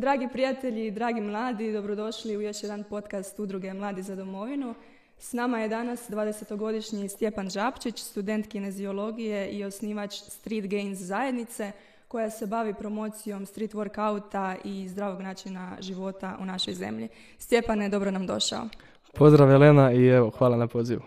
Dragi 0.00 0.28
prijatelji, 0.32 0.90
dragi 0.90 1.20
mladi, 1.20 1.72
dobrodošli 1.72 2.36
u 2.36 2.40
još 2.40 2.62
jedan 2.62 2.84
podcast 2.84 3.38
Udruge 3.38 3.72
Mladi 3.74 4.02
za 4.02 4.16
domovinu. 4.16 4.74
S 5.18 5.32
nama 5.32 5.60
je 5.60 5.68
danas 5.68 6.10
20-godišnji 6.10 7.08
Stjepan 7.08 7.50
Žapčić, 7.50 7.98
student 7.98 8.46
kineziologije 8.46 9.48
i 9.50 9.64
osnivač 9.64 10.14
Street 10.14 10.66
Gains 10.66 10.98
zajednice, 10.98 11.72
koja 12.08 12.30
se 12.30 12.46
bavi 12.46 12.74
promocijom 12.74 13.46
street 13.46 13.74
workouta 13.74 14.56
i 14.64 14.88
zdravog 14.88 15.20
načina 15.20 15.76
života 15.80 16.36
u 16.40 16.44
našoj 16.44 16.74
zemlji. 16.74 17.08
Stjepane, 17.38 17.88
dobro 17.88 18.10
nam 18.10 18.26
došao. 18.26 18.68
Pozdrav 19.14 19.50
Elena 19.50 19.92
i 19.92 20.06
evo, 20.06 20.30
hvala 20.30 20.56
na 20.56 20.66
pozivu. 20.66 21.02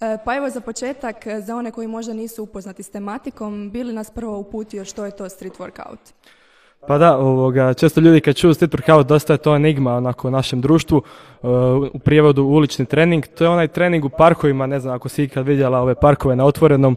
E, 0.00 0.18
pa 0.24 0.36
evo 0.36 0.50
za 0.50 0.60
početak, 0.60 1.16
za 1.40 1.56
one 1.56 1.70
koji 1.70 1.88
možda 1.88 2.12
nisu 2.12 2.42
upoznati 2.42 2.82
s 2.82 2.90
tematikom, 2.90 3.70
bili 3.70 3.92
nas 3.92 4.10
prvo 4.10 4.38
uputio 4.38 4.84
što 4.84 5.04
je 5.04 5.16
to 5.16 5.28
street 5.28 5.58
workout? 5.58 5.98
Pa 6.86 6.98
da, 6.98 7.16
ovoga, 7.18 7.74
često 7.74 8.00
ljudi 8.00 8.20
kad 8.20 8.36
čuju 8.36 8.54
street 8.54 8.72
workout, 8.72 9.06
dosta 9.06 9.32
je 9.32 9.36
to 9.36 9.56
enigma 9.56 9.96
onako 9.96 10.28
u 10.28 10.30
našem 10.30 10.60
društvu, 10.60 11.02
e, 11.42 11.46
u 11.92 11.98
prijevodu 11.98 12.42
ulični 12.42 12.86
trening, 12.86 13.26
to 13.26 13.44
je 13.44 13.50
onaj 13.50 13.68
trening 13.68 14.04
u 14.04 14.08
parkovima, 14.08 14.66
ne 14.66 14.80
znam 14.80 14.94
ako 14.94 15.08
si 15.08 15.24
ikad 15.24 15.46
vidjela 15.46 15.80
ove 15.80 15.94
parkove 15.94 16.36
na 16.36 16.44
otvorenom, 16.44 16.96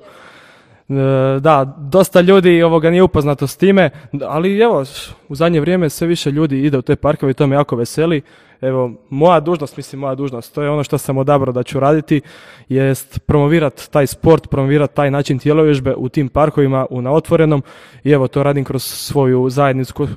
E, 0.91 1.39
da, 1.39 1.75
dosta 1.77 2.22
ljudi 2.22 2.63
ovoga 2.63 2.89
nije 2.89 3.03
upoznato 3.03 3.48
s 3.48 3.58
time, 3.58 3.89
ali 4.27 4.59
evo, 4.59 4.84
u 5.30 5.36
zadnje 5.36 5.59
vrijeme 5.59 5.89
sve 5.89 6.08
više 6.08 6.31
ljudi 6.31 6.66
ide 6.66 6.77
u 6.77 6.81
te 6.81 6.95
parkove 6.95 7.31
i 7.31 7.34
to 7.34 7.48
me 7.48 7.55
jako 7.55 7.75
veseli. 7.75 8.22
Evo, 8.61 8.91
moja 9.09 9.39
dužnost, 9.39 9.77
mislim 9.77 9.99
moja 9.99 10.15
dužnost, 10.15 10.55
to 10.55 10.61
je 10.61 10.69
ono 10.69 10.83
što 10.83 10.97
sam 10.97 11.17
odabrao 11.17 11.53
da 11.53 11.63
ću 11.63 11.79
raditi, 11.79 12.21
jest 12.69 13.19
promovirati 13.19 13.91
taj 13.91 14.08
sport, 14.08 14.49
promovirati 14.49 14.95
taj 14.95 15.11
način 15.11 15.39
tijelovježbe 15.39 15.95
u 15.97 16.09
tim 16.09 16.30
parkovima, 16.30 16.86
u 16.89 17.02
na 17.02 17.11
otvorenom 17.11 17.63
i 18.03 18.11
evo 18.11 18.27
to 18.27 18.44
radim 18.44 18.63
kroz 18.63 18.83
svoju 18.83 19.49
zajednicu, 19.49 20.08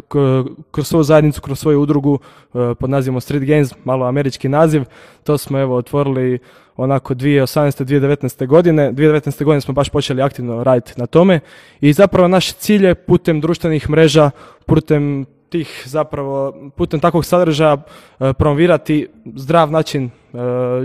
kroz 0.70 0.88
svoju 0.88 1.02
zajednicu, 1.02 1.40
kroz 1.40 1.58
svoju 1.58 1.80
udrugu 1.80 2.18
e, 2.54 2.74
pod 2.74 2.90
nazivom 2.90 3.20
Street 3.20 3.44
Games, 3.44 3.74
malo 3.84 4.06
američki 4.06 4.48
naziv. 4.48 4.84
To 5.22 5.38
smo 5.38 5.60
evo 5.60 5.76
otvorili 5.76 6.38
onako 6.76 7.14
2018. 7.14 7.84
2019. 7.84 8.46
godine. 8.46 8.92
2019. 8.92 9.44
godine 9.44 9.60
smo 9.60 9.74
baš 9.74 9.88
počeli 9.88 10.22
aktivno 10.22 10.64
raditi 10.64 10.92
na 10.96 11.06
tome 11.06 11.40
i 11.80 11.92
zapravo 11.92 12.28
naš 12.28 12.52
cilj 12.52 12.86
je 12.86 12.94
putem 12.94 13.40
društvenih 13.40 13.90
mreža, 13.90 14.30
putem 14.66 15.26
tih 15.54 15.70
zapravo, 15.86 16.52
putem 16.74 17.00
takvog 17.00 17.24
sadržaja 17.24 17.76
e, 17.78 18.32
promovirati 18.32 19.06
zdrav 19.36 19.70
način 19.70 20.04
e, 20.04 20.10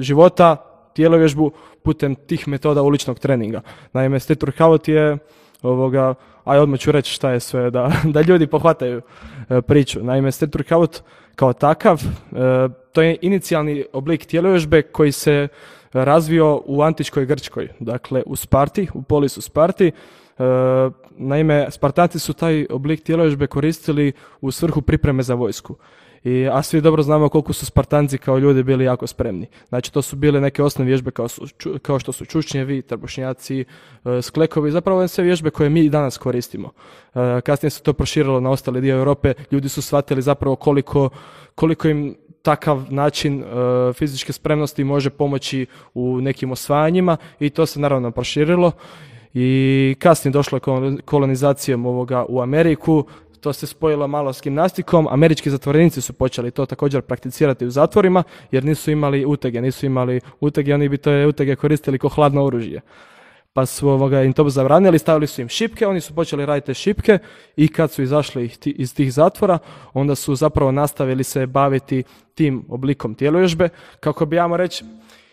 života, 0.02 0.58
tijelovježbu 0.94 1.52
putem 1.84 2.16
tih 2.16 2.48
metoda 2.48 2.82
uličnog 2.82 3.20
treninga. 3.20 3.62
Naime, 3.94 4.20
street 4.20 4.44
workout 4.44 4.90
je 4.90 5.18
ovoga, 5.62 6.14
aj 6.46 6.60
odmah 6.60 6.80
ću 6.80 6.92
reći 6.92 7.14
šta 7.14 7.32
je 7.32 7.40
sve, 7.40 7.72
da, 7.72 7.90
da 8.14 8.22
ljudi 8.22 8.48
pohvataju 8.48 9.02
e, 9.50 9.62
priču. 9.62 10.04
Naime, 10.04 10.32
street 10.32 10.54
workout 10.56 11.02
kao 11.36 11.54
takav, 11.54 12.02
to 12.92 13.02
je 13.02 13.18
inicijalni 13.22 13.86
oblik 13.94 14.26
tijelovježbe 14.26 14.82
koji 14.82 15.12
se 15.12 15.48
razvio 15.94 16.62
u 16.66 16.82
antičkoj 16.82 17.26
Grčkoj, 17.26 17.68
dakle 17.80 18.24
u 18.26 18.36
Sparti, 18.36 18.88
u 18.94 19.02
polisu 19.02 19.42
Sparti. 19.42 19.92
Naime, 21.22 21.68
Spartanci 21.72 22.20
su 22.20 22.34
taj 22.34 22.66
oblik 22.70 23.04
tjelovježbe 23.04 23.48
koristili 23.48 24.12
u 24.42 24.52
svrhu 24.52 24.82
pripreme 24.82 25.24
za 25.24 25.34
vojsku. 25.34 25.76
I, 26.24 26.48
a 26.52 26.64
svi 26.64 26.82
dobro 26.82 27.04
znamo 27.04 27.30
koliko 27.30 27.54
su 27.54 27.66
Spartanci 27.66 28.18
kao 28.18 28.38
ljudi 28.38 28.64
bili 28.64 28.86
jako 28.86 29.08
spremni. 29.08 29.48
Znači 29.70 29.94
to 29.94 30.02
su 30.02 30.16
bile 30.16 30.42
neke 30.42 30.64
osnovne 30.64 30.90
vježbe 30.90 31.12
kao, 31.12 31.28
su, 31.28 31.48
kao 31.82 32.00
što 32.00 32.12
su 32.12 32.26
čučnjevi, 32.26 32.82
trbušnjaci, 32.82 33.66
e, 34.06 34.22
sklekovi, 34.22 34.72
zapravo 34.72 35.08
sve 35.08 35.24
vježbe 35.24 35.50
koje 35.50 35.70
mi 35.70 35.90
danas 35.90 36.18
koristimo. 36.18 36.72
E, 37.16 37.42
kasnije 37.42 37.70
se 37.70 37.84
to 37.84 37.94
proširilo 37.94 38.40
na 38.40 38.50
ostale 38.50 38.82
dio 38.82 38.98
Europe, 38.98 39.34
ljudi 39.52 39.70
su 39.70 39.82
shvatili 39.82 40.22
zapravo 40.22 40.56
koliko, 40.56 41.10
koliko 41.56 41.88
im 41.88 42.16
takav 42.42 42.86
način 42.90 43.44
e, 43.44 43.46
fizičke 43.94 44.34
spremnosti 44.34 44.84
može 44.84 45.10
pomoći 45.10 45.66
u 45.94 46.22
nekim 46.22 46.52
osvajanjima 46.52 47.18
i 47.40 47.50
to 47.50 47.66
se 47.66 47.80
naravno 47.80 48.12
proširilo 48.12 48.72
i 49.34 49.96
kasnije 50.00 50.32
došlo 50.32 50.60
kolonizacijom 51.06 51.86
ovoga 51.86 52.26
u 52.30 52.42
Ameriku, 52.42 53.06
to 53.42 53.54
se 53.54 53.68
spojilo 53.68 54.08
malo 54.08 54.34
s 54.34 54.42
gimnastikom, 54.42 55.08
američki 55.12 55.50
zatvorenici 55.50 56.02
su 56.02 56.14
počeli 56.14 56.52
to 56.52 56.66
također 56.66 57.02
prakticirati 57.02 57.66
u 57.66 57.70
zatvorima 57.70 58.24
jer 58.52 58.66
nisu 58.66 58.92
imali 58.92 59.26
utege, 59.26 59.62
nisu 59.62 59.86
imali 59.86 60.22
utege, 60.40 60.74
oni 60.74 60.90
bi 60.90 60.98
to 60.98 61.12
utege 61.28 61.56
koristili 61.56 62.00
kao 62.00 62.10
hladno 62.10 62.44
oružje. 62.44 62.82
Pa 63.54 63.66
su 63.66 63.90
ovoga, 63.90 64.24
im 64.24 64.34
to 64.34 64.50
zabranili, 64.50 65.00
stavili 65.00 65.28
su 65.28 65.42
im 65.42 65.50
šipke, 65.50 65.88
oni 65.88 66.02
su 66.02 66.16
počeli 66.16 66.46
raditi 66.46 66.74
šipke 66.74 67.20
i 67.56 67.68
kad 67.68 67.92
su 67.92 68.04
izašli 68.04 68.52
iz 68.66 68.96
tih 68.96 69.14
zatvora, 69.14 69.58
onda 69.94 70.16
su 70.16 70.36
zapravo 70.36 70.72
nastavili 70.72 71.24
se 71.24 71.46
baviti 71.46 72.04
tim 72.36 72.66
oblikom 72.70 73.16
tijeloježbe, 73.16 73.70
kako 74.00 74.26
bi, 74.26 74.36
jamo 74.36 74.58
reći, 74.58 74.86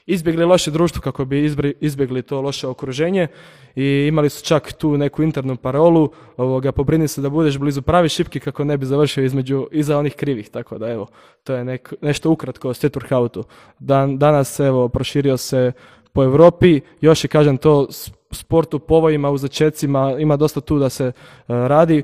izbjegli 0.07 0.45
loše 0.45 0.71
društvo, 0.71 1.03
kako 1.03 1.25
bi 1.25 1.53
izbjegli 1.81 2.23
to 2.23 2.41
loše 2.41 2.67
okruženje 2.67 3.29
i 3.77 4.07
imali 4.09 4.31
su 4.31 4.45
čak 4.45 4.73
tu 4.73 4.97
neku 4.97 5.23
internu 5.23 5.57
parolu, 5.57 6.11
ovoga, 6.37 6.73
pobrini 6.73 7.09
se 7.09 7.21
da 7.21 7.31
budeš 7.31 7.59
blizu 7.59 7.83
pravi 7.83 8.09
šipki 8.09 8.41
kako 8.41 8.65
ne 8.65 8.77
bi 8.77 8.87
završio 8.87 9.25
između, 9.25 9.69
iza 9.73 9.99
onih 9.99 10.15
krivih, 10.15 10.51
tako 10.51 10.79
da 10.79 10.89
evo, 10.89 11.07
to 11.45 11.55
je 11.55 11.79
nešto 12.01 12.31
ukratko 12.31 12.69
o 12.69 12.75
Steturhautu. 12.75 13.45
Dan, 13.79 14.19
danas 14.19 14.61
evo, 14.61 14.89
proširio 14.89 15.37
se 15.37 15.73
po 16.13 16.25
Europi, 16.25 16.81
još 17.01 17.25
je 17.25 17.29
kažem 17.29 17.57
to 17.57 17.87
sport 18.31 18.75
u 18.75 18.79
povojima, 18.79 19.31
u 19.31 19.39
začecima, 19.39 20.17
ima 20.19 20.37
dosta 20.37 20.61
tu 20.61 20.79
da 20.79 20.89
se 20.89 21.05
e, 21.05 21.13
radi 21.49 22.03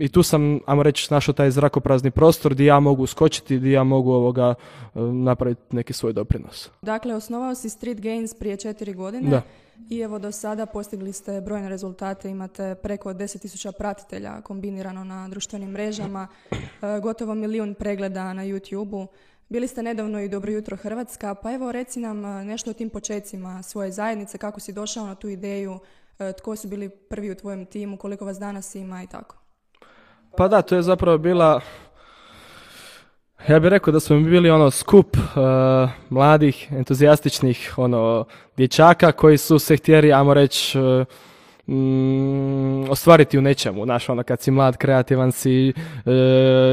i 0.00 0.08
tu 0.08 0.22
sam, 0.22 0.60
ajmo 0.66 0.82
reći, 0.82 1.08
našao 1.10 1.34
taj 1.34 1.50
zrakoprazni 1.50 2.10
prostor 2.10 2.54
gdje 2.54 2.64
ja 2.64 2.80
mogu 2.80 3.06
skočiti, 3.06 3.58
gdje 3.58 3.72
ja 3.72 3.84
mogu 3.84 4.12
ovoga 4.12 4.54
e, 4.94 5.00
napraviti 5.00 5.76
neki 5.76 5.92
svoj 5.92 6.12
doprinos. 6.12 6.70
Dakle, 6.82 7.14
osnovao 7.14 7.54
si 7.54 7.68
Street 7.68 8.00
Gains 8.00 8.34
prije 8.34 8.56
četiri 8.56 8.94
godine 8.94 9.30
da. 9.30 9.42
i 9.90 10.00
evo 10.00 10.18
do 10.18 10.32
sada 10.32 10.66
postigli 10.66 11.12
ste 11.12 11.40
brojne 11.40 11.68
rezultate, 11.68 12.30
imate 12.30 12.74
preko 12.74 13.12
10.000 13.12 13.72
pratitelja 13.78 14.40
kombinirano 14.40 15.04
na 15.04 15.28
društvenim 15.28 15.70
mrežama, 15.70 16.28
e, 16.50 16.56
gotovo 17.02 17.34
milijun 17.34 17.74
pregleda 17.74 18.32
na 18.32 18.42
YouTube-u. 18.44 19.06
Bili 19.48 19.68
ste 19.68 19.82
nedavno 19.82 20.20
i 20.20 20.28
Dobro 20.28 20.52
jutro 20.52 20.76
Hrvatska, 20.76 21.34
pa 21.34 21.52
evo 21.52 21.72
reci 21.72 22.00
nam 22.00 22.24
e, 22.24 22.44
nešto 22.44 22.70
o 22.70 22.74
tim 22.74 22.90
počecima 22.90 23.62
svoje 23.62 23.92
zajednice, 23.92 24.38
kako 24.38 24.60
si 24.60 24.72
došao 24.72 25.06
na 25.06 25.14
tu 25.14 25.28
ideju, 25.28 25.78
tko 26.38 26.56
su 26.56 26.68
bili 26.68 26.88
prvi 26.88 27.30
u 27.30 27.34
tvojem 27.34 27.66
timu, 27.66 27.96
koliko 27.96 28.24
vas 28.24 28.38
danas 28.38 28.74
ima 28.74 29.02
i 29.02 29.06
tako. 29.06 29.41
Pa 30.36 30.48
da, 30.48 30.62
to 30.62 30.74
je 30.74 30.82
zapravo 30.82 31.18
bila, 31.18 31.60
ja 33.48 33.60
bih 33.60 33.68
rekao 33.68 33.92
da 33.92 34.00
smo 34.00 34.20
bili 34.20 34.50
ono 34.50 34.70
skup 34.70 35.16
uh, 35.16 35.90
mladih, 36.10 36.68
entuzijastičnih 36.72 37.74
ono, 37.76 38.24
dječaka 38.56 39.12
koji 39.12 39.38
su 39.38 39.58
se 39.58 39.76
htjeli, 39.76 40.12
ajmo 40.12 40.34
reći, 40.34 40.78
mm, 41.66 42.90
ostvariti 42.90 43.38
u 43.38 43.42
nečemu, 43.42 43.84
znaš, 43.84 44.08
ono 44.08 44.22
kad 44.22 44.40
si 44.40 44.50
mlad, 44.50 44.76
kreativan 44.76 45.32
si, 45.32 45.68
e, 45.68 45.72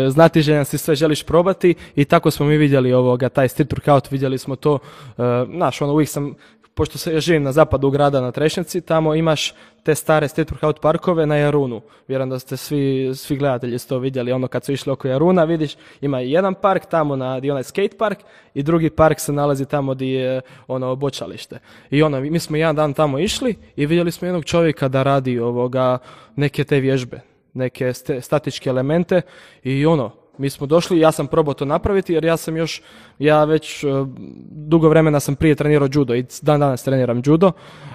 znatiželjan 0.10 0.66
si, 0.66 0.78
sve 0.78 0.96
želiš 0.96 1.24
probati 1.24 1.76
i 1.96 2.06
tako 2.06 2.32
smo 2.32 2.46
mi 2.46 2.58
vidjeli 2.58 2.94
ovoga, 2.94 3.30
taj 3.30 3.48
street 3.48 3.74
workout, 3.74 4.12
vidjeli 4.12 4.38
smo 4.38 4.56
to, 4.56 4.80
e, 5.18 5.22
znaš, 5.56 5.82
ono 5.82 5.94
uvijek 5.94 6.10
sam 6.10 6.34
pošto 6.74 6.98
se 6.98 7.14
ja 7.14 7.20
živim 7.20 7.44
na 7.44 7.52
zapadu 7.52 7.90
grada 7.90 8.22
na 8.22 8.32
Trešnjaci, 8.32 8.82
tamo 8.82 9.16
imaš 9.16 9.54
te 9.84 9.96
stare 9.96 10.28
street 10.28 10.52
workout 10.52 10.82
parkove 10.82 11.26
na 11.26 11.36
Jarunu. 11.36 11.82
Vjerujem 12.08 12.30
da 12.30 12.40
ste 12.40 12.58
svi, 12.58 13.12
svi 13.16 13.38
gledatelji 13.38 13.80
to 13.80 13.98
vidjeli, 14.00 14.32
ono 14.32 14.48
kad 14.48 14.66
su 14.66 14.72
išli 14.72 14.92
oko 14.92 15.08
Jaruna, 15.08 15.44
vidiš, 15.44 15.76
ima 16.02 16.20
jedan 16.20 16.54
park 16.54 16.86
tamo 16.86 17.16
na, 17.16 17.40
di 17.40 17.52
onaj 17.52 17.64
skate 17.64 17.98
park 17.98 18.20
i 18.54 18.64
drugi 18.64 18.90
park 18.90 19.20
se 19.20 19.34
nalazi 19.34 19.66
tamo 19.66 19.94
di 19.94 20.10
je 20.10 20.42
ono 20.68 20.96
bočalište. 20.96 21.60
I 21.90 22.04
ono, 22.04 22.22
mi 22.22 22.40
smo 22.40 22.58
jedan 22.58 22.76
dan 22.76 22.94
tamo 22.94 23.20
išli 23.20 23.56
i 23.76 23.86
vidjeli 23.86 24.12
smo 24.12 24.28
jednog 24.28 24.46
čovjeka 24.46 24.88
da 24.88 25.04
radi 25.04 25.40
ovoga, 25.40 25.98
neke 26.36 26.64
te 26.64 26.80
vježbe, 26.80 27.22
neke 27.54 27.94
statičke 28.22 28.70
elemente 28.70 29.22
i 29.64 29.86
ono, 29.86 30.19
mi 30.40 30.50
smo 30.50 30.68
došli, 30.68 31.00
ja 31.00 31.12
sam 31.12 31.28
probao 31.28 31.54
to 31.54 31.66
napraviti 31.66 32.14
jer 32.14 32.26
ja 32.26 32.38
sam 32.38 32.58
još, 32.58 32.82
ja 33.20 33.44
već 33.44 33.84
uh, 33.84 34.08
dugo 34.52 34.90
vremena 34.90 35.20
sam 35.20 35.36
prije 35.36 35.56
trenirao 35.56 35.90
judo 35.92 36.16
i 36.16 36.26
dan 36.42 36.60
danas 36.60 36.84
treniram 36.84 37.22
judo, 37.26 37.52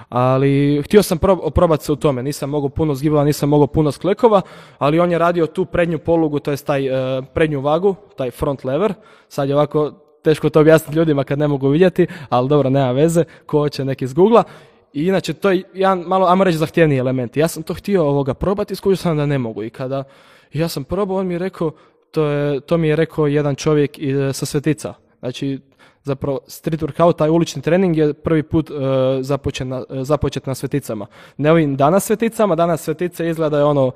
ali 0.08 0.82
htio 0.84 1.02
sam 1.02 1.18
probati 1.54 1.84
se 1.84 1.92
u 1.92 1.96
tome, 1.96 2.22
nisam 2.22 2.50
mogao 2.50 2.68
puno 2.68 2.94
zgibova, 2.94 3.24
nisam 3.24 3.48
mogao 3.48 3.66
puno 3.66 3.92
sklekova, 3.92 4.40
ali 4.78 5.00
on 5.00 5.12
je 5.12 5.18
radio 5.18 5.46
tu 5.46 5.64
prednju 5.64 5.98
polugu, 5.98 6.38
to 6.38 6.50
je 6.50 6.56
taj 6.56 6.90
uh, 6.90 7.24
prednju 7.34 7.60
vagu, 7.60 7.94
taj 8.16 8.30
front 8.30 8.64
lever, 8.64 8.94
sad 9.28 9.48
je 9.48 9.54
ovako 9.54 9.92
teško 10.22 10.50
to 10.50 10.60
objasniti 10.60 10.98
ljudima 10.98 11.24
kad 11.24 11.38
ne 11.38 11.48
mogu 11.48 11.68
vidjeti, 11.68 12.06
ali 12.28 12.48
dobro, 12.48 12.70
nema 12.70 12.92
veze, 12.92 13.24
ko 13.46 13.68
će 13.68 13.84
neki 13.84 14.06
zgugla. 14.06 14.44
I 14.92 15.06
inače, 15.06 15.32
to 15.32 15.50
je 15.50 15.62
jedan 15.74 15.98
malo, 15.98 16.26
ajmo 16.26 16.44
reći, 16.44 16.58
zahtjevniji 16.58 16.98
element. 16.98 17.36
Ja 17.36 17.48
sam 17.48 17.62
to 17.62 17.74
htio 17.74 18.04
ovoga 18.04 18.34
probati, 18.34 18.74
skužio 18.74 18.96
sam 18.96 19.16
da 19.16 19.26
ne 19.26 19.38
mogu. 19.38 19.62
I 19.62 19.70
kada 19.70 20.04
ja 20.52 20.68
sam 20.68 20.84
probao, 20.84 21.16
on 21.16 21.26
mi 21.26 21.34
je 21.34 21.38
rekao, 21.38 21.72
to, 22.14 22.24
je, 22.26 22.60
to 22.60 22.78
mi 22.78 22.88
je 22.88 22.96
rekao 22.96 23.26
jedan 23.26 23.54
čovjek 23.54 23.98
sa 24.32 24.46
Svetica. 24.46 24.94
Znači, 25.18 25.58
zapravo 26.02 26.40
street 26.46 26.82
workout, 26.82 27.16
taj 27.16 27.30
ulični 27.30 27.62
trening 27.62 27.96
je 27.96 28.12
prvi 28.12 28.42
put 28.42 28.70
uh, 28.70 28.76
započet, 29.20 29.66
na, 29.66 29.84
započet 29.90 30.46
na 30.46 30.54
sveticama. 30.54 31.06
Ne 31.36 31.50
ovim 31.50 31.76
danas 31.76 32.04
sveticama, 32.04 32.54
danas 32.54 32.82
svetice 32.82 33.28
izgleda 33.28 33.58
je 33.58 33.64
ono 33.64 33.90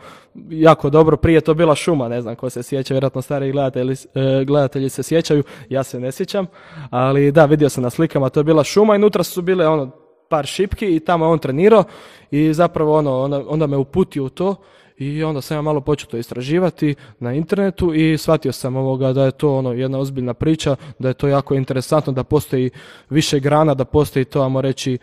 jako 0.51 0.91
dobro, 0.91 1.17
prije 1.17 1.41
to 1.41 1.55
bila 1.55 1.75
šuma, 1.75 2.09
ne 2.09 2.23
znam 2.23 2.37
ko 2.37 2.51
se 2.51 2.63
sjeća, 2.63 2.95
vjerojatno 2.95 3.23
stari 3.23 3.53
gledatelji, 3.53 3.95
gledatelji 4.47 4.89
se 4.89 5.03
sjećaju, 5.03 5.43
ja 5.69 5.83
se 5.83 6.01
ne 6.01 6.13
sjećam, 6.13 6.47
ali 6.91 7.33
da, 7.33 7.45
vidio 7.45 7.69
sam 7.69 7.83
na 7.83 7.91
slikama, 7.91 8.29
to 8.29 8.41
je 8.41 8.45
bila 8.45 8.65
šuma 8.65 8.95
i 8.95 8.99
unutra 8.99 9.23
su 9.23 9.43
bile 9.43 9.69
ono 9.69 9.91
par 10.29 10.47
šipki 10.47 10.97
i 10.97 11.01
tamo 11.01 11.25
je 11.25 11.29
on 11.29 11.39
trenirao 11.39 11.85
i 12.31 12.53
zapravo 12.53 12.99
ono, 12.99 13.21
onda, 13.21 13.43
onda 13.49 13.67
me 13.67 13.77
uputio 13.77 14.25
u 14.25 14.29
to 14.29 14.57
i 14.99 15.25
onda 15.25 15.41
sam 15.41 15.57
ja 15.57 15.63
malo 15.63 15.81
počeo 15.81 16.09
to 16.11 16.17
istraživati 16.17 16.95
na 17.21 17.33
internetu 17.33 17.95
i 17.95 18.19
shvatio 18.19 18.53
sam 18.53 18.77
ovoga 18.77 19.13
da 19.13 19.25
je 19.25 19.31
to 19.31 19.57
ono 19.57 19.73
jedna 19.73 19.99
ozbiljna 19.99 20.35
priča, 20.35 20.77
da 20.99 21.09
je 21.09 21.15
to 21.15 21.29
jako 21.29 21.55
interesantno, 21.55 22.13
da 22.13 22.25
postoji 22.25 22.71
više 23.11 23.41
grana, 23.41 23.75
da 23.75 23.85
postoji 23.85 24.25
to, 24.25 24.43
ajmo 24.43 24.61
reći, 24.61 24.99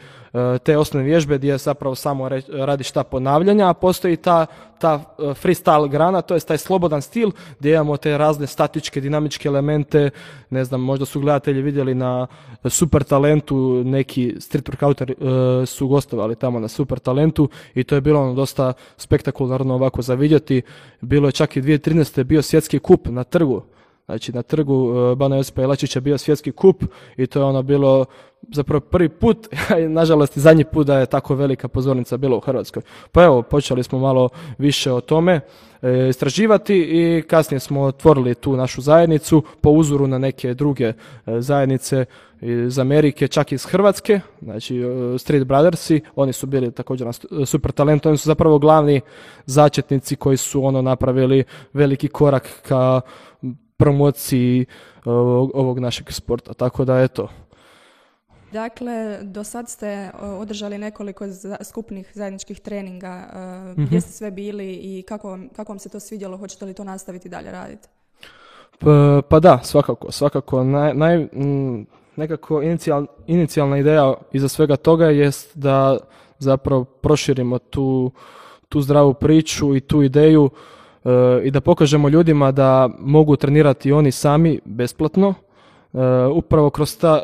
te 0.63 0.77
osnovne 0.77 1.09
vježbe 1.09 1.37
gdje 1.37 1.57
zapravo 1.57 1.95
samo 1.95 2.29
radiš 2.49 2.91
ta 2.91 3.03
ponavljanja, 3.03 3.69
a 3.69 3.73
postoji 3.73 4.17
ta, 4.17 4.45
ta 4.79 5.15
e, 5.19 5.21
freestyle 5.21 5.89
grana, 5.89 6.21
to 6.21 6.33
je 6.33 6.39
taj 6.39 6.57
slobodan 6.57 7.01
stil 7.01 7.31
gdje 7.59 7.73
imamo 7.73 7.97
te 7.97 8.17
razne 8.17 8.47
statičke, 8.47 9.01
dinamičke 9.01 9.47
elemente, 9.47 10.09
ne 10.49 10.63
znam, 10.63 10.81
možda 10.81 11.05
su 11.05 11.19
gledatelji 11.19 11.61
vidjeli 11.61 11.95
na 11.95 12.27
Super 12.65 13.03
Talentu, 13.03 13.83
neki 13.85 14.35
street 14.39 14.69
workouter 14.69 15.11
e, 15.11 15.65
su 15.65 15.87
gostovali 15.87 16.35
tamo 16.35 16.59
na 16.59 16.67
Super 16.67 16.99
Talentu 16.99 17.49
i 17.73 17.83
to 17.83 17.95
je 17.95 18.01
bilo 18.01 18.21
ono 18.21 18.33
dosta 18.33 18.73
spektakularno 18.97 19.75
ovako 19.75 20.01
za 20.01 20.13
vidjeti. 20.13 20.61
Bilo 21.01 21.27
je 21.27 21.31
čak 21.31 21.57
i 21.57 21.61
2013. 21.61 22.23
bio 22.23 22.41
svjetski 22.41 22.79
kup 22.79 23.07
na 23.07 23.23
trgu 23.23 23.75
Znači 24.06 24.31
na 24.31 24.42
trgu 24.42 24.94
Bana 25.16 25.36
Josipa 25.36 25.62
Jelačića 25.62 26.00
bio 26.00 26.18
svjetski 26.18 26.52
kup 26.52 26.84
i 27.18 27.28
to 27.28 27.40
je 27.40 27.46
ono 27.46 27.63
bilo 27.63 28.06
zapravo 28.52 28.80
prvi 28.80 29.10
put, 29.10 29.48
nažalost 30.00 30.38
i 30.38 30.40
zadnji 30.40 30.63
put 30.63 30.88
da 30.88 31.00
je 31.00 31.06
tako 31.06 31.36
velika 31.36 31.68
pozornica 31.68 32.18
bila 32.18 32.38
u 32.38 32.40
Hrvatskoj. 32.40 32.81
Pa 33.12 33.24
evo, 33.24 33.42
počeli 33.42 33.84
smo 33.84 34.00
malo 34.00 34.30
više 34.57 34.92
o 34.92 35.02
tome 35.02 35.42
e, 35.81 36.10
istraživati 36.10 36.75
i 36.75 37.22
kasnije 37.22 37.60
smo 37.60 37.81
otvorili 37.81 38.36
tu 38.36 38.56
našu 38.56 38.81
zajednicu 38.81 39.44
po 39.62 39.69
uzoru 39.69 40.07
na 40.07 40.18
neke 40.18 40.54
druge 40.54 40.86
e, 40.86 40.94
zajednice 41.25 42.06
iz 42.42 42.80
Amerike, 42.80 43.28
čak 43.28 43.52
iz 43.52 43.66
Hrvatske, 43.66 44.19
znači 44.42 44.78
e, 44.78 45.18
Street 45.18 45.48
Brothersi, 45.48 46.02
oni 46.16 46.34
su 46.34 46.48
bili 46.48 46.72
također 46.72 47.07
super 47.46 47.72
talent, 47.72 48.06
oni 48.06 48.18
su 48.18 48.30
zapravo 48.30 48.60
glavni 48.60 49.02
začetnici 49.46 50.16
koji 50.16 50.38
su 50.38 50.66
ono 50.66 50.81
napravili 50.81 51.44
veliki 51.74 52.07
korak 52.07 52.50
ka 52.68 53.02
promociji 53.77 54.66
ovog 55.54 55.80
našeg 55.80 56.12
sporta. 56.12 56.54
Tako 56.54 56.86
da 56.86 57.01
eto, 57.01 57.27
Dakle, 58.51 59.19
do 59.22 59.44
sad 59.44 59.69
ste 59.69 60.12
održali 60.39 60.77
nekoliko 60.77 61.25
skupnih 61.63 62.12
zajedničkih 62.13 62.60
treninga. 62.60 63.24
Uh, 63.75 63.83
Gdje 63.83 64.01
ste 64.01 64.12
sve 64.12 64.31
bili 64.31 64.74
i 64.74 65.04
kako 65.07 65.30
vam, 65.30 65.50
kako 65.56 65.72
vam 65.72 65.80
se 65.80 65.89
to 65.89 66.00
svidjelo? 66.00 66.38
Hoćete 66.38 66.66
li 66.66 66.74
to 66.74 66.83
nastaviti 66.83 67.30
dalje 67.30 67.51
raditi? 67.51 67.88
Pa, 68.80 69.22
pa 69.30 69.39
da, 69.39 69.60
svakako. 69.63 70.12
Svakako. 70.12 70.63
Naj, 70.63 70.94
naj, 70.94 71.28
nekako 72.16 72.62
inicijal, 72.62 73.06
inicijalna 73.28 73.78
ideja 73.78 74.13
iza 74.31 74.48
svega 74.48 74.75
toga 74.75 75.06
jest 75.06 75.57
da 75.57 75.98
zapravo 76.39 76.83
proširimo 76.83 77.60
tu, 77.60 78.12
tu 78.69 78.81
zdravu 78.81 79.13
priču 79.13 79.75
i 79.75 79.81
tu 79.81 80.04
ideju 80.04 80.50
e, 80.54 80.57
i 81.44 81.52
da 81.52 81.62
pokažemo 81.62 82.10
ljudima 82.10 82.52
da 82.52 82.90
mogu 83.00 83.36
trenirati 83.36 83.92
oni 83.92 84.12
sami 84.12 84.60
besplatno 84.66 85.34
E, 85.96 86.28
upravo 86.28 86.69
kroz, 86.69 86.98
ta, 86.98 87.24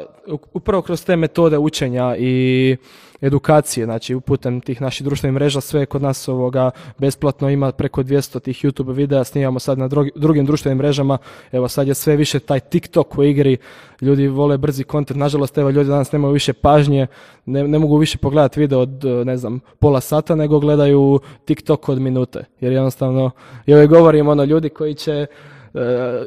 upravo 0.53 0.81
kroz 0.81 1.05
te 1.05 1.15
metode 1.15 1.57
učenja 1.57 2.15
i 2.19 2.77
edukacije, 3.21 3.85
znači 3.85 4.19
putem 4.19 4.61
tih 4.61 4.81
naših 4.81 5.05
društvenih 5.05 5.33
mreža, 5.33 5.61
sve 5.61 5.85
kod 5.85 6.01
nas 6.01 6.27
ovoga 6.27 6.71
besplatno 6.97 7.49
ima 7.49 7.71
preko 7.71 8.03
200 8.03 8.39
tih 8.39 8.65
YouTube 8.65 8.93
videa, 8.93 9.23
snimamo 9.23 9.59
sad 9.59 9.77
na 9.77 9.89
drugim 10.15 10.45
društvenim 10.45 10.77
mrežama, 10.77 11.17
evo 11.51 11.67
sad 11.67 11.87
je 11.87 11.93
sve 11.93 12.15
više 12.15 12.39
taj 12.39 12.59
TikTok 12.59 13.17
u 13.17 13.23
igri, 13.23 13.57
ljudi 14.01 14.27
vole 14.27 14.57
brzi 14.57 14.83
kontent, 14.83 15.19
nažalost 15.19 15.57
evo 15.57 15.69
ljudi 15.69 15.89
danas 15.89 16.11
nemaju 16.11 16.33
više 16.33 16.53
pažnje, 16.53 17.07
ne, 17.45 17.67
ne 17.67 17.79
mogu 17.79 17.97
više 17.97 18.17
pogledati 18.17 18.59
video 18.59 18.79
od 18.79 19.03
ne 19.25 19.37
znam 19.37 19.59
pola 19.79 20.01
sata, 20.01 20.35
nego 20.35 20.59
gledaju 20.59 21.19
TikTok 21.45 21.89
od 21.89 22.01
minute, 22.01 22.43
jer 22.59 22.73
jednostavno, 22.73 23.31
i 23.65 23.73
ovaj 23.73 23.87
govorim 23.87 24.27
ono 24.27 24.43
ljudi 24.43 24.69
koji 24.69 24.93
će 24.95 25.27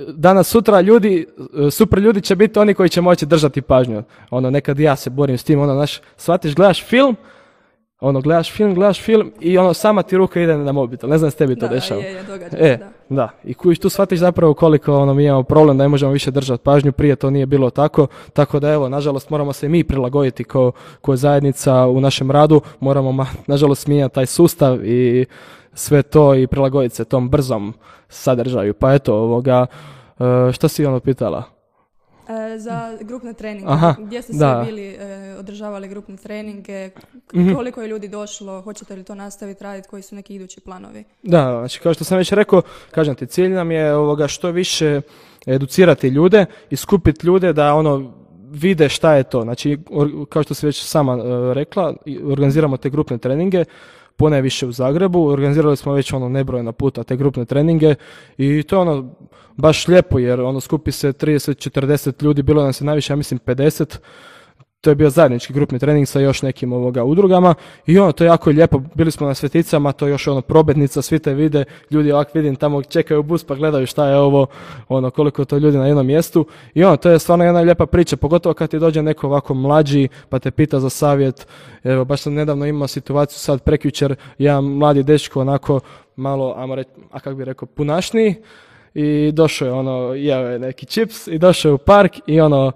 danas 0.09 0.49
sutra 0.49 0.81
ljudi, 0.81 1.27
super 1.71 1.99
ljudi 1.99 2.21
će 2.21 2.37
biti 2.37 2.59
oni 2.59 2.75
koji 2.75 2.89
će 2.89 3.01
moći 3.01 3.27
držati 3.27 3.63
pažnju. 3.63 4.03
Ono, 4.31 4.51
nekad 4.51 4.79
ja 4.79 4.97
se 4.97 5.11
borim 5.11 5.39
s 5.39 5.45
tim, 5.45 5.61
ono, 5.61 5.75
znaš, 5.75 6.01
shvatiš, 6.17 6.55
gledaš 6.55 6.85
film, 6.85 7.17
ono, 8.01 8.21
gledaš 8.21 8.53
film, 8.53 8.75
gledaš 8.75 9.01
film 9.01 9.33
i 9.41 9.59
ono, 9.59 9.75
sama 9.75 10.03
ti 10.03 10.17
ruka 10.17 10.41
ide 10.41 10.57
na 10.57 10.73
mobitel. 10.73 11.11
Ne 11.11 11.19
znam 11.19 11.31
s 11.31 11.35
tebi 11.35 11.57
to 11.59 11.69
dešava. 11.69 12.01
Je, 12.01 12.13
je, 12.13 12.23
događa 12.23 12.57
e, 12.59 12.77
da. 12.77 13.17
da. 13.17 13.29
I 13.45 13.55
kujiš 13.55 13.79
tu 13.79 13.89
shvatiš 13.89 14.19
zapravo 14.19 14.55
koliko 14.55 14.95
ono, 14.97 15.15
mi 15.15 15.25
imamo 15.25 15.43
problem 15.43 15.79
da 15.79 15.85
ne 15.85 15.89
možemo 15.89 16.13
više 16.13 16.31
držati 16.31 16.63
pažnju. 16.63 16.93
Prije 16.93 17.17
to 17.17 17.31
nije 17.31 17.47
bilo 17.47 17.71
tako. 17.71 18.07
Tako 18.33 18.61
da 18.61 18.73
evo, 18.73 18.89
nažalost, 18.89 19.31
moramo 19.31 19.53
se 19.53 19.69
mi 19.69 19.85
prilagoditi 19.85 20.45
ko, 20.45 20.73
ko 21.01 21.17
zajednica 21.17 21.87
u 21.87 22.01
našem 22.01 22.31
radu. 22.31 22.61
Moramo, 22.81 23.27
nažalost, 23.47 23.87
mijenjati 23.87 24.15
taj 24.15 24.27
sustav 24.27 24.87
i 24.87 25.27
sve 25.75 26.03
to 26.03 26.35
i 26.35 26.47
prilagoditi 26.47 26.95
se 26.95 27.05
tom 27.05 27.31
brzom 27.31 27.75
sadržaju. 28.09 28.75
Pa 28.75 28.95
eto, 28.95 29.15
ovoga, 29.15 29.67
e, 30.21 30.53
što 30.53 30.69
si 30.69 30.87
ono 30.87 31.01
pitala? 31.01 31.55
E, 32.29 32.59
za 32.59 32.97
grupne 33.01 33.33
treninge. 33.33 33.67
Aha, 33.69 33.95
Gdje 33.99 34.23
ste 34.23 34.33
sve 34.33 34.63
bili 34.67 34.89
e, 34.89 35.37
održavali 35.39 35.89
grupne 35.89 36.17
treninge? 36.17 36.91
Mhm. 37.35 37.55
Koliko 37.55 37.83
je 37.83 37.89
ljudi 37.89 38.09
došlo? 38.09 38.61
Hoćete 38.61 38.97
li 38.97 39.05
to 39.05 39.15
nastaviti 39.15 39.65
raditi? 39.65 39.89
Koji 39.89 40.03
su 40.03 40.15
neki 40.15 40.35
idući 40.35 40.61
planovi? 40.61 41.05
Da, 41.23 41.59
znači 41.59 41.81
kao 41.81 41.95
što 41.95 42.05
sam 42.05 42.19
već 42.19 42.33
rekao, 42.33 42.63
kažem 42.91 43.15
ti, 43.15 43.27
cilj 43.27 43.49
nam 43.49 43.71
je 43.71 43.95
ovoga 43.95 44.29
što 44.29 44.51
više 44.51 45.01
educirati 45.47 46.09
ljude 46.09 46.47
i 46.71 46.77
skupiti 46.77 47.27
ljude 47.27 47.53
da 47.53 47.75
ono 47.75 48.13
vide 48.51 48.89
šta 48.89 49.15
je 49.15 49.23
to. 49.23 49.43
Znači, 49.43 49.79
kao 50.29 50.43
što 50.43 50.55
si 50.55 50.67
već 50.67 50.83
sama 50.83 51.19
rekla, 51.53 51.95
organiziramo 52.25 52.77
te 52.77 52.91
grupne 52.91 53.19
treninge 53.19 53.65
više 54.43 54.67
u 54.67 54.73
Zagrebu. 54.73 55.27
Organizirali 55.27 55.77
smo 55.77 55.93
već 55.93 56.13
ono 56.13 56.29
nebrojena 56.29 56.73
puta 56.73 57.05
te 57.05 57.17
grupne 57.17 57.45
treninge 57.45 57.95
i 58.39 58.63
to 58.63 58.77
je 58.77 58.81
ono 58.81 59.15
baš 59.57 59.89
lijepo 59.89 60.19
jer 60.19 60.41
ono 60.41 60.61
skupi 60.61 60.93
se 60.93 61.13
30-40 61.13 62.25
ljudi, 62.25 62.43
bilo 62.43 62.63
nas 62.65 62.81
je 62.81 62.85
najviše, 62.85 63.13
ja 63.13 63.17
mislim 63.17 63.41
50 63.47 63.99
to 64.85 64.91
je 64.91 64.95
bio 64.95 65.11
zajednički 65.11 65.53
grupni 65.53 65.79
trening 65.79 66.09
sa 66.09 66.21
još 66.21 66.43
nekim 66.43 66.73
ovoga 66.73 67.05
udrugama 67.05 67.55
i 67.87 67.99
ono 67.99 68.13
to 68.13 68.25
je 68.25 68.29
jako 68.29 68.51
lijepo, 68.51 68.81
bili 68.95 69.11
smo 69.11 69.27
na 69.27 69.35
sveticama, 69.35 69.93
to 69.93 70.07
je 70.07 70.11
još 70.11 70.27
ono 70.27 70.41
probetnica, 70.41 71.03
svi 71.03 71.19
te 71.19 71.35
vide, 71.35 71.65
ljudi 71.91 72.13
ovak 72.13 72.35
vidim 72.35 72.57
tamo 72.57 72.83
čekaju 72.83 73.23
bus 73.23 73.45
pa 73.45 73.55
gledaju 73.55 73.87
šta 73.87 74.09
je 74.09 74.17
ovo, 74.17 74.47
ono 74.89 75.11
koliko 75.11 75.45
to 75.45 75.59
ljudi 75.59 75.79
na 75.79 75.87
jednom 75.87 76.07
mjestu 76.07 76.47
i 76.75 76.85
ono 76.85 76.97
to 76.97 77.11
je 77.11 77.19
stvarno 77.19 77.45
jedna 77.45 77.61
lijepa 77.61 77.87
priča, 77.87 78.17
pogotovo 78.17 78.55
kad 78.55 78.71
ti 78.71 78.79
dođe 78.79 79.03
neko 79.03 79.27
ovako 79.27 79.55
mlađi 79.55 80.09
pa 80.29 80.39
te 80.39 80.51
pita 80.51 80.81
za 80.81 80.91
savjet, 80.91 81.47
evo 81.85 82.05
baš 82.05 82.21
sam 82.21 82.35
nedavno 82.35 82.67
imao 82.67 82.89
situaciju 82.89 83.39
sad 83.39 83.63
prekjučer, 83.63 84.15
jedan 84.39 84.65
mladi 84.65 85.03
dečko 85.03 85.41
onako 85.41 85.81
malo, 86.17 86.55
ajmo 86.57 86.75
reći, 86.75 86.91
a 87.11 87.21
kako 87.21 87.37
bi 87.37 87.45
rekao, 87.45 87.67
punašniji 87.67 88.35
i 88.95 89.33
došao 89.33 89.67
je 89.67 89.73
ono, 89.73 90.15
jeo 90.15 90.49
je 90.49 90.59
neki 90.59 90.87
čips 90.87 91.27
i 91.27 91.39
došao 91.39 91.71
je 91.71 91.75
u 91.75 91.79
park 91.79 92.13
i 92.27 92.41
ono, 92.41 92.73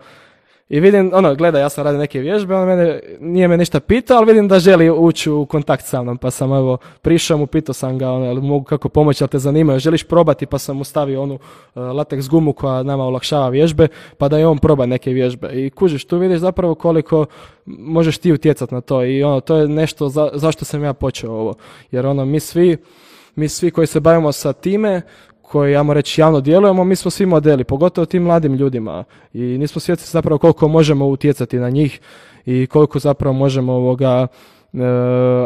i 0.69 0.81
vidim, 0.81 1.11
ono, 1.15 1.35
gleda, 1.35 1.59
ja 1.59 1.69
sam 1.69 1.85
radio 1.85 1.99
neke 1.99 2.21
vježbe, 2.21 2.55
on 2.55 2.69
mene, 2.69 3.01
nije 3.21 3.49
me 3.49 3.57
ništa 3.57 3.81
pitao, 3.81 4.17
ali 4.17 4.27
vidim 4.27 4.49
da 4.49 4.59
želi 4.59 4.91
ući 4.91 5.31
u 5.31 5.47
kontakt 5.47 5.85
sa 5.85 6.03
mnom, 6.03 6.19
pa 6.19 6.31
sam 6.31 6.53
evo 6.53 6.79
prišao 7.03 7.39
mu, 7.39 7.47
pitao 7.47 7.73
sam 7.73 7.99
ga, 7.99 8.11
ono, 8.11 8.41
mogu 8.41 8.65
kako 8.65 8.89
pomoći, 8.89 9.25
ali 9.25 9.29
te 9.29 9.39
zanimaju, 9.39 9.79
želiš 9.79 10.05
probati, 10.05 10.47
pa 10.47 10.59
sam 10.59 10.77
mu 10.77 10.85
stavio 10.85 11.23
onu 11.23 11.35
uh, 11.35 11.41
latex 11.75 12.29
gumu 12.31 12.53
koja 12.53 12.83
nama 12.83 13.05
olakšava 13.05 13.49
vježbe, 13.49 13.89
pa 14.19 14.29
da 14.29 14.39
je 14.39 14.47
on 14.47 14.59
proba 14.59 14.87
neke 14.87 15.11
vježbe. 15.11 15.49
I 15.53 15.71
kužiš, 15.71 16.05
tu 16.05 16.19
vidiš 16.19 16.39
zapravo 16.39 16.75
koliko 16.75 17.27
možeš 17.67 18.19
ti 18.19 18.33
utjecati 18.33 18.75
na 18.75 18.81
to 18.81 19.05
i 19.05 19.23
ono, 19.23 19.41
to 19.41 19.57
je 19.57 19.69
nešto 19.69 20.09
za, 20.09 20.31
zašto 20.35 20.65
sam 20.65 20.85
ja 20.85 20.93
počeo 20.93 21.31
ovo, 21.31 21.55
jer 21.91 22.07
ono, 22.07 22.25
mi 22.25 22.41
svi, 22.41 22.77
mi 23.35 23.49
svi 23.49 23.71
koji 23.71 23.87
se 23.87 24.01
bavimo 24.01 24.33
sa 24.33 24.53
time, 24.53 25.03
koji, 25.49 25.73
ja 25.73 25.85
reći, 25.93 26.21
javno 26.21 26.41
djelujemo, 26.41 26.85
mi 26.85 26.97
smo 26.97 27.11
svi 27.11 27.27
modeli, 27.27 27.65
pogotovo 27.65 28.05
tim 28.05 28.23
mladim 28.23 28.55
ljudima 28.55 29.05
i 29.33 29.41
nismo 29.41 29.81
svjesni 29.81 30.07
zapravo 30.07 30.39
koliko 30.39 30.69
možemo 30.69 31.07
utjecati 31.07 31.59
na 31.59 31.71
njih 31.71 32.01
i 32.47 32.67
koliko 32.67 32.99
zapravo 32.99 33.33
možemo 33.33 33.73
ovoga, 33.73 34.27
e, 34.73 34.79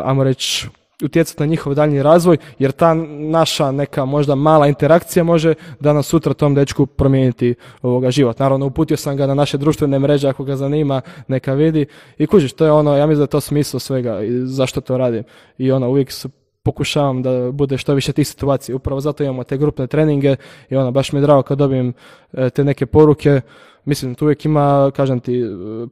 ajmo 0.04 0.25
reći, 0.25 0.68
utjecati 1.04 1.42
na 1.42 1.47
njihov 1.47 1.75
daljnji 1.75 2.02
razvoj, 2.02 2.37
jer 2.59 2.73
ta 2.73 2.94
naša 3.18 3.73
neka 3.73 4.04
možda 4.04 4.35
mala 4.35 4.68
interakcija 4.68 5.25
može 5.25 5.54
danas 5.80 6.06
sutra 6.06 6.35
tom 6.35 6.54
dečku 6.54 6.87
promijeniti 6.87 7.54
ovoga 7.82 8.11
život. 8.11 8.38
Naravno, 8.38 8.66
uputio 8.66 8.97
sam 8.97 9.16
ga 9.16 9.26
na 9.26 9.35
naše 9.35 9.59
društvene 9.59 9.99
mreže, 9.99 10.28
ako 10.28 10.44
ga 10.44 10.56
zanima, 10.56 11.00
neka 11.28 11.52
vidi. 11.52 11.87
I 12.18 12.26
kužiš, 12.26 12.52
to 12.52 12.64
je 12.64 12.73
ono, 12.73 12.97
ja 12.97 13.06
mislim 13.06 13.18
da 13.18 13.25
je 13.25 13.26
to 13.26 13.40
smisao 13.40 13.80
svega 13.80 14.23
i 14.23 14.30
zašto 14.47 14.80
to 14.80 14.99
radim. 14.99 15.25
I 15.59 15.73
ono, 15.73 15.90
uvijek 15.90 16.12
su 16.12 16.28
pokušavam 16.62 17.23
da 17.23 17.50
bude 17.52 17.78
što 17.78 17.95
više 17.95 18.12
tih 18.12 18.28
situacija. 18.28 18.76
Upravo 18.76 19.00
zato 19.00 19.25
imamo 19.25 19.45
te 19.45 19.57
grupne 19.57 19.87
treninge 19.87 20.37
i 20.71 20.76
ono, 20.76 20.90
baš 20.90 21.12
mi 21.12 21.19
je 21.19 21.23
drago 21.23 21.42
kad 21.42 21.59
dobijem 21.59 21.92
e, 22.33 22.50
te 22.50 22.64
neke 22.64 22.87
poruke 22.87 23.40
mislim, 23.85 24.14
tu 24.14 24.25
uvijek 24.25 24.45
ima, 24.45 24.90
kažem 24.97 25.21
ti, 25.21 25.45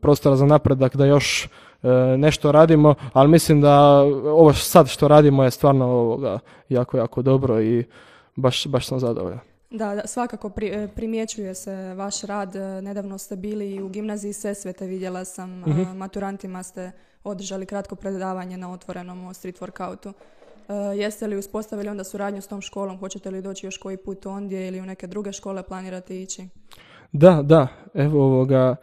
prostora 0.02 0.36
za 0.36 0.46
napredak 0.46 0.96
da 0.96 1.06
još 1.06 1.48
nešto 2.18 2.52
radimo, 2.52 2.94
ali 3.12 3.28
mislim 3.28 3.60
da 3.60 4.00
ovo 4.24 4.52
sad 4.52 4.88
što 4.88 5.08
radimo 5.08 5.44
je 5.44 5.50
stvarno 5.50 5.84
ovoga 5.86 6.38
jako, 6.68 6.96
jako 6.96 7.22
dobro 7.22 7.62
i 7.62 7.84
baš, 8.36 8.66
baš 8.66 8.86
sam 8.86 9.00
zadovoljan. 9.00 9.40
Da, 9.70 9.94
da, 9.94 10.06
svakako 10.06 10.48
pri, 10.48 10.88
primjećuje 10.94 11.54
se 11.54 11.94
vaš 11.94 12.22
rad. 12.22 12.54
Nedavno 12.82 13.18
ste 13.18 13.36
bili 13.36 13.82
u 13.82 13.88
gimnaziji 13.88 14.32
Sesvete, 14.32 14.86
vidjela 14.86 15.24
sam, 15.24 15.60
mhm. 15.60 15.96
maturantima 15.96 16.62
ste 16.62 16.92
održali 17.24 17.66
kratko 17.66 17.94
predavanje 17.94 18.56
na 18.56 18.72
otvorenom 18.72 19.34
street 19.34 19.60
workoutu. 19.60 20.12
Jeste 20.96 21.26
li 21.26 21.36
uspostavili 21.36 21.88
onda 21.88 22.04
suradnju 22.04 22.42
s 22.42 22.48
tom 22.48 22.60
školom? 22.60 22.98
Hoćete 22.98 23.30
li 23.30 23.42
doći 23.42 23.66
još 23.66 23.78
koji 23.78 23.96
put 23.96 24.26
ondje 24.26 24.68
ili 24.68 24.80
u 24.80 24.86
neke 24.86 25.06
druge 25.06 25.32
škole 25.32 25.62
planirate 25.62 26.22
ići? 26.22 26.48
Da, 27.12 27.42
da, 27.42 27.68
evo 27.94 28.24
ovoga, 28.24 28.76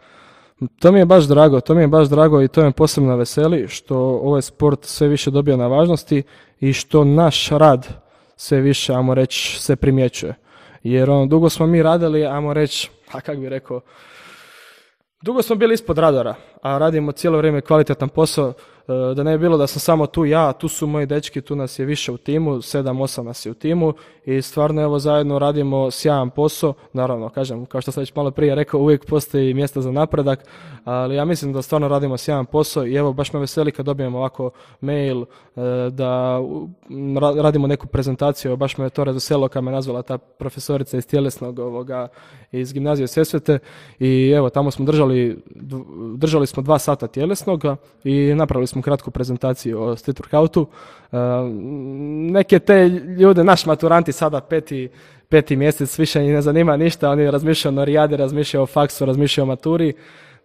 to 0.80 0.92
mi 0.92 1.00
je 1.00 1.06
baš 1.06 1.24
drago, 1.24 1.62
to 1.62 1.76
mi 1.76 1.82
je 1.82 1.88
baš 1.88 2.08
drago 2.08 2.42
i 2.42 2.48
to 2.48 2.64
me 2.64 2.72
posebno 2.72 3.16
veseli 3.16 3.68
što 3.68 3.98
ovaj 4.00 4.42
sport 4.42 4.86
sve 4.86 5.08
više 5.08 5.32
dobija 5.32 5.58
na 5.58 5.68
važnosti 5.68 6.24
i 6.60 6.74
što 6.74 7.04
naš 7.04 7.50
rad 7.50 7.88
sve 8.36 8.62
više, 8.62 8.94
ajmo 8.94 9.14
reći, 9.14 9.62
se 9.62 9.76
primjećuje. 9.76 10.36
Jer 10.84 11.10
ono, 11.10 11.26
dugo 11.26 11.50
smo 11.50 11.68
mi 11.68 11.84
radili, 11.84 12.26
ajmo 12.26 12.54
reći, 12.54 12.90
a 13.14 13.22
kak 13.22 13.38
bi 13.38 13.50
rekao, 13.50 13.82
dugo 15.22 15.42
smo 15.42 15.56
bili 15.56 15.74
ispod 15.74 15.98
radara, 15.98 16.36
a 16.62 16.78
radimo 16.78 17.12
cijelo 17.12 17.38
vrijeme 17.38 17.62
kvalitetan 17.62 18.10
posao. 18.10 18.54
E, 18.88 19.16
da 19.16 19.24
ne 19.24 19.38
bi 19.38 19.42
bilo 19.42 19.58
da 19.58 19.68
sam 19.68 19.80
samo 19.80 20.08
tu 20.08 20.26
ja, 20.26 20.54
tu 20.54 20.68
su 20.68 20.88
moji 20.88 21.06
dečki, 21.06 21.42
tu 21.42 21.56
nas 21.56 21.80
je 21.80 21.86
više 21.86 22.12
u 22.12 22.18
timu, 22.18 22.62
sedam, 22.62 23.02
osam 23.02 23.26
nas 23.26 23.46
je 23.46 23.52
u 23.52 23.54
timu 23.54 23.94
i 24.26 24.42
stvarno 24.42 24.82
evo 24.82 25.00
zajedno 25.00 25.40
radimo 25.40 25.92
sjajan 25.92 26.30
posao. 26.30 26.74
Naravno, 26.94 27.30
kažem, 27.30 27.66
kao 27.66 27.82
što 27.82 27.92
sam 27.92 28.02
već 28.02 28.16
malo 28.16 28.32
prije 28.32 28.56
rekao, 28.56 28.80
uvijek 28.80 29.06
postoji 29.06 29.54
mjesta 29.54 29.82
za 29.82 29.92
napredak, 29.92 30.46
ali 30.84 31.16
ja 31.16 31.26
mislim 31.26 31.54
da 31.54 31.62
stvarno 31.62 31.88
radimo 31.88 32.18
sjajan 32.18 32.46
posao 32.46 32.88
i 32.88 32.96
evo 32.96 33.14
baš 33.14 33.34
me 33.34 33.40
veseli 33.40 33.72
kad 33.72 33.86
dobijemo 33.86 34.18
ovako 34.18 34.52
mail 34.82 35.22
e, 35.22 35.26
da 35.92 36.40
radimo 37.42 37.68
neku 37.68 37.88
prezentaciju, 37.88 38.58
baš 38.58 38.78
me 38.78 38.90
to 38.90 39.04
razveselilo 39.04 39.48
kad 39.48 39.64
me 39.64 39.72
nazvala 39.72 40.02
ta 40.02 40.18
profesorica 40.18 40.98
iz 40.98 41.08
tjelesnog 41.08 41.60
ovoga 41.60 42.08
iz 42.52 42.74
gimnazije 42.74 43.08
Sesvete 43.08 43.60
i 44.00 44.34
evo 44.36 44.50
tamo 44.50 44.72
smo 44.72 44.86
držali, 44.86 45.44
držali 46.16 46.48
smo 46.48 46.64
dva 46.64 46.80
sata 46.80 47.08
tjelesnoga 47.08 47.76
i 48.04 48.34
napravili 48.36 48.68
smo 48.68 48.77
smo 48.78 48.82
kratku 48.82 49.12
prezentaciju 49.12 49.82
o 49.82 49.96
street 49.96 50.20
workoutu. 50.20 50.66
E, 51.12 51.18
neke 52.32 52.60
te 52.60 52.88
ljude, 53.20 53.44
naš 53.44 53.66
maturanti 53.66 54.12
sada 54.12 54.42
peti, 54.42 54.90
peti 55.30 55.56
mjesec 55.56 56.00
više 56.00 56.22
ne 56.22 56.42
zanima 56.42 56.78
ništa, 56.78 57.10
oni 57.10 57.32
razmišljaju 57.32 57.74
o 57.74 57.76
norijadi, 57.76 58.18
razmišljaju 58.18 58.64
o 58.64 58.68
faksu, 58.68 59.06
razmišljaju 59.06 59.44
o 59.44 59.48
maturi. 59.48 59.94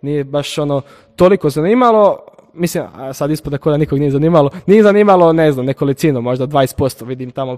Nije 0.03 0.25
baš 0.25 0.59
ono 0.59 0.83
toliko 1.17 1.51
zanimalo, 1.51 2.19
mislim, 2.55 2.85
a 2.95 3.13
sad 3.13 3.31
ispod 3.31 3.53
da 3.65 3.77
nikog 3.77 3.99
nije 3.99 4.11
zanimalo, 4.11 4.51
nije 4.67 4.83
zanimalo, 4.83 5.33
ne 5.33 5.53
znam, 5.53 5.67
nekolicino, 5.67 6.21
možda 6.21 6.47
20%, 6.47 7.07
vidim 7.07 7.31
tamo 7.31 7.57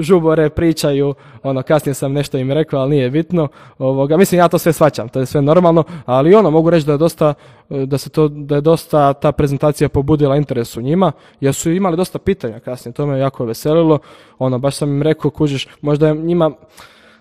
žubore, 0.00 0.50
pričaju, 0.50 1.14
ono, 1.42 1.62
kasnije 1.62 1.94
sam 1.94 2.12
nešto 2.12 2.38
im 2.38 2.52
rekao, 2.52 2.80
ali 2.80 2.90
nije 2.90 3.10
bitno, 3.10 3.48
ovoga, 3.78 4.16
mislim, 4.16 4.38
ja 4.38 4.48
to 4.48 4.58
sve 4.58 4.72
svaćam, 4.72 5.08
to 5.08 5.20
je 5.20 5.26
sve 5.26 5.42
normalno, 5.42 5.84
ali 6.06 6.34
ono, 6.34 6.50
mogu 6.50 6.70
reći 6.70 6.86
da 6.86 6.92
je 6.92 6.98
dosta, 6.98 7.34
da 7.68 7.98
se 7.98 8.10
to, 8.10 8.28
da 8.28 8.54
je 8.54 8.60
dosta 8.60 9.12
ta 9.12 9.32
prezentacija 9.32 9.88
pobudila 9.88 10.36
interes 10.36 10.76
u 10.76 10.80
njima, 10.80 11.12
jer 11.40 11.54
su 11.54 11.70
imali 11.70 11.96
dosta 11.96 12.18
pitanja 12.18 12.60
kasnije, 12.60 12.92
to 12.92 13.06
me 13.06 13.18
jako 13.18 13.44
veselilo, 13.44 13.98
ono, 14.38 14.58
baš 14.58 14.76
sam 14.76 14.88
im 14.88 15.02
rekao, 15.02 15.30
kužiš, 15.30 15.68
možda 15.80 16.14
njima, 16.14 16.50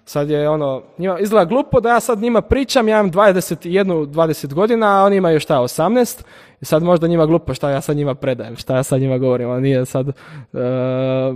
Sad 0.05 0.29
je 0.29 0.49
ono, 0.49 0.81
njima, 0.97 1.19
izgleda 1.19 1.45
glupo 1.45 1.79
da 1.79 1.89
ja 1.89 1.99
sad 1.99 2.19
njima 2.19 2.41
pričam, 2.41 2.87
ja 2.87 2.99
imam 2.99 3.11
21, 3.11 4.05
20 4.05 4.53
godina, 4.53 5.01
a 5.01 5.05
oni 5.05 5.15
imaju 5.15 5.39
šta, 5.39 5.55
18 5.55 6.23
i 6.63 6.65
sad 6.65 6.83
možda 6.83 7.07
njima 7.07 7.25
glupo 7.25 7.53
šta 7.53 7.69
ja 7.69 7.81
sad 7.81 7.97
njima 7.97 8.15
predajem, 8.15 8.55
šta 8.55 8.75
ja 8.75 8.83
sad 8.83 9.01
njima 9.01 9.17
govorim, 9.17 9.49
ali 9.49 9.61
nije 9.61 9.85
sad, 9.85 10.09
e, 10.09 10.13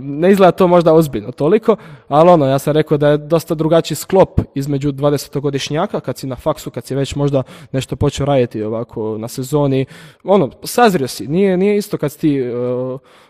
ne 0.00 0.30
izgleda 0.30 0.52
to 0.52 0.66
možda 0.66 0.94
ozbiljno 0.94 1.32
toliko, 1.32 1.76
ali 2.08 2.30
ono, 2.30 2.46
ja 2.46 2.58
sam 2.58 2.72
rekao 2.72 2.98
da 2.98 3.08
je 3.08 3.18
dosta 3.18 3.54
drugačiji 3.54 3.96
sklop 3.96 4.40
između 4.54 4.92
20-godišnjaka, 4.92 6.00
kad 6.00 6.18
si 6.18 6.26
na 6.26 6.36
faksu, 6.36 6.70
kad 6.70 6.84
si 6.84 6.94
već 6.94 7.14
možda 7.14 7.42
nešto 7.72 7.96
počeo 7.96 8.26
raditi 8.26 8.62
ovako 8.62 9.18
na 9.18 9.28
sezoni, 9.28 9.86
ono, 10.24 10.50
sazrio 10.64 11.08
si, 11.08 11.26
nije, 11.26 11.56
nije 11.56 11.76
isto 11.76 11.98
kad 11.98 12.12
si 12.12 12.18
ti 12.18 12.38
e, 12.38 12.52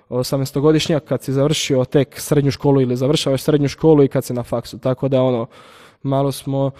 18-godišnjak, 0.08 1.00
kad 1.00 1.22
si 1.22 1.32
završio 1.32 1.84
tek 1.84 2.20
srednju 2.20 2.50
školu 2.50 2.80
ili 2.80 2.96
završavaš 2.96 3.42
srednju 3.42 3.68
školu 3.68 4.04
i 4.04 4.08
kad 4.08 4.24
si 4.24 4.34
na 4.34 4.42
faksu, 4.42 4.78
tako 4.78 5.08
da 5.08 5.22
ono, 5.22 5.46
malo 6.02 6.32
smo, 6.32 6.70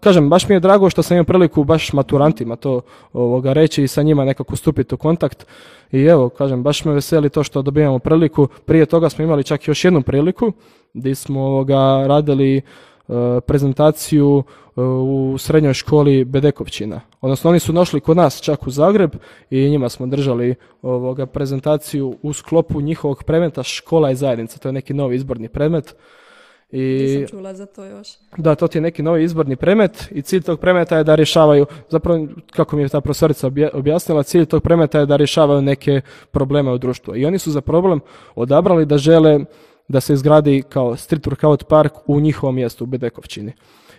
kažem, 0.00 0.28
baš 0.28 0.48
mi 0.48 0.54
je 0.54 0.60
drago 0.60 0.90
što 0.90 1.02
sam 1.02 1.14
imao 1.14 1.24
priliku 1.24 1.64
baš 1.64 1.92
maturantima 1.92 2.56
to 2.56 2.80
ovoga 3.12 3.52
reći 3.52 3.82
i 3.82 3.88
sa 3.88 4.02
njima 4.02 4.24
nekako 4.24 4.56
stupiti 4.56 4.94
u 4.94 4.98
kontakt 4.98 5.46
i 5.92 6.02
evo, 6.02 6.28
kažem, 6.28 6.62
baš 6.62 6.84
me 6.84 6.92
veseli 6.92 7.30
to 7.30 7.42
što 7.42 7.62
dobijamo 7.62 7.98
priliku. 7.98 8.48
Prije 8.64 8.86
toga 8.86 9.10
smo 9.10 9.24
imali 9.24 9.44
čak 9.44 9.68
još 9.68 9.84
jednu 9.84 10.02
priliku 10.02 10.52
gdje 10.94 11.14
smo 11.14 11.40
ovoga 11.40 12.06
radili 12.06 12.56
e, 12.56 12.62
prezentaciju 13.46 14.42
e, 14.76 14.80
u 14.82 15.36
srednjoj 15.38 15.74
školi 15.74 16.24
Bedekovčina. 16.24 17.00
Odnosno 17.20 17.50
oni 17.50 17.58
su 17.58 17.72
došli 17.72 18.00
kod 18.00 18.16
nas 18.16 18.40
čak 18.40 18.66
u 18.66 18.70
Zagreb 18.70 19.10
i 19.50 19.70
njima 19.70 19.88
smo 19.88 20.06
držali 20.06 20.54
ovoga 20.82 21.26
prezentaciju 21.26 22.16
u 22.22 22.32
sklopu 22.32 22.80
njihovog 22.80 23.22
predmeta 23.22 23.62
škola 23.62 24.10
i 24.10 24.16
zajednica. 24.16 24.58
To 24.58 24.68
je 24.68 24.72
neki 24.72 24.94
novi 24.94 25.16
izborni 25.16 25.48
predmet 25.48 25.94
i, 26.72 26.80
Nisam 26.80 27.38
čula 27.38 27.54
za 27.54 27.66
to 27.66 27.84
još. 27.84 28.08
Da, 28.36 28.54
to 28.54 28.68
ti 28.68 28.78
je 28.78 28.82
neki 28.82 29.02
novi 29.02 29.24
izborni 29.24 29.56
premet 29.56 30.08
i 30.10 30.22
cilj 30.22 30.42
tog 30.42 30.60
premeta 30.60 30.96
je 30.96 31.04
da 31.04 31.14
rješavaju, 31.14 31.66
zapravo 31.88 32.26
kako 32.50 32.76
mi 32.76 32.82
je 32.82 32.88
ta 32.88 33.00
profesorica 33.00 33.50
objasnila, 33.72 34.22
cilj 34.22 34.46
tog 34.46 34.62
premeta 34.62 34.98
je 34.98 35.06
da 35.06 35.16
rješavaju 35.16 35.62
neke 35.62 36.00
probleme 36.30 36.72
u 36.72 36.78
društvu. 36.78 37.16
I 37.16 37.26
oni 37.26 37.38
su 37.38 37.50
za 37.50 37.60
problem 37.60 38.00
odabrali 38.34 38.86
da 38.86 38.98
žele 38.98 39.40
da 39.88 40.00
se 40.00 40.12
izgradi 40.12 40.62
kao 40.68 40.96
street 40.96 41.26
workout 41.26 41.64
park 41.64 41.92
u 42.06 42.20
njihovom 42.20 42.54
mjestu, 42.54 42.84
u 42.84 42.86
Bedekovčini. 42.86 43.52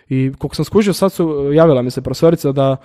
I 0.08 0.32
koliko 0.38 0.56
sam 0.56 0.64
skužio, 0.64 0.92
sad 0.92 1.12
su, 1.12 1.52
javila 1.52 1.82
mi 1.82 1.90
se 1.90 2.02
profesorica 2.02 2.52
da 2.52 2.76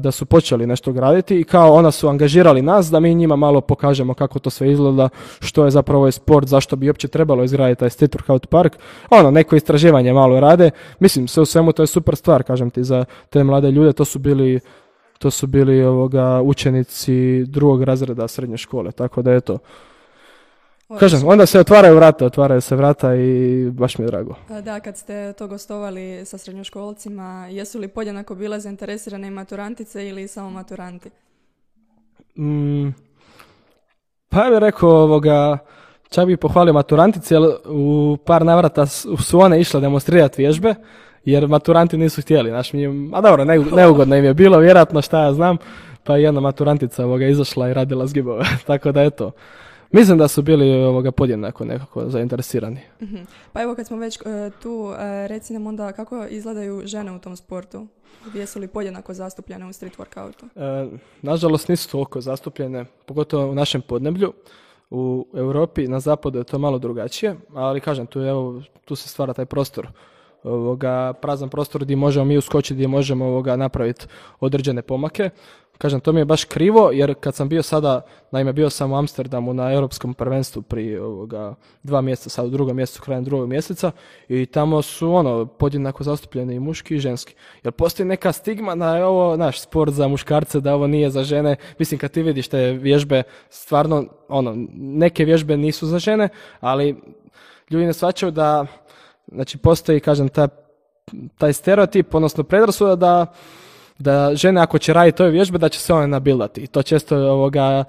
da 0.00 0.10
su 0.10 0.26
počeli 0.26 0.66
nešto 0.66 0.92
graditi 0.92 1.40
i 1.40 1.44
kao 1.44 1.74
ona 1.74 1.90
su 1.90 2.08
angažirali 2.08 2.62
nas 2.62 2.90
da 2.90 3.00
mi 3.00 3.14
njima 3.14 3.36
malo 3.36 3.60
pokažemo 3.60 4.14
kako 4.14 4.38
to 4.38 4.50
sve 4.50 4.72
izgleda, 4.72 5.08
što 5.40 5.64
je 5.64 5.70
zapravo 5.70 6.00
ovaj 6.00 6.12
sport, 6.12 6.48
zašto 6.48 6.76
bi 6.76 6.88
uopće 6.88 7.08
trebalo 7.08 7.44
izgraditi 7.44 7.80
taj 7.80 7.90
State 7.90 8.18
Workout 8.18 8.46
Park. 8.46 8.76
Ono, 9.10 9.30
neko 9.30 9.56
istraživanje 9.56 10.12
malo 10.12 10.40
rade. 10.40 10.70
Mislim, 11.00 11.28
sve 11.28 11.42
u 11.42 11.46
svemu 11.46 11.72
to 11.72 11.82
je 11.82 11.86
super 11.86 12.16
stvar, 12.16 12.42
kažem 12.42 12.70
ti, 12.70 12.84
za 12.84 13.04
te 13.30 13.44
mlade 13.44 13.70
ljude. 13.70 13.92
To 13.92 14.04
su 14.04 14.18
bili 14.18 14.60
to 15.18 15.30
su 15.30 15.46
bili 15.46 15.84
ovoga 15.84 16.40
učenici 16.42 17.44
drugog 17.46 17.82
razreda 17.82 18.28
srednje 18.28 18.56
škole, 18.56 18.92
tako 18.92 19.22
da 19.22 19.32
je 19.32 19.40
to 19.40 19.58
Kažem, 20.98 21.28
onda 21.28 21.46
se 21.46 21.60
otvaraju 21.60 21.96
vrata, 21.96 22.26
otvaraju 22.26 22.60
se 22.60 22.76
vrata 22.76 23.14
i 23.14 23.70
baš 23.70 23.98
mi 23.98 24.04
je 24.04 24.06
drago. 24.06 24.34
Da, 24.62 24.80
kad 24.80 24.96
ste 24.96 25.32
to 25.32 25.46
gostovali 25.46 26.24
sa 26.24 26.38
srednjoškolcima, 26.38 27.46
jesu 27.50 27.78
li 27.78 27.88
podjednako 27.88 28.34
bile 28.34 28.60
zainteresirane 28.60 29.28
i 29.28 29.30
maturantice 29.30 30.08
ili 30.08 30.28
samo 30.28 30.50
maturanti? 30.50 31.10
Mm, 32.38 32.88
pa 34.28 34.44
ja 34.44 34.50
bih 34.50 34.58
rekao 34.58 34.90
ovoga, 34.90 35.58
čak 36.10 36.26
bih 36.26 36.38
pohvalio 36.38 36.72
maturantice, 36.72 37.34
jer 37.34 37.42
u 37.64 38.16
par 38.26 38.44
navrata 38.44 38.86
su 38.86 39.40
one 39.40 39.60
išle 39.60 39.80
demonstrirati 39.80 40.42
vježbe, 40.42 40.74
jer 41.24 41.48
maturanti 41.48 41.96
nisu 41.96 42.22
htjeli. 42.22 42.50
Znaš, 42.50 42.72
mi, 42.72 43.10
a 43.14 43.20
dobro, 43.20 43.44
neugodno 43.76 44.16
im 44.16 44.24
je 44.24 44.34
bilo, 44.34 44.58
vjerojatno 44.58 45.02
šta 45.02 45.22
ja 45.22 45.32
znam, 45.32 45.56
pa 46.04 46.16
jedna 46.16 46.40
maturantica 46.40 47.04
ovoga 47.04 47.26
izašla 47.26 47.68
i 47.68 47.74
radila 47.74 48.06
zgibove, 48.06 48.44
tako 48.66 48.92
da 48.92 49.02
eto. 49.02 49.32
Mislim 49.92 50.18
da 50.18 50.28
su 50.28 50.42
bili 50.42 50.84
ovoga 50.84 51.12
podjednako 51.12 51.64
nekako 51.64 52.08
zainteresirani. 52.08 52.80
Mhm. 53.02 53.16
Pa 53.52 53.62
evo 53.62 53.74
kad 53.74 53.86
smo 53.86 53.96
već 53.96 54.16
e, 54.16 54.50
tu, 54.62 54.92
e, 54.98 55.28
reci 55.28 55.52
nam 55.52 55.66
onda 55.66 55.92
kako 55.92 56.26
izgledaju 56.26 56.82
žene 56.84 57.12
u 57.12 57.18
tom 57.18 57.36
sportu? 57.36 57.86
Jesu 58.34 58.58
li 58.58 58.68
podjednako 58.68 59.14
zastupljene 59.14 59.66
u 59.66 59.72
street 59.72 59.98
workoutu? 59.98 60.44
E, 60.56 60.98
nažalost 61.22 61.68
nisu 61.68 61.90
toliko 61.90 62.20
zastupljene, 62.20 62.84
pogotovo 63.06 63.50
u 63.50 63.54
našem 63.54 63.82
podneblju. 63.82 64.32
U 64.90 65.26
Europi, 65.34 65.88
na 65.88 66.00
zapadu 66.00 66.38
je 66.38 66.44
to 66.44 66.58
malo 66.58 66.78
drugačije, 66.78 67.36
ali 67.54 67.80
kažem, 67.80 68.06
tu, 68.06 68.20
evo, 68.20 68.62
tu 68.84 68.96
se 68.96 69.08
stvara 69.08 69.32
taj 69.32 69.46
prostor 69.46 69.88
ovoga, 70.44 71.12
prazan 71.12 71.48
prostor 71.48 71.84
gdje 71.84 71.96
možemo 71.96 72.24
mi 72.24 72.38
uskočiti, 72.38 72.74
gdje 72.74 72.88
možemo 72.88 73.24
ovoga, 73.24 73.56
napraviti 73.56 74.06
određene 74.40 74.82
pomake. 74.82 75.30
Kažem, 75.82 76.00
to 76.00 76.12
mi 76.12 76.20
je 76.20 76.24
baš 76.24 76.44
krivo, 76.44 76.90
jer 76.92 77.14
kad 77.20 77.34
sam 77.34 77.48
bio 77.48 77.62
sada, 77.62 78.00
naime 78.30 78.52
bio 78.52 78.70
sam 78.70 78.92
u 78.92 78.96
Amsterdamu 78.96 79.54
na 79.54 79.72
europskom 79.72 80.14
prvenstvu 80.14 80.62
prije 80.62 81.02
ovoga, 81.02 81.54
dva 81.82 82.00
mjeseca, 82.00 82.30
sad 82.30 82.46
u 82.46 82.50
drugom 82.50 82.76
mjesecu, 82.76 83.02
krajem 83.02 83.24
drugog 83.24 83.48
mjeseca, 83.48 83.90
i 84.28 84.46
tamo 84.46 84.82
su 84.82 85.14
ono, 85.14 85.46
podjednako 85.46 86.04
zastupljeni 86.04 86.54
i 86.54 86.60
muški 86.60 86.94
i 86.94 86.98
ženski. 86.98 87.34
Jer 87.64 87.72
postoji 87.72 88.06
neka 88.06 88.32
stigma 88.32 88.74
da 88.74 88.96
je 88.96 89.04
ovo 89.04 89.36
naš 89.36 89.60
sport 89.60 89.92
za 89.92 90.08
muškarce, 90.08 90.60
da 90.60 90.74
ovo 90.74 90.86
nije 90.86 91.10
za 91.10 91.24
žene. 91.24 91.56
Mislim, 91.78 92.00
kad 92.00 92.10
ti 92.10 92.22
vidiš 92.22 92.48
te 92.48 92.72
vježbe, 92.72 93.22
stvarno, 93.50 94.04
ono, 94.28 94.54
neke 94.74 95.24
vježbe 95.24 95.56
nisu 95.56 95.86
za 95.86 95.98
žene, 95.98 96.28
ali 96.60 96.96
ljudi 97.70 97.86
ne 97.86 97.92
shvaćaju 97.92 98.32
da, 98.32 98.66
znači, 99.32 99.58
postoji, 99.58 100.00
kažem, 100.00 100.28
ta 100.28 100.48
taj 101.38 101.52
stereotip, 101.52 102.14
odnosno 102.14 102.44
predrasuda 102.44 102.96
da 102.96 103.26
da 104.02 104.34
žene 104.34 104.60
ako 104.60 104.78
će 104.78 104.92
raditi 104.92 105.22
ove 105.22 105.30
vježbe 105.30 105.58
da 105.58 105.68
će 105.68 105.80
se 105.80 105.94
one 105.94 106.06
nabildati. 106.06 106.60
I 106.60 106.66
to 106.66 106.82
često 106.82 107.16
ovoga 107.16 107.84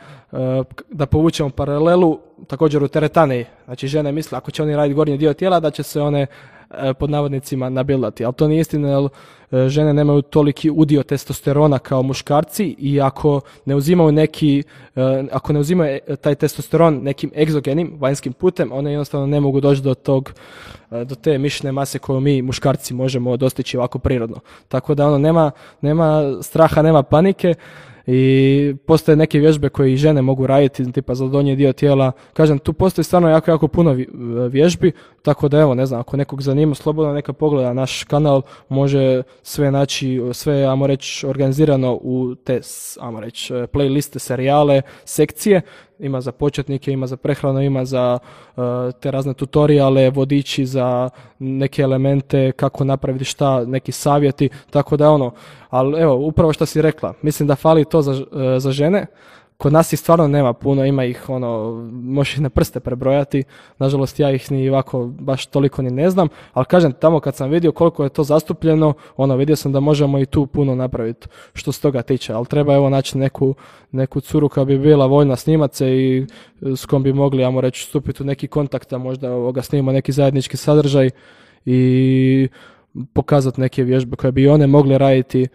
da 0.89 1.05
povučemo 1.05 1.49
paralelu 1.49 2.19
također 2.47 2.83
u 2.83 2.87
teretani. 2.87 3.45
Znači 3.65 3.87
žene 3.87 4.11
misle 4.11 4.37
ako 4.37 4.51
će 4.51 4.63
oni 4.63 4.75
raditi 4.75 4.95
gornji 4.95 5.17
dio 5.17 5.33
tijela 5.33 5.59
da 5.59 5.71
će 5.71 5.83
se 5.83 6.01
one 6.01 6.27
E, 6.62 6.62
pod 6.99 7.09
navodnicima 7.09 7.69
nabildati. 7.69 8.25
Ali 8.25 8.33
to 8.33 8.47
nije 8.47 8.61
istina 8.61 8.89
jer 8.89 9.09
e, 9.51 9.69
žene 9.69 9.93
nemaju 9.93 10.21
toliki 10.21 10.69
udio 10.69 11.03
testosterona 11.03 11.79
kao 11.79 12.03
muškarci 12.03 12.75
i 12.79 13.01
ako 13.01 13.41
ne 13.65 13.75
uzimaju 13.75 14.11
neki, 14.11 14.63
e, 14.95 15.23
ako 15.31 15.53
ne 15.53 15.59
uzimaju 15.59 15.99
taj 16.21 16.35
testosteron 16.35 16.99
nekim 17.03 17.31
egzogenim 17.35 17.93
vanjskim 17.99 18.33
putem, 18.33 18.71
one 18.71 18.91
jednostavno 18.91 19.27
ne 19.27 19.39
mogu 19.39 19.61
doći 19.61 19.81
do 19.81 19.93
tog, 19.93 20.33
do 20.91 21.15
te 21.15 21.37
mišićne 21.37 21.71
mase 21.71 21.99
koju 21.99 22.19
mi 22.19 22.41
muškarci 22.41 22.93
možemo 22.93 23.37
dostići 23.37 23.77
ovako 23.77 23.99
prirodno. 23.99 24.37
Tako 24.67 24.95
da 24.95 25.07
ono 25.07 25.17
nema, 25.17 25.51
nema 25.81 26.33
straha, 26.41 26.81
nema 26.81 27.03
panike 27.03 27.55
i 28.07 28.75
postoje 28.85 29.15
neke 29.15 29.39
vježbe 29.39 29.69
koje 29.69 29.93
i 29.93 29.97
žene 29.97 30.21
mogu 30.21 30.47
raditi, 30.47 30.91
tipa 30.91 31.15
za 31.15 31.27
donji 31.27 31.55
dio 31.55 31.73
tijela. 31.73 32.11
Kažem, 32.33 32.59
tu 32.59 32.73
postoji 32.73 33.05
stvarno 33.05 33.29
jako, 33.29 33.51
jako 33.51 33.67
puno 33.67 33.95
vježbi, 34.49 34.91
tako 35.21 35.49
da 35.49 35.59
evo, 35.59 35.73
ne 35.75 35.85
znam, 35.85 35.99
ako 35.99 36.17
nekog 36.17 36.41
zanima, 36.41 36.75
slobodno 36.75 37.13
neka 37.13 37.33
pogleda 37.33 37.73
naš 37.73 38.03
kanal, 38.03 38.41
može 38.69 39.23
sve 39.41 39.71
naći, 39.71 40.21
sve, 40.33 40.63
ajmo 40.63 40.87
reći, 40.87 41.27
organizirano 41.27 41.99
u 42.01 42.35
te, 42.35 42.61
ajmo 42.99 43.19
reći, 43.19 43.53
playliste, 43.53 44.19
serijale, 44.19 44.81
sekcije, 45.05 45.61
ima 45.99 46.21
za 46.21 46.31
početnike, 46.31 46.91
ima 46.91 47.07
za 47.07 47.17
prehranu, 47.17 47.61
ima 47.61 47.85
za 47.85 48.19
uh, 48.55 48.63
te 48.99 49.11
razne 49.11 49.33
tutoriale, 49.33 50.09
vodiči 50.09 50.65
za 50.65 51.09
neke 51.39 51.81
elemente, 51.81 52.51
kako 52.51 52.83
napraviti 52.83 53.25
šta, 53.25 53.65
neki 53.65 53.91
savjeti, 53.91 54.49
tako 54.69 54.97
da 54.97 55.11
ono, 55.11 55.31
ali 55.69 56.01
evo, 56.01 56.15
upravo 56.15 56.53
što 56.53 56.65
si 56.65 56.81
rekla, 56.81 57.13
mislim 57.21 57.47
da 57.47 57.55
fali 57.55 57.85
to 57.85 58.01
za, 58.01 58.11
uh, 58.11 58.27
za 58.57 58.71
žene, 58.71 59.05
Kod 59.57 59.73
nas 59.73 59.93
ih 59.93 59.99
stvarno 59.99 60.27
nema 60.27 60.53
puno, 60.53 60.85
ima 60.85 61.05
ih 61.05 61.29
ono, 61.29 61.81
možeš 61.91 62.33
ih 62.33 62.41
na 62.41 62.49
prste 62.49 62.79
prebrojati, 62.79 63.43
nažalost 63.79 64.19
ja 64.19 64.31
ih 64.31 64.51
ni 64.51 64.69
ovako 64.69 65.05
baš 65.05 65.45
toliko 65.45 65.81
ni 65.81 65.91
ne 65.91 66.09
znam, 66.09 66.27
ali 66.53 66.65
kažem 66.65 66.91
tamo 66.91 67.19
kad 67.19 67.35
sam 67.35 67.49
vidio 67.49 67.71
koliko 67.71 68.03
je 68.03 68.09
to 68.09 68.23
zastupljeno, 68.23 68.93
ono 69.17 69.35
vidio 69.35 69.55
sam 69.55 69.71
da 69.71 69.79
možemo 69.79 70.19
i 70.19 70.25
tu 70.25 70.45
puno 70.45 70.75
napraviti 70.75 71.27
što 71.53 71.71
se 71.71 71.81
toga 71.81 72.01
tiče, 72.01 72.33
ali 72.33 72.45
treba 72.45 72.73
evo 72.73 72.89
naći 72.89 73.17
neku, 73.17 73.55
neku 73.91 74.21
curu 74.21 74.49
koja 74.49 74.65
bi 74.65 74.79
bila 74.79 75.05
voljna 75.05 75.35
snimat 75.35 75.73
se 75.73 75.97
i 75.97 76.25
s 76.61 76.85
kom 76.85 77.03
bi 77.03 77.13
mogli, 77.13 77.45
ajmo 77.45 77.61
reći, 77.61 77.83
stupiti 77.83 78.23
u 78.23 78.25
neki 78.25 78.47
kontakt, 78.47 78.93
a 78.93 78.97
možda 78.97 79.31
ovoga 79.31 79.61
snimamo 79.61 79.91
neki 79.91 80.11
zajednički 80.11 80.57
sadržaj 80.57 81.09
i 81.65 82.47
pokazati 83.13 83.61
neke 83.61 83.83
vježbe 83.83 84.15
koje 84.15 84.31
bi 84.31 84.47
one 84.47 84.67
mogle 84.67 84.97
raditi 84.97 85.47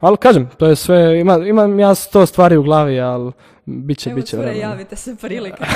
ali 0.00 0.16
kažem, 0.16 0.48
to 0.58 0.66
je 0.66 0.76
sve, 0.76 1.20
ima, 1.20 1.38
imam 1.46 1.78
ja 1.80 1.94
sto 1.94 2.26
stvari 2.26 2.56
u 2.56 2.62
glavi, 2.62 3.00
ali 3.00 3.32
bit 3.66 3.98
će, 3.98 4.10
Evo, 4.10 4.16
bit 4.16 4.26
će 4.26 4.36
cure, 4.36 4.58
javite 4.58 4.96
se 4.96 5.16
prilike. 5.16 5.64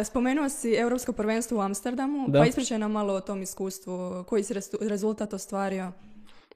E, 0.00 0.04
spomenuo 0.04 0.48
si 0.48 0.74
Europsko 0.74 1.12
prvenstvo 1.12 1.58
u 1.58 1.60
Amsterdamu, 1.60 2.28
da. 2.28 2.38
pa 2.38 2.46
ispričaj 2.46 2.78
nam 2.78 2.92
malo 2.92 3.14
o 3.14 3.20
tom 3.20 3.42
iskustvu, 3.42 4.24
koji 4.28 4.42
si 4.42 4.54
rezultat 4.80 5.32
ostvario? 5.32 5.92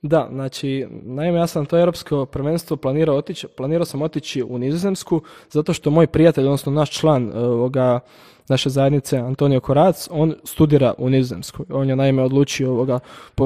Da, 0.02 0.28
znači, 0.33 0.87
naime, 0.90 1.38
ja 1.38 1.47
sam 1.47 1.66
to 1.66 1.78
europsko 1.78 2.26
prvenstvo 2.26 2.76
planirao 2.76 3.16
otići, 3.16 3.47
planirao 3.47 3.85
sam 3.85 4.02
otići 4.02 4.42
u 4.42 4.59
Nizozemsku, 4.59 5.21
zato 5.50 5.73
što 5.73 5.90
moj 5.90 6.06
prijatelj, 6.06 6.45
odnosno 6.45 6.73
naš 6.73 6.90
član 6.90 7.30
e, 7.35 7.38
ovoga, 7.38 8.00
naše 8.49 8.71
zajednice, 8.71 9.18
Antonio 9.18 9.61
Korac, 9.61 10.09
on 10.11 10.35
studira 10.45 10.95
u 10.99 11.11
Nizozemskoj. 11.11 11.66
On 11.71 11.88
je 11.88 11.97
naime 11.97 12.23
odlučio, 12.23 12.71
ovoga, 12.71 12.99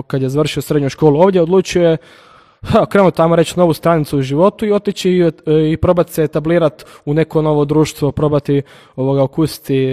kad 0.07 0.23
je 0.23 0.29
završio 0.29 0.63
srednju 0.63 0.89
školu 0.89 1.21
ovdje, 1.21 1.43
odlučio 1.43 1.91
je 1.91 1.97
krenuti 2.91 3.17
tamo 3.17 3.37
reći 3.37 3.59
novu 3.59 3.73
stranicu 3.73 4.19
u 4.19 4.23
životu 4.23 4.67
i 4.67 4.73
otići 4.73 5.11
i, 5.11 5.31
i 5.73 5.77
probati 5.77 6.13
se 6.13 6.23
etablirati 6.23 6.85
u 7.05 7.15
neko 7.15 7.43
novo 7.43 7.65
društvo, 7.65 8.13
probati 8.13 8.63
ovoga 8.97 9.23
okusiti 9.23 9.87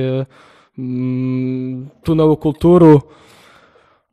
mm, 0.78 1.88
tu 2.04 2.16
novu 2.16 2.36
kulturu, 2.36 3.02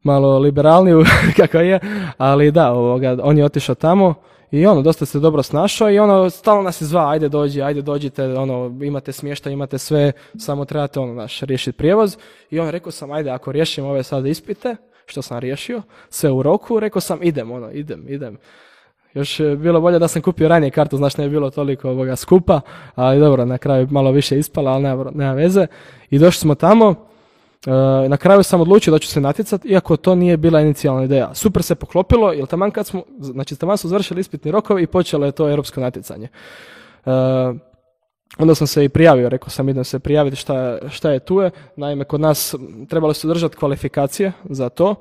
malo 0.02 0.38
liberalniju 0.38 1.04
kako 1.36 1.58
je, 1.58 1.80
ali 2.18 2.50
da, 2.50 2.72
ovoga, 2.72 3.18
on 3.22 3.38
je 3.38 3.44
otišao 3.44 3.74
tamo 3.74 4.14
i 4.50 4.66
ono, 4.66 4.82
dosta 4.82 5.06
se 5.06 5.20
dobro 5.20 5.42
snašao 5.42 5.90
i 5.90 5.98
ono, 5.98 6.30
stalno 6.30 6.62
nas 6.62 6.80
je 6.80 6.86
zva, 6.86 7.10
ajde 7.10 7.28
dođi, 7.28 7.62
ajde 7.62 7.82
dođite, 7.82 8.24
ono, 8.24 8.78
imate 8.82 9.12
smještaj, 9.12 9.52
imate 9.52 9.78
sve, 9.78 10.12
samo 10.38 10.64
trebate 10.64 11.00
ono, 11.00 11.14
naš, 11.14 11.40
riješiti 11.40 11.76
prijevoz 11.76 12.16
i 12.50 12.60
on 12.60 12.68
rekao 12.68 12.92
sam, 12.92 13.12
ajde, 13.12 13.30
ako 13.30 13.52
riješim 13.52 13.84
ove 13.84 14.02
sad 14.02 14.26
ispite, 14.26 14.76
što 15.06 15.22
sam 15.22 15.38
riješio, 15.38 15.82
sve 16.08 16.30
u 16.30 16.42
roku, 16.42 16.80
rekao 16.80 17.00
sam 17.00 17.18
idem, 17.22 17.50
ono, 17.50 17.70
idem, 17.70 18.04
idem. 18.08 18.38
Još 19.14 19.40
je 19.40 19.56
bilo 19.56 19.80
bolje 19.80 19.98
da 19.98 20.08
sam 20.08 20.22
kupio 20.22 20.48
ranije 20.48 20.70
kartu, 20.70 20.96
znaš, 20.96 21.16
ne 21.16 21.24
je 21.24 21.30
bilo 21.30 21.50
toliko 21.50 21.90
ovoga 21.90 22.16
skupa, 22.16 22.60
ali 22.94 23.20
dobro, 23.20 23.44
na 23.44 23.58
kraju 23.58 23.88
malo 23.90 24.10
više 24.10 24.38
ispala, 24.38 24.70
ali 24.70 24.82
nema, 24.82 25.10
nema 25.14 25.32
veze. 25.32 25.66
I 26.10 26.18
došli 26.18 26.40
smo 26.40 26.54
tamo, 26.54 26.94
e, 27.66 28.08
na 28.08 28.16
kraju 28.16 28.42
sam 28.42 28.60
odlučio 28.60 28.90
da 28.90 28.98
ću 28.98 29.08
se 29.08 29.20
natjecati, 29.20 29.68
iako 29.68 29.96
to 29.96 30.14
nije 30.14 30.36
bila 30.36 30.60
inicijalna 30.60 31.04
ideja. 31.04 31.34
Super 31.34 31.62
se 31.62 31.74
poklopilo, 31.74 32.32
jer 32.32 32.46
taman 32.46 32.70
kad 32.70 32.86
smo, 32.86 33.02
znači 33.18 33.56
taman 33.56 33.78
su 33.78 33.88
završili 33.88 34.20
ispitni 34.20 34.50
rokovi 34.50 34.82
i 34.82 34.86
počelo 34.86 35.26
je 35.26 35.32
to 35.32 35.50
europsko 35.50 35.80
natjecanje. 35.80 36.28
Onda 38.38 38.54
sam 38.54 38.66
se 38.66 38.84
i 38.84 38.88
prijavio, 38.88 39.28
rekao 39.28 39.50
sam 39.50 39.68
idem 39.68 39.84
se 39.84 39.98
prijaviti 39.98 40.36
šta, 40.36 40.78
šta 40.88 41.10
je 41.10 41.18
tu 41.20 41.40
je. 41.40 41.50
Naime, 41.76 42.04
kod 42.04 42.20
nas 42.20 42.54
trebalo 42.88 43.14
se 43.14 43.26
održati 43.26 43.56
kvalifikacije 43.56 44.32
za 44.44 44.68
to 44.68 44.94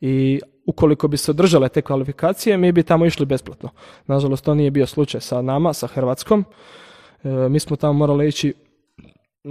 i 0.00 0.40
ukoliko 0.66 1.08
bi 1.08 1.16
se 1.16 1.30
održale 1.30 1.68
te 1.68 1.82
kvalifikacije, 1.82 2.56
mi 2.56 2.72
bi 2.72 2.82
tamo 2.82 3.06
išli 3.06 3.26
besplatno. 3.26 3.68
Nažalost, 4.06 4.44
to 4.44 4.54
nije 4.54 4.70
bio 4.70 4.86
slučaj 4.86 5.20
sa 5.20 5.42
nama, 5.42 5.72
sa 5.72 5.86
Hrvatskom. 5.86 6.44
E, 7.24 7.28
mi 7.28 7.60
smo 7.60 7.76
tamo 7.76 7.92
morali 7.92 8.28
ići 8.28 8.54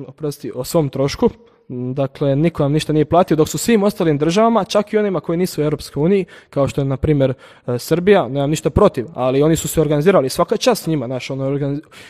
oprosti, 0.08 0.52
o 0.56 0.64
svom 0.64 0.90
trošku, 0.90 1.30
Dakle, 1.68 2.36
niko 2.36 2.64
nam 2.64 2.72
ništa 2.72 2.94
nije 2.94 3.06
platio, 3.06 3.38
dok 3.38 3.50
su 3.50 3.58
svim 3.58 3.84
ostalim 3.84 4.18
državama, 4.18 4.64
čak 4.64 4.94
i 4.94 4.98
onima 4.98 5.20
koji 5.20 5.38
nisu 5.38 5.62
u 5.62 5.64
Europskoj 5.64 6.02
uniji, 6.04 6.26
kao 6.50 6.68
što 6.68 6.82
je, 6.82 6.86
na 6.86 6.98
primjer, 6.98 7.34
e, 7.68 7.80
Srbija, 7.80 8.28
nemam 8.28 8.50
ništa 8.50 8.70
protiv, 8.70 9.06
ali 9.14 9.44
oni 9.44 9.56
su 9.56 9.68
se 9.68 9.82
organizirali, 9.82 10.30
svaka 10.30 10.58
čast 10.58 10.88
njima, 10.88 11.08
naš, 11.08 11.30
ono, 11.30 11.60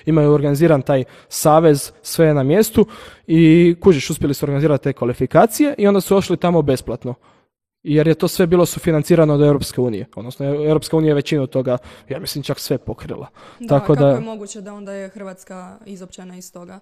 imaju 0.06 0.32
organiziran 0.32 0.82
taj 0.82 1.04
savez, 1.28 1.92
sve 2.02 2.28
je 2.28 2.34
na 2.34 2.44
mjestu 2.44 2.86
i 3.28 3.76
kužiš, 3.82 4.10
uspjeli 4.10 4.34
su 4.34 4.46
organizirati 4.46 4.84
te 4.84 4.94
kvalifikacije 4.94 5.76
i 5.78 5.88
onda 5.88 6.02
su 6.02 6.18
ošli 6.18 6.38
tamo 6.38 6.62
besplatno 6.62 7.16
jer 7.84 8.08
je 8.08 8.16
to 8.16 8.28
sve 8.28 8.48
bilo 8.48 8.66
sufinancirano 8.66 9.34
od 9.34 9.42
Europske 9.42 9.82
unije. 9.82 10.06
Odnosno, 10.16 10.46
Europska 10.46 10.98
unija 10.98 11.10
je 11.10 11.16
većinu 11.16 11.48
toga, 11.48 11.78
ja 12.10 12.20
mislim, 12.20 12.44
čak 12.44 12.60
sve 12.60 12.78
pokrila. 12.78 13.28
Da, 13.60 13.68
Tako 13.68 13.94
kako 13.94 14.04
da... 14.04 14.10
je 14.10 14.20
moguće 14.20 14.62
da 14.62 14.74
onda 14.74 14.94
je 14.94 15.10
Hrvatska 15.10 15.78
izopćena 15.86 16.38
iz 16.38 16.54
toga? 16.54 16.80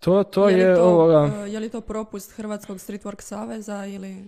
To, 0.00 0.24
to 0.24 0.48
je, 0.48 0.58
je 0.58 0.74
to, 0.74 0.82
ovoga... 0.82 1.30
E, 1.44 1.50
je 1.50 1.60
li 1.60 1.68
to 1.68 1.80
propust 1.80 2.32
Hrvatskog 2.32 2.76
Streetwork 2.76 3.20
Saveza 3.20 3.86
ili... 3.86 4.24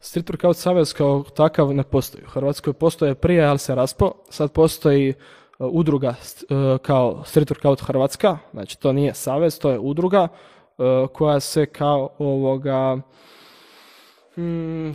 Street 0.00 0.30
Savez 0.54 0.92
kao 0.92 1.22
takav 1.36 1.74
ne 1.74 1.82
postoji. 1.82 2.24
U 2.24 2.30
Hrvatskoj 2.30 2.72
postoje 2.72 3.14
prije, 3.14 3.44
ali 3.44 3.58
se 3.58 3.74
raspo. 3.74 4.12
Sad 4.30 4.52
postoji 4.52 5.08
e, 5.08 5.14
udruga 5.58 6.08
e, 6.08 6.44
kao 6.82 7.22
Street 7.24 7.50
Workout 7.50 7.84
Hrvatska, 7.86 8.38
znači 8.52 8.80
to 8.80 8.92
nije 8.92 9.14
savez, 9.14 9.58
to 9.58 9.70
je 9.70 9.78
udruga 9.78 10.28
koja 11.12 11.40
se 11.40 11.66
kao 11.66 12.08
ovoga 12.18 12.98
hmm, 14.34 14.94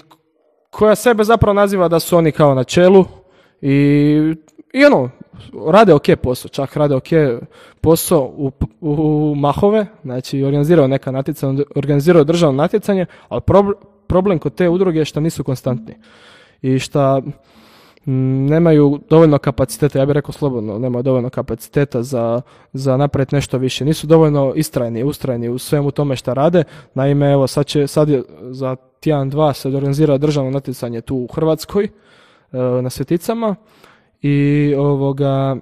koja 0.69 0.95
sebe 0.95 1.23
zapravo 1.23 1.53
naziva 1.53 1.87
da 1.87 1.99
su 1.99 2.17
oni 2.17 2.31
kao 2.31 2.55
na 2.55 2.63
čelu 2.63 3.05
i, 3.61 4.35
i 4.73 4.85
ono, 4.85 5.09
rade 5.71 5.93
ok 5.93 6.05
posao, 6.23 6.49
čak 6.49 6.75
rade 6.75 6.95
ok 6.95 7.09
posao 7.81 8.33
u, 8.37 8.51
u, 8.81 9.35
mahove, 9.35 9.85
znači 10.03 10.43
organizirao 10.43 10.87
neka 10.87 11.11
natjecanja, 11.11 11.63
organizirao 11.75 12.23
državno 12.23 12.57
natjecanje, 12.57 13.05
ali 13.29 13.41
problem 14.07 14.39
kod 14.39 14.55
te 14.55 14.69
udruge 14.69 14.99
je 14.99 15.05
što 15.05 15.19
nisu 15.19 15.43
konstantni 15.43 15.95
i 16.61 16.79
što 16.79 17.21
nemaju 18.05 18.99
dovoljno 19.09 19.37
kapaciteta, 19.37 19.99
ja 19.99 20.05
bih 20.05 20.13
rekao 20.13 20.31
slobodno, 20.31 20.79
nemaju 20.79 21.03
dovoljno 21.03 21.29
kapaciteta 21.29 22.03
za, 22.03 22.41
za 22.73 22.97
napraviti 22.97 23.35
nešto 23.35 23.57
više. 23.57 23.85
Nisu 23.85 24.07
dovoljno 24.07 24.53
istrajni, 24.55 25.03
ustrajni 25.03 25.49
u 25.49 25.57
svemu 25.57 25.91
tome 25.91 26.15
što 26.15 26.33
rade. 26.33 26.63
Naime, 26.93 27.31
evo 27.31 27.47
sad, 27.47 27.65
će, 27.65 27.87
sad 27.87 28.09
je 28.09 28.23
za 28.41 28.75
tjedan 28.99 29.29
dva 29.29 29.53
se 29.53 29.67
organizira 29.67 30.17
državno 30.17 30.51
natjecanje 30.51 31.01
tu 31.01 31.15
u 31.15 31.27
Hrvatskoj 31.27 31.83
e, 31.83 31.89
na 32.57 32.89
Sveticama 32.89 33.55
i 34.21 34.75
ovoga 34.77 35.57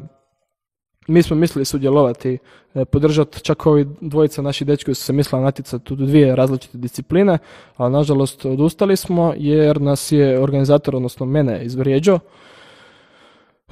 mi 1.07 1.23
smo 1.23 1.35
mislili 1.35 1.65
sudjelovati, 1.65 2.37
e, 2.75 2.85
podržati, 2.85 3.41
čak 3.41 3.65
ovi 3.65 3.87
dvojica 4.01 4.41
naši 4.41 4.65
dečki 4.65 4.93
su 4.93 5.03
se 5.03 5.13
mislili 5.13 5.43
natjecati 5.43 5.93
u 5.93 5.95
dvije 5.95 6.35
različite 6.35 6.77
discipline, 6.77 7.37
ali 7.77 7.93
nažalost 7.93 8.45
odustali 8.45 8.95
smo 8.95 9.33
jer 9.37 9.81
nas 9.81 10.11
je 10.11 10.39
organizator, 10.39 10.95
odnosno 10.95 11.25
mene, 11.25 11.63
izvrijeđao. 11.63 12.15
E, 12.15 12.19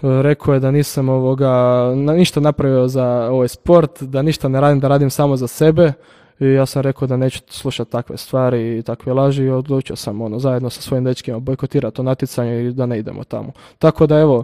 rekao 0.01 0.53
je 0.53 0.59
da 0.59 0.71
nisam 0.71 1.09
ovoga, 1.09 1.53
ništa 1.95 2.39
napravio 2.39 2.87
za 2.87 3.29
ovaj 3.31 3.47
sport, 3.47 4.03
da 4.03 4.21
ništa 4.21 4.47
ne 4.47 4.61
radim, 4.61 4.79
da 4.79 4.87
radim 4.87 5.09
samo 5.09 5.37
za 5.37 5.47
sebe 5.47 5.93
I 6.39 6.45
ja 6.45 6.65
sam 6.65 6.81
rekao 6.81 7.07
da 7.07 7.17
neću 7.17 7.39
slušati 7.47 7.91
takve 7.91 8.17
stvari 8.17 8.77
i 8.77 8.83
takve 8.83 9.13
laži 9.13 9.43
i 9.43 9.49
odlučio 9.49 9.95
sam 9.95 10.21
ono, 10.21 10.39
zajedno 10.39 10.69
sa 10.69 10.81
svojim 10.81 11.03
dečkima 11.03 11.39
bojkotirati 11.39 11.95
to 11.95 12.03
natjecanje 12.03 12.63
i 12.63 12.71
da 12.71 12.85
ne 12.85 12.99
idemo 12.99 13.23
tamo. 13.23 13.51
Tako 13.79 14.07
da 14.07 14.19
evo, 14.19 14.43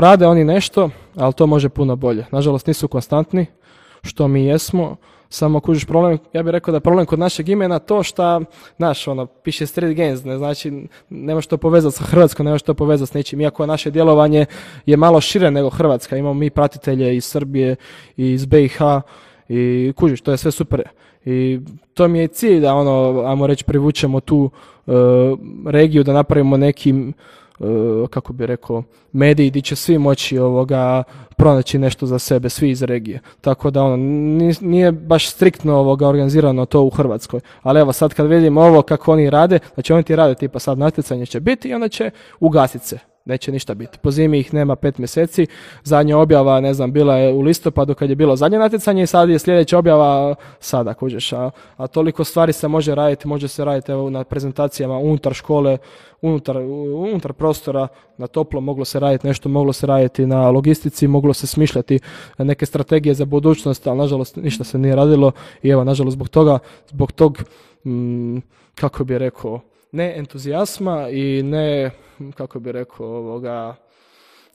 rade 0.00 0.26
oni 0.26 0.44
nešto, 0.44 0.90
ali 1.16 1.32
to 1.32 1.46
može 1.46 1.68
puno 1.68 1.96
bolje. 1.96 2.24
Nažalost 2.30 2.66
nisu 2.66 2.88
konstantni, 2.88 3.46
što 4.02 4.28
mi 4.28 4.44
jesmo, 4.44 4.96
samo 5.28 5.60
kužiš 5.60 5.84
problem, 5.84 6.18
ja 6.32 6.42
bih 6.42 6.50
rekao 6.50 6.72
da 6.72 6.80
problem 6.80 7.06
kod 7.06 7.18
našeg 7.18 7.48
imena 7.48 7.78
to 7.78 8.02
što, 8.02 8.40
znaš, 8.76 9.08
ono, 9.08 9.26
piše 9.26 9.66
Street 9.66 9.96
Games, 9.96 10.24
ne 10.24 10.38
znači, 10.38 10.86
nema 11.10 11.40
što 11.40 11.56
povezati 11.56 11.96
sa 11.96 12.04
Hrvatskom, 12.04 12.46
nema 12.46 12.58
što 12.58 12.74
povezati 12.74 13.10
s 13.10 13.14
nečim, 13.14 13.40
iako 13.40 13.66
naše 13.66 13.90
djelovanje 13.90 14.46
je 14.86 14.96
malo 14.96 15.20
šire 15.20 15.50
nego 15.50 15.70
Hrvatska, 15.70 16.16
imamo 16.16 16.34
mi 16.34 16.50
pratitelje 16.50 17.16
iz 17.16 17.24
Srbije 17.24 17.76
i 18.16 18.32
iz 18.32 18.46
BiH 18.46 18.78
i 19.48 19.92
kužiš, 19.96 20.20
to 20.20 20.30
je 20.30 20.36
sve 20.36 20.50
super. 20.50 20.82
I 21.24 21.60
to 21.94 22.08
mi 22.08 22.18
je 22.18 22.28
cilj 22.28 22.60
da 22.60 22.74
ono, 22.74 23.22
ajmo 23.26 23.46
reći, 23.46 23.64
privučemo 23.64 24.20
tu 24.20 24.50
uh, 24.86 24.94
regiju, 25.66 26.04
da 26.04 26.12
napravimo 26.12 26.56
nekim 26.56 27.14
E, 27.37 27.37
kako 28.10 28.32
bi 28.32 28.46
rekao, 28.46 28.82
mediji 29.12 29.50
gdje 29.50 29.62
će 29.62 29.76
svi 29.76 29.98
moći 29.98 30.38
ovoga 30.38 31.02
pronaći 31.36 31.78
nešto 31.78 32.06
za 32.06 32.18
sebe, 32.18 32.48
svi 32.48 32.70
iz 32.70 32.82
regije. 32.82 33.20
Tako 33.40 33.70
da 33.70 33.82
ono, 33.82 33.96
nije 34.60 34.92
baš 34.92 35.30
striktno 35.30 35.76
ovoga 35.76 36.08
organizirano 36.08 36.66
to 36.66 36.82
u 36.82 36.90
Hrvatskoj. 36.90 37.40
Ali 37.62 37.80
evo 37.80 37.92
sad 37.92 38.14
kad 38.14 38.26
vidimo 38.26 38.60
ovo 38.62 38.82
kako 38.82 39.12
oni 39.12 39.30
rade, 39.30 39.58
znači 39.74 39.92
oni 39.92 40.02
ti 40.02 40.16
rade 40.16 40.34
tipa 40.34 40.58
sad 40.58 40.78
natjecanje 40.78 41.26
će 41.26 41.40
biti 41.40 41.68
i 41.68 41.74
onda 41.74 41.88
će 41.88 42.10
ugasiti 42.40 42.86
se 42.86 42.98
neće 43.28 43.52
ništa 43.52 43.74
biti. 43.74 43.98
Po 43.98 44.10
zimi 44.10 44.38
ih 44.38 44.54
nema 44.54 44.76
pet 44.76 44.98
mjeseci, 44.98 45.46
zadnja 45.84 46.18
objava, 46.18 46.60
ne 46.60 46.74
znam, 46.74 46.92
bila 46.92 47.16
je 47.16 47.32
u 47.32 47.40
listopadu 47.40 47.94
kad 47.94 48.10
je 48.10 48.16
bilo 48.16 48.36
zadnje 48.36 48.58
natjecanje 48.58 49.02
i 49.02 49.06
sad 49.06 49.28
je 49.28 49.38
sljedeća 49.38 49.78
objava 49.78 50.34
sada, 50.60 50.94
kužeš, 50.94 51.32
a, 51.32 51.50
a 51.76 51.86
toliko 51.86 52.24
stvari 52.24 52.52
se 52.52 52.68
može 52.68 52.94
raditi, 52.94 53.28
može 53.28 53.48
se 53.48 53.64
raditi 53.64 53.92
evo, 53.92 54.10
na 54.10 54.24
prezentacijama 54.24 54.98
unutar 54.98 55.34
škole, 55.34 55.78
unutar, 56.22 56.56
unutar 56.56 57.32
prostora, 57.32 57.88
na 58.16 58.26
toplo 58.26 58.60
moglo 58.60 58.84
se 58.84 59.00
raditi 59.00 59.26
nešto, 59.26 59.48
moglo 59.48 59.72
se 59.72 59.86
raditi 59.86 60.26
na 60.26 60.50
logistici, 60.50 61.06
moglo 61.06 61.34
se 61.34 61.46
smišljati 61.46 62.00
neke 62.38 62.66
strategije 62.66 63.14
za 63.14 63.24
budućnost, 63.24 63.86
ali 63.86 63.98
nažalost 63.98 64.36
ništa 64.36 64.64
se 64.64 64.78
nije 64.78 64.96
radilo 64.96 65.32
i 65.62 65.68
evo, 65.68 65.84
nažalost, 65.84 66.14
zbog 66.14 66.28
toga, 66.28 66.58
zbog 66.88 67.12
tog, 67.12 67.38
mm, 67.84 68.38
kako 68.74 69.04
bi 69.04 69.18
rekao, 69.18 69.60
ne 69.92 70.14
entuzijasma 70.16 71.08
i 71.08 71.42
ne, 71.42 71.90
kako 72.38 72.60
bi 72.60 72.72
rekao, 72.72 73.06
ovoga, 73.06 73.74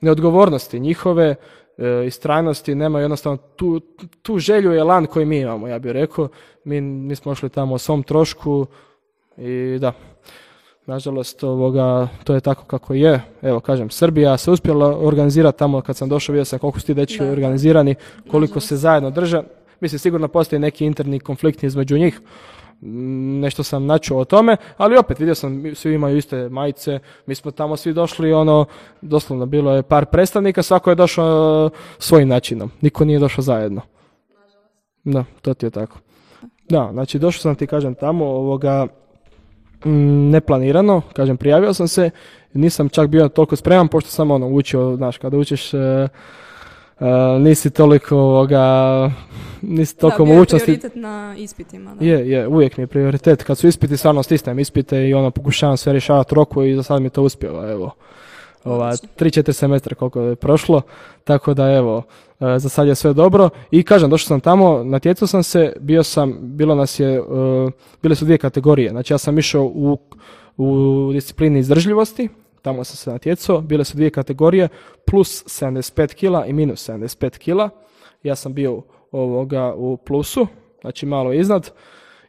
neodgovornosti 0.01 0.79
njihove, 0.79 1.35
e, 1.77 2.05
istrajnosti, 2.07 2.75
nema 2.75 2.99
jednostavno 2.99 3.37
tu, 3.37 3.79
tu 4.21 4.39
želju 4.39 4.73
i 4.73 4.77
elan 4.77 5.05
koji 5.05 5.25
mi 5.25 5.39
imamo, 5.39 5.67
ja 5.67 5.79
bih 5.79 5.91
rekao. 5.91 6.27
Mi, 6.63 6.81
mi 6.81 7.15
smo 7.15 7.31
ošli 7.31 7.49
tamo 7.49 7.75
o 7.75 7.77
svom 7.77 8.03
trošku 8.03 8.65
i 9.37 9.77
da, 9.81 9.93
nažalost 10.85 11.43
ovoga, 11.43 12.07
to 12.23 12.33
je 12.33 12.41
tako 12.41 12.65
kako 12.65 12.93
je. 12.93 13.21
Evo 13.41 13.59
kažem, 13.59 13.89
Srbija 13.89 14.37
se 14.37 14.51
uspjela 14.51 14.97
organizirati 14.97 15.59
tamo 15.59 15.81
kad 15.81 15.97
sam 15.97 16.09
došao, 16.09 16.33
vidio 16.33 16.45
sam 16.45 16.59
koliko 16.59 16.79
su 16.79 16.85
ti 16.85 16.93
dečki 16.93 17.23
organizirani, 17.23 17.95
koliko 18.31 18.59
se 18.59 18.77
zajedno 18.77 19.09
drže. 19.09 19.43
Mislim, 19.79 19.99
sigurno 19.99 20.27
postoji 20.27 20.59
neki 20.59 20.85
interni 20.85 21.19
konflikt 21.19 21.63
između 21.63 21.97
njih, 21.97 22.21
nešto 23.41 23.63
sam 23.63 23.85
načuo 23.85 24.19
o 24.19 24.25
tome, 24.25 24.57
ali 24.77 24.97
opet 24.97 25.19
vidio 25.19 25.35
sam, 25.35 25.63
svi 25.75 25.93
imaju 25.93 26.17
iste 26.17 26.49
majice, 26.49 26.99
mi 27.25 27.35
smo 27.35 27.51
tamo 27.51 27.77
svi 27.77 27.93
došli, 27.93 28.33
ono, 28.33 28.65
doslovno 29.01 29.45
bilo 29.45 29.75
je 29.75 29.83
par 29.83 30.05
predstavnika, 30.05 30.63
svako 30.63 30.89
je 30.89 30.95
došao 30.95 31.65
uh, 31.65 31.79
svojim 31.97 32.27
načinom, 32.27 32.71
niko 32.81 33.05
nije 33.05 33.19
došao 33.19 33.41
zajedno. 33.41 33.81
Da, 35.03 35.25
to 35.41 35.53
ti 35.53 35.65
je 35.65 35.69
tako. 35.69 35.99
Da, 36.69 36.89
znači 36.93 37.19
došao 37.19 37.41
sam 37.41 37.55
ti, 37.55 37.67
kažem, 37.67 37.95
tamo, 37.95 38.25
ovoga, 38.25 38.87
mm, 39.85 40.29
neplanirano, 40.29 41.01
kažem, 41.13 41.37
prijavio 41.37 41.73
sam 41.73 41.87
se, 41.87 42.09
nisam 42.53 42.89
čak 42.89 43.07
bio 43.07 43.29
toliko 43.29 43.55
spreman, 43.55 43.87
pošto 43.87 44.09
sam 44.09 44.31
ono, 44.31 44.47
učio, 44.47 44.95
znaš, 44.95 45.17
kada 45.17 45.37
učiš 45.37 45.71
uh, 46.99 47.03
Uh, 47.03 47.41
nisi 47.41 47.69
toliko 47.69 48.17
ovoga, 48.17 49.11
nisi 49.61 49.97
toliko 49.97 50.25
da, 50.25 50.33
mogućnosti. 50.33 50.71
Da, 50.71 50.77
prioritet 50.77 51.01
na 51.01 51.35
ispitima. 51.37 51.95
Da. 51.95 52.05
Je, 52.05 52.29
je, 52.29 52.47
uvijek 52.47 52.77
mi 52.77 52.83
je 52.83 52.87
prioritet. 52.87 53.43
Kad 53.43 53.57
su 53.57 53.67
ispiti, 53.67 53.97
stvarno 53.97 54.23
stisnem 54.23 54.59
ispite 54.59 55.07
i 55.09 55.13
ono, 55.13 55.31
pokušavam 55.31 55.77
sve 55.77 55.93
rješavati 55.93 56.35
roku 56.35 56.63
i 56.63 56.75
za 56.75 56.83
sad 56.83 57.01
mi 57.01 57.09
to 57.09 57.23
uspjeva, 57.23 57.71
evo. 57.71 57.91
Ova, 58.63 58.95
tri, 59.15 59.31
četiri 59.31 59.53
semestra 59.53 59.95
koliko 59.95 60.21
je 60.21 60.35
prošlo, 60.35 60.81
tako 61.23 61.53
da 61.53 61.71
evo, 61.71 61.97
uh, 62.39 62.47
za 62.57 62.69
sad 62.69 62.87
je 62.87 62.95
sve 62.95 63.13
dobro. 63.13 63.49
I 63.71 63.83
kažem, 63.83 64.09
došao 64.09 64.27
sam 64.27 64.39
tamo, 64.39 64.83
natjecao 64.83 65.27
sam 65.27 65.43
se, 65.43 65.73
bio 65.79 66.03
sam, 66.03 66.37
bilo 66.41 66.75
nas 66.75 66.99
je, 66.99 67.21
uh, 67.21 67.71
bile 68.01 68.15
su 68.15 68.25
dvije 68.25 68.37
kategorije. 68.37 68.89
Znači 68.89 69.13
ja 69.13 69.17
sam 69.17 69.39
išao 69.39 69.63
u, 69.63 69.97
u 70.57 71.09
disciplini 71.13 71.59
izdržljivosti, 71.59 72.29
tamo 72.63 72.83
sam 72.83 72.97
se 72.97 73.11
natjecao, 73.11 73.61
bile 73.61 73.85
su 73.85 73.95
dvije 73.97 74.09
kategorije, 74.09 74.67
plus 75.05 75.43
75 75.45 76.13
kila 76.13 76.45
i 76.45 76.53
minus 76.53 76.89
75 76.89 77.37
kila. 77.37 77.69
Ja 78.23 78.35
sam 78.35 78.53
bio 78.53 78.81
ovoga 79.11 79.73
u 79.75 79.97
plusu, 79.97 80.47
znači 80.81 81.05
malo 81.05 81.33
iznad. 81.33 81.71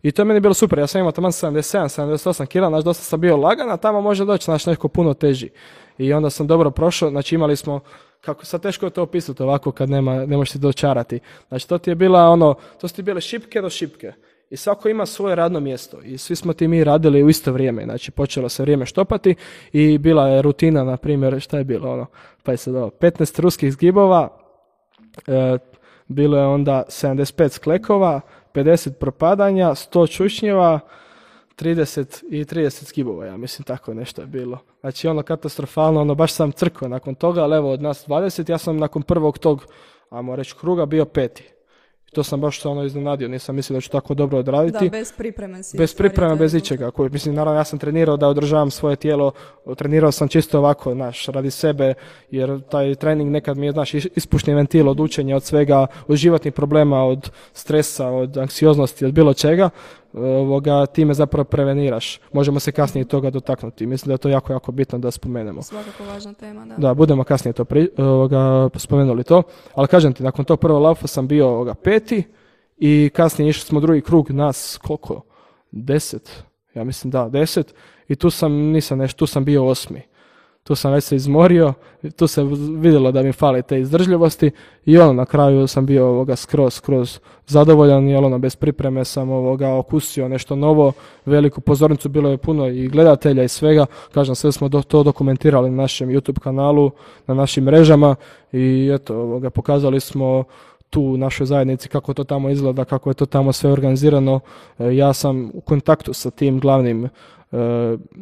I 0.02 0.12
to 0.12 0.22
je 0.22 0.26
meni 0.26 0.40
bilo 0.40 0.54
super, 0.54 0.78
ja 0.78 0.86
sam 0.86 0.98
imao 0.98 1.12
tamo 1.12 1.28
77, 1.28 2.02
78 2.02 2.46
kila, 2.46 2.68
znači 2.68 2.84
dosta 2.84 3.04
sam 3.04 3.20
bio 3.20 3.36
lagan, 3.36 3.70
a 3.70 3.76
tamo 3.76 4.00
može 4.00 4.24
doći 4.24 4.44
znači 4.44 4.70
neko 4.70 4.88
puno 4.88 5.14
teži. 5.14 5.50
I 5.98 6.12
onda 6.12 6.30
sam 6.30 6.46
dobro 6.46 6.70
prošao, 6.70 7.10
znači 7.10 7.34
imali 7.34 7.56
smo, 7.56 7.80
kako 8.20 8.44
sad 8.44 8.62
teško 8.62 8.86
je 8.86 8.90
to 8.90 9.02
opisati 9.02 9.42
ovako 9.42 9.72
kad 9.72 9.90
nema, 9.90 10.26
ne 10.26 10.36
možete 10.36 10.58
dočarati. 10.58 11.20
Znači 11.48 11.68
to 11.68 11.78
ti 11.78 11.90
je 11.90 11.94
bila 11.94 12.28
ono, 12.28 12.54
to 12.80 12.88
su 12.88 12.94
ti 12.94 13.02
bile 13.02 13.20
šipke 13.20 13.60
do 13.60 13.70
šipke 13.70 14.12
i 14.54 14.56
svako 14.56 14.88
ima 14.88 15.06
svoje 15.06 15.34
radno 15.34 15.60
mjesto 15.60 16.00
i 16.02 16.18
svi 16.18 16.36
smo 16.36 16.52
ti 16.52 16.68
mi 16.68 16.84
radili 16.84 17.22
u 17.22 17.28
isto 17.28 17.52
vrijeme, 17.52 17.84
znači 17.84 18.10
počelo 18.10 18.48
se 18.48 18.62
vrijeme 18.62 18.86
štopati 18.86 19.34
i 19.72 19.98
bila 19.98 20.28
je 20.28 20.42
rutina, 20.42 20.84
na 20.84 20.96
primjer, 20.96 21.40
šta 21.40 21.58
je 21.58 21.64
bilo 21.64 21.92
ono, 21.92 22.06
pa 22.42 22.52
je 22.52 22.56
sad 22.56 22.74
ovo, 22.74 22.90
15 23.00 23.40
ruskih 23.40 23.72
zgibova, 23.72 24.28
e, 25.26 25.58
bilo 26.06 26.38
je 26.38 26.46
onda 26.46 26.82
75 26.88 27.48
sklekova, 27.48 28.20
50 28.54 28.92
propadanja, 28.92 29.68
100 29.70 30.10
čušnjeva, 30.16 30.80
30 31.58 32.24
i 32.30 32.44
30 32.44 32.84
skibova, 32.84 33.26
ja 33.26 33.36
mislim 33.36 33.64
tako 33.64 33.94
nešto 33.94 34.20
je 34.20 34.26
bilo. 34.26 34.58
Znači 34.80 35.08
ono 35.08 35.22
katastrofalno, 35.22 36.00
ono 36.00 36.14
baš 36.14 36.32
sam 36.32 36.52
crkao 36.52 36.88
nakon 36.88 37.14
toga, 37.14 37.42
ali 37.42 37.56
evo 37.56 37.70
od 37.70 37.82
nas 37.82 38.08
20, 38.08 38.50
ja 38.50 38.58
sam 38.58 38.76
nakon 38.76 39.02
prvog 39.02 39.38
tog, 39.38 39.66
ajmo 40.10 40.36
reći 40.36 40.54
kruga, 40.60 40.86
bio 40.86 41.04
peti 41.04 41.53
to 42.14 42.22
sam 42.22 42.40
baš 42.40 42.60
se 42.60 42.68
ono 42.68 42.84
iznenadio, 42.84 43.28
nisam 43.28 43.56
mislio 43.56 43.76
da 43.76 43.80
ću 43.80 43.90
tako 43.90 44.14
dobro 44.14 44.38
odraditi. 44.38 44.84
Da, 44.84 44.90
bez 44.90 45.12
pripreme 45.12 45.62
si. 45.62 45.78
Bez 45.78 45.94
pripreme, 45.94 46.36
bez 46.36 46.54
ičega. 46.54 46.90
Koji, 46.90 47.10
mislim, 47.10 47.34
naravno 47.34 47.60
ja 47.60 47.64
sam 47.64 47.78
trenirao 47.78 48.16
da 48.16 48.28
održavam 48.28 48.70
svoje 48.70 48.96
tijelo, 48.96 49.32
trenirao 49.76 50.12
sam 50.12 50.28
čisto 50.28 50.58
ovako, 50.58 50.94
znaš, 50.94 51.26
radi 51.26 51.50
sebe, 51.50 51.94
jer 52.30 52.60
taj 52.60 52.94
trening 52.94 53.30
nekad 53.30 53.56
mi 53.56 53.66
je, 53.66 53.72
znaš, 53.72 53.94
ispušni 53.94 54.54
ventil 54.54 54.88
od 54.88 55.00
učenja, 55.00 55.36
od 55.36 55.42
svega, 55.42 55.86
od 56.08 56.16
životnih 56.16 56.54
problema, 56.54 57.04
od 57.04 57.30
stresa, 57.52 58.08
od 58.08 58.38
anksioznosti, 58.38 59.04
od 59.04 59.12
bilo 59.12 59.34
čega 59.34 59.70
ovoga, 60.14 60.86
time 60.86 61.14
zapravo 61.14 61.44
preveniraš. 61.44 62.20
Možemo 62.32 62.60
se 62.60 62.72
kasnije 62.72 63.04
toga 63.04 63.30
dotaknuti. 63.30 63.86
Mislim 63.86 64.08
da 64.08 64.14
je 64.14 64.18
to 64.18 64.28
jako, 64.28 64.52
jako 64.52 64.72
bitno 64.72 64.98
da 64.98 65.10
spomenemo. 65.10 65.62
Svakako 65.62 66.04
važna 66.04 66.32
tema, 66.32 66.66
da. 66.66 66.76
Da, 66.76 66.94
budemo 66.94 67.24
kasnije 67.24 67.52
to 67.52 67.64
pri, 67.64 67.88
ovoga, 67.98 68.68
spomenuli 68.76 69.24
to. 69.24 69.42
Ali 69.74 69.88
kažem 69.88 70.12
ti, 70.12 70.22
nakon 70.22 70.44
tog 70.44 70.60
prvog 70.60 70.82
laufa 70.82 71.06
sam 71.06 71.28
bio 71.28 71.48
ovoga, 71.48 71.74
peti 71.74 72.22
i 72.76 73.10
kasnije 73.14 73.48
išli 73.48 73.66
smo 73.66 73.80
drugi 73.80 74.00
krug, 74.00 74.30
nas 74.30 74.78
koliko? 74.82 75.20
Deset. 75.70 76.44
Ja 76.74 76.84
mislim 76.84 77.10
da, 77.10 77.28
deset. 77.28 77.74
I 78.08 78.16
tu 78.16 78.30
sam, 78.30 78.52
nisam 78.52 78.98
nešto, 78.98 79.18
tu 79.18 79.26
sam 79.26 79.44
bio 79.44 79.66
osmi 79.66 80.02
tu 80.64 80.74
sam 80.74 80.92
već 80.92 81.04
se 81.04 81.16
izmorio, 81.16 81.72
tu 82.16 82.26
se 82.26 82.42
vidjelo 82.76 83.12
da 83.12 83.22
mi 83.22 83.32
fali 83.32 83.62
te 83.62 83.80
izdržljivosti 83.80 84.50
i 84.84 84.98
ono 84.98 85.12
na 85.12 85.24
kraju 85.24 85.66
sam 85.66 85.86
bio 85.86 86.06
ovoga 86.06 86.36
skroz, 86.36 86.74
skroz 86.74 87.18
zadovoljan, 87.46 88.08
jer 88.08 88.24
ono 88.24 88.38
bez 88.38 88.56
pripreme 88.56 89.04
sam 89.04 89.30
ovoga 89.30 89.74
okusio 89.74 90.28
nešto 90.28 90.56
novo, 90.56 90.92
veliku 91.26 91.60
pozornicu, 91.60 92.08
bilo 92.08 92.30
je 92.30 92.36
puno 92.36 92.68
i 92.68 92.88
gledatelja 92.88 93.42
i 93.42 93.48
svega, 93.48 93.86
kažem 94.14 94.34
sve 94.34 94.52
smo 94.52 94.68
to 94.68 95.02
dokumentirali 95.02 95.70
na 95.70 95.76
našem 95.76 96.08
YouTube 96.08 96.38
kanalu, 96.38 96.90
na 97.26 97.34
našim 97.34 97.64
mrežama 97.64 98.16
i 98.52 98.90
eto, 98.94 99.16
ovoga, 99.16 99.50
pokazali 99.50 100.00
smo 100.00 100.44
tu 100.90 101.02
u 101.02 101.16
našoj 101.16 101.46
zajednici 101.46 101.88
kako 101.88 102.14
to 102.14 102.24
tamo 102.24 102.50
izgleda, 102.50 102.84
kako 102.84 103.10
je 103.10 103.14
to 103.14 103.26
tamo 103.26 103.52
sve 103.52 103.70
organizirano. 103.70 104.40
E, 104.78 104.96
ja 104.96 105.12
sam 105.12 105.50
u 105.54 105.60
kontaktu 105.60 106.12
sa 106.12 106.30
tim 106.30 106.60
glavnim 106.60 107.08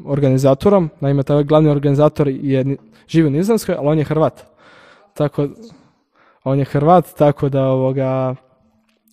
organizatorom. 0.07 0.91
Naime, 1.01 1.23
taj 1.23 1.45
glavni 1.45 1.71
organizator 1.71 2.29
je 2.29 2.77
živi 3.09 3.27
u 3.27 3.31
Nizozemskoj, 3.31 3.75
ali 3.79 3.89
on 3.89 3.99
je 3.99 4.05
Hrvat. 4.05 4.47
Tako, 5.15 5.49
on 6.45 6.59
je 6.59 6.65
Hrvat, 6.65 7.07
tako 7.19 7.49
da 7.49 7.65
ovoga, 7.65 8.35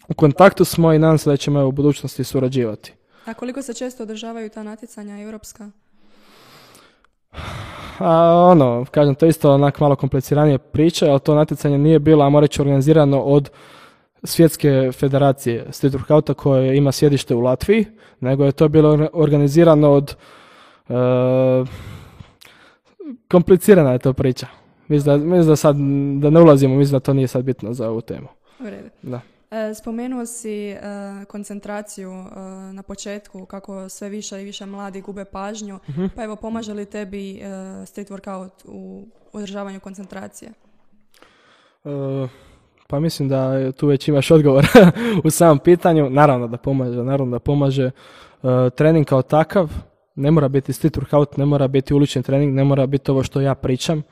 u 0.07 0.13
kontaktu 0.13 0.65
smo 0.65 0.93
i 0.93 0.99
nadam 0.99 1.17
se 1.17 1.29
da 1.29 1.37
ćemo 1.37 1.65
u 1.65 1.71
budućnosti 1.71 2.23
surađivati. 2.23 2.93
A 3.25 3.33
koliko 3.33 3.61
se 3.61 3.73
često 3.73 4.03
održavaju 4.03 4.49
ta 4.49 4.63
natjecanja 4.63 5.21
europska? 5.21 5.69
A 7.99 8.35
ono, 8.51 8.85
kažem, 8.91 9.15
to 9.15 9.25
je 9.25 9.29
isto 9.29 9.53
onak 9.53 9.79
malo 9.79 9.95
kompliciranije 9.95 10.57
priča, 10.57 11.05
ali 11.11 11.19
to 11.19 11.35
natjecanje 11.35 11.77
nije 11.77 11.99
bilo, 11.99 12.25
a 12.25 12.39
reći, 12.39 12.61
organizirano 12.61 13.21
od 13.21 13.49
svjetske 14.23 14.91
federacije 14.91 15.65
street 15.71 15.93
workouta 15.93 16.33
koje 16.33 16.77
ima 16.77 16.91
sjedište 16.91 17.35
u 17.35 17.39
Latviji, 17.39 17.85
nego 18.19 18.45
je 18.45 18.51
to 18.51 18.67
bilo 18.69 19.09
organizirano 19.13 19.91
od 19.91 20.15
uh, 20.89 20.95
komplicirana 23.31 23.91
je 23.91 23.99
to 23.99 24.13
priča. 24.13 24.47
Mislim 24.87 25.19
da, 25.19 25.25
mislim 25.25 25.47
da 25.47 25.55
sad, 25.55 25.75
da 26.21 26.29
ne 26.29 26.39
ulazimo, 26.41 26.75
mislim 26.75 26.93
da 26.93 26.99
to 26.99 27.13
nije 27.13 27.27
sad 27.27 27.43
bitno 27.43 27.73
za 27.73 27.89
ovu 27.89 28.01
temu. 28.01 28.27
U 28.59 28.63
redu. 28.69 28.89
Da. 29.01 29.21
E, 29.51 29.73
spomenuo 29.73 30.25
si 30.25 30.69
e, 30.69 30.79
koncentraciju 31.27 32.11
e, 32.11 32.39
na 32.73 32.83
početku, 32.83 33.45
kako 33.45 33.89
sve 33.89 34.09
više 34.09 34.41
i 34.41 34.45
više 34.45 34.65
mladi 34.65 35.01
gube 35.01 35.25
pažnju, 35.25 35.79
Mhm. 35.89 36.05
pa 36.15 36.23
evo 36.23 36.35
pomaže 36.35 36.73
li 36.73 36.85
tebi 36.85 37.31
e, 37.33 37.45
street 37.85 38.09
workout 38.09 38.51
u 38.65 39.07
održavanju 39.33 39.79
koncentracije? 39.79 40.51
Pa 42.91 42.99
mislim 42.99 43.29
da 43.29 43.71
tu 43.71 43.87
već 43.87 44.07
imaš 44.07 44.31
odgovor 44.31 44.67
u 45.25 45.29
samom 45.29 45.59
pitanju. 45.59 46.09
Naravno 46.09 46.47
da 46.47 46.57
pomaže, 46.57 47.03
naravno 47.03 47.31
da 47.31 47.39
pomaže. 47.39 47.85
E, 47.85 47.91
trening 48.75 49.05
kao 49.05 49.21
takav 49.21 49.71
ne 50.15 50.31
mora 50.31 50.47
biti 50.47 50.73
street 50.73 50.97
workout, 50.97 51.37
ne 51.37 51.45
mora 51.45 51.67
biti 51.67 51.93
ulični 51.93 52.23
trening, 52.23 52.55
ne 52.55 52.63
mora 52.63 52.85
biti 52.85 53.11
ovo 53.11 53.23
što 53.23 53.41
ja 53.41 53.55
pričam, 53.55 54.03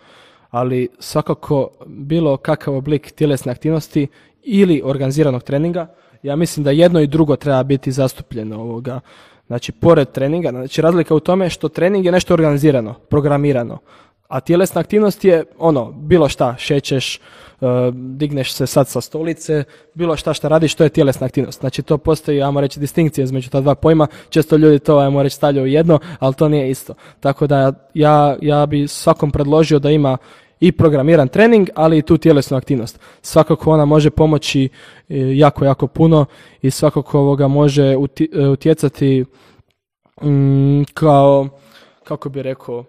ali 0.50 0.90
svakako 1.00 1.70
bilo 1.86 2.38
kakav 2.38 2.76
oblik 2.76 3.12
tjelesne 3.12 3.52
aktivnosti 3.52 4.08
ili 4.44 4.82
organiziranog 4.86 5.44
treninga, 5.44 5.88
ja 6.24 6.36
mislim 6.36 6.63
da 6.63 6.72
jedno 6.72 7.02
i 7.02 7.08
drugo 7.08 7.36
treba 7.36 7.63
biti 7.63 7.92
zastupljeno 7.92 8.62
ovoga. 8.62 9.00
Znači, 9.48 9.72
pored 9.72 10.12
treninga, 10.12 10.50
znači 10.50 10.82
razlika 10.82 11.16
u 11.16 11.20
tome 11.20 11.50
što 11.50 11.70
trening 11.70 12.06
je 12.06 12.12
nešto 12.12 12.34
organizirano, 12.34 12.94
programirano, 12.94 13.78
a 14.28 14.40
tjelesna 14.40 14.82
aktivnost 14.82 15.26
je 15.26 15.46
ono, 15.58 15.92
bilo 15.92 16.30
šta, 16.30 16.56
šećeš, 16.58 17.20
digneš 17.93 18.54
se 18.54 18.67
sad 18.67 18.88
sa 18.88 19.02
stolice, 19.02 19.63
bilo 19.93 20.17
šta 20.17 20.34
šta 20.34 20.48
radiš, 20.48 20.76
to 20.76 20.84
je 20.84 20.89
tjelesna 20.89 21.26
aktivnost. 21.26 21.60
Znači 21.60 21.82
to 21.82 21.98
postoji, 21.98 22.41
ajmo 22.41 22.62
reći, 22.62 22.80
distinkcija 22.80 23.24
između 23.24 23.50
ta 23.50 23.62
dva 23.62 23.76
pojma, 23.76 24.08
često 24.30 24.58
ljudi 24.58 24.80
to, 24.80 24.98
ajmo 24.98 25.24
reći, 25.24 25.36
stavljaju 25.36 25.63
u 25.63 25.67
jedno, 25.67 26.00
ali 26.20 26.36
to 26.36 26.50
nije 26.50 26.70
isto. 26.70 26.93
Tako 27.20 27.48
da 27.48 27.74
ja, 27.93 28.38
ja 28.41 28.65
bi 28.65 28.88
svakom 28.88 29.32
predložio 29.32 29.80
da 29.80 29.91
ima 29.91 30.17
i 30.60 30.72
programiran 30.72 31.28
trening, 31.28 31.70
ali 31.76 31.98
i 31.98 32.02
tu 32.02 32.17
tjelesnu 32.17 32.58
aktivnost. 32.58 33.00
Svakako 33.22 33.72
ona 33.72 33.86
može 33.86 34.10
pomoći 34.10 34.63
e, 34.63 34.70
jako, 35.38 35.65
jako 35.65 35.88
puno 35.88 36.26
i 36.62 36.72
svakako 36.72 37.20
ovoga 37.20 37.48
može 37.48 37.84
e, 37.84 37.98
utjecati 38.48 39.26
mm, 40.24 40.84
kao, 40.93 41.48
kako 42.04 42.30
bi 42.30 42.41
rekao, 42.41 42.86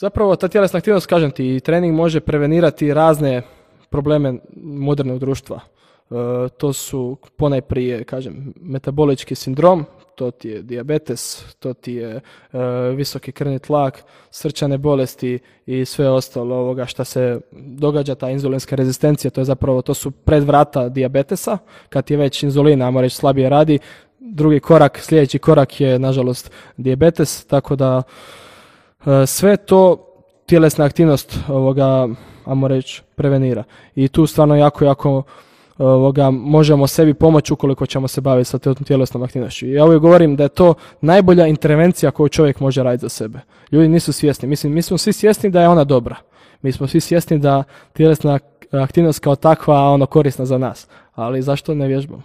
Zapravo 0.00 0.36
ta 0.36 0.48
tjelesna 0.48 0.76
aktivnost, 0.78 1.06
kažem 1.06 1.30
ti, 1.30 1.56
i 1.56 1.60
trening 1.60 1.96
može 1.96 2.20
prevenirati 2.20 2.94
razne 2.94 3.42
probleme 3.90 4.34
modernog 4.56 5.18
društva. 5.18 5.60
E, 5.60 6.14
to 6.48 6.72
su 6.72 7.16
ponajprije, 7.36 8.04
kažem, 8.04 8.54
metabolički 8.60 9.34
sindrom, 9.34 9.84
to 10.14 10.30
ti 10.30 10.48
je 10.48 10.62
dijabetes, 10.62 11.44
to 11.58 11.74
ti 11.74 11.92
je 11.92 12.10
e, 12.16 12.20
visoki 12.96 13.32
krvni 13.32 13.58
tlak, 13.58 14.02
srčane 14.30 14.78
bolesti 14.78 15.38
i 15.66 15.84
sve 15.84 16.08
ostalo 16.08 16.56
ovoga 16.56 16.86
što 16.86 17.04
se 17.04 17.40
događa, 17.52 18.14
ta 18.14 18.30
inzulinska 18.30 18.76
rezistencija, 18.76 19.30
to 19.30 19.40
je 19.40 19.44
zapravo, 19.44 19.82
to 19.82 19.94
su 19.94 20.10
predvrata 20.10 20.88
dijabetesa, 20.88 21.58
kad 21.88 22.10
je 22.10 22.16
već 22.16 22.42
inzulin, 22.42 22.82
ajmo 22.82 23.00
reći, 23.00 23.16
slabije 23.16 23.48
radi, 23.48 23.78
drugi 24.18 24.60
korak, 24.60 24.98
sljedeći 24.98 25.38
korak 25.38 25.80
je, 25.80 25.98
nažalost, 25.98 26.50
dijabetes, 26.76 27.44
tako 27.44 27.76
da 27.76 28.02
sve 29.26 29.56
to 29.56 30.06
tjelesna 30.46 30.84
aktivnost 30.84 31.38
ovoga, 31.48 32.08
ajmo 32.44 32.68
reći, 32.68 33.02
prevenira. 33.14 33.64
I 33.94 34.08
tu 34.08 34.26
stvarno 34.26 34.56
jako, 34.56 34.84
jako 34.84 35.22
ovoga, 35.78 36.30
možemo 36.30 36.86
sebi 36.86 37.14
pomoći 37.14 37.52
ukoliko 37.52 37.86
ćemo 37.86 38.08
se 38.08 38.20
baviti 38.20 38.50
sa 38.50 38.58
tjelesnom 38.58 39.22
aktivnošću. 39.22 39.66
I 39.66 39.72
ja 39.72 39.84
uvijek 39.84 40.02
govorim 40.02 40.36
da 40.36 40.42
je 40.42 40.48
to 40.48 40.74
najbolja 41.00 41.46
intervencija 41.46 42.10
koju 42.10 42.28
čovjek 42.28 42.60
može 42.60 42.82
raditi 42.82 43.02
za 43.02 43.08
sebe. 43.08 43.40
Ljudi 43.72 43.88
nisu 43.88 44.12
svjesni. 44.12 44.48
Mislim, 44.48 44.72
mi 44.72 44.82
smo 44.82 44.98
svi 44.98 45.12
svjesni 45.12 45.50
da 45.50 45.62
je 45.62 45.68
ona 45.68 45.84
dobra. 45.84 46.16
Mi 46.62 46.72
smo 46.72 46.86
svi 46.86 47.00
svjesni 47.00 47.38
da 47.38 47.62
tjelesna 47.92 48.38
aktivnost 48.70 49.18
kao 49.18 49.36
takva 49.36 49.90
ono 49.90 50.06
korisna 50.06 50.46
za 50.46 50.58
nas. 50.58 50.88
Ali 51.14 51.42
zašto 51.42 51.74
ne 51.74 51.86
vježbamo? 51.86 52.22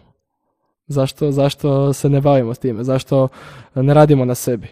Zašto, 0.88 1.32
zašto 1.32 1.94
se 1.94 2.10
ne 2.10 2.22
bavimo 2.22 2.54
s 2.54 2.60
time? 2.60 2.84
Zašto 2.84 3.28
ne 3.76 3.94
radimo 3.94 4.26
na 4.26 4.36
sebi? 4.36 4.68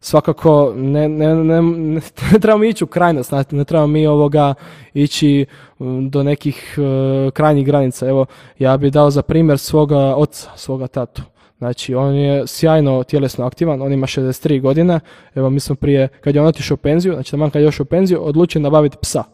Svakako 0.00 0.72
ne, 0.76 1.08
ne, 1.08 1.34
ne, 1.34 1.62
ne, 1.62 2.00
trebamo 2.42 2.64
ići 2.64 2.84
u 2.84 2.86
krajnost, 2.86 3.28
znate, 3.28 3.56
ne 3.56 3.64
trebamo 3.64 3.86
mi 3.86 4.06
ovoga 4.06 4.54
ići 4.94 5.46
um, 5.78 6.10
do 6.10 6.22
nekih 6.22 6.78
uh, 6.78 7.32
krajnjih 7.32 7.66
granica. 7.66 8.08
Evo, 8.08 8.26
ja 8.58 8.76
bi 8.76 8.90
dao 8.90 9.10
za 9.10 9.22
primjer 9.22 9.58
svoga 9.58 10.14
oca, 10.16 10.50
svoga 10.56 10.86
tatu. 10.86 11.22
Znači, 11.58 11.94
on 11.94 12.14
je 12.14 12.46
sjajno 12.46 13.02
tjelesno 13.02 13.46
aktivan, 13.46 13.82
on 13.82 13.92
ima 13.92 14.06
63 14.06 14.60
godine. 14.60 15.00
Evo, 15.34 15.50
mi 15.50 15.60
smo 15.60 15.74
prije, 15.76 16.08
kad 16.08 16.34
je 16.34 16.40
on 16.40 16.46
otišao 16.46 16.74
u 16.74 16.78
penziju, 16.78 17.14
znači 17.14 17.36
kad 17.52 17.54
je 17.54 17.62
još 17.62 17.80
u 17.80 17.84
penziju, 17.84 18.24
odlučio 18.24 18.60
nabaviti 18.60 18.96
psa. 19.02 19.24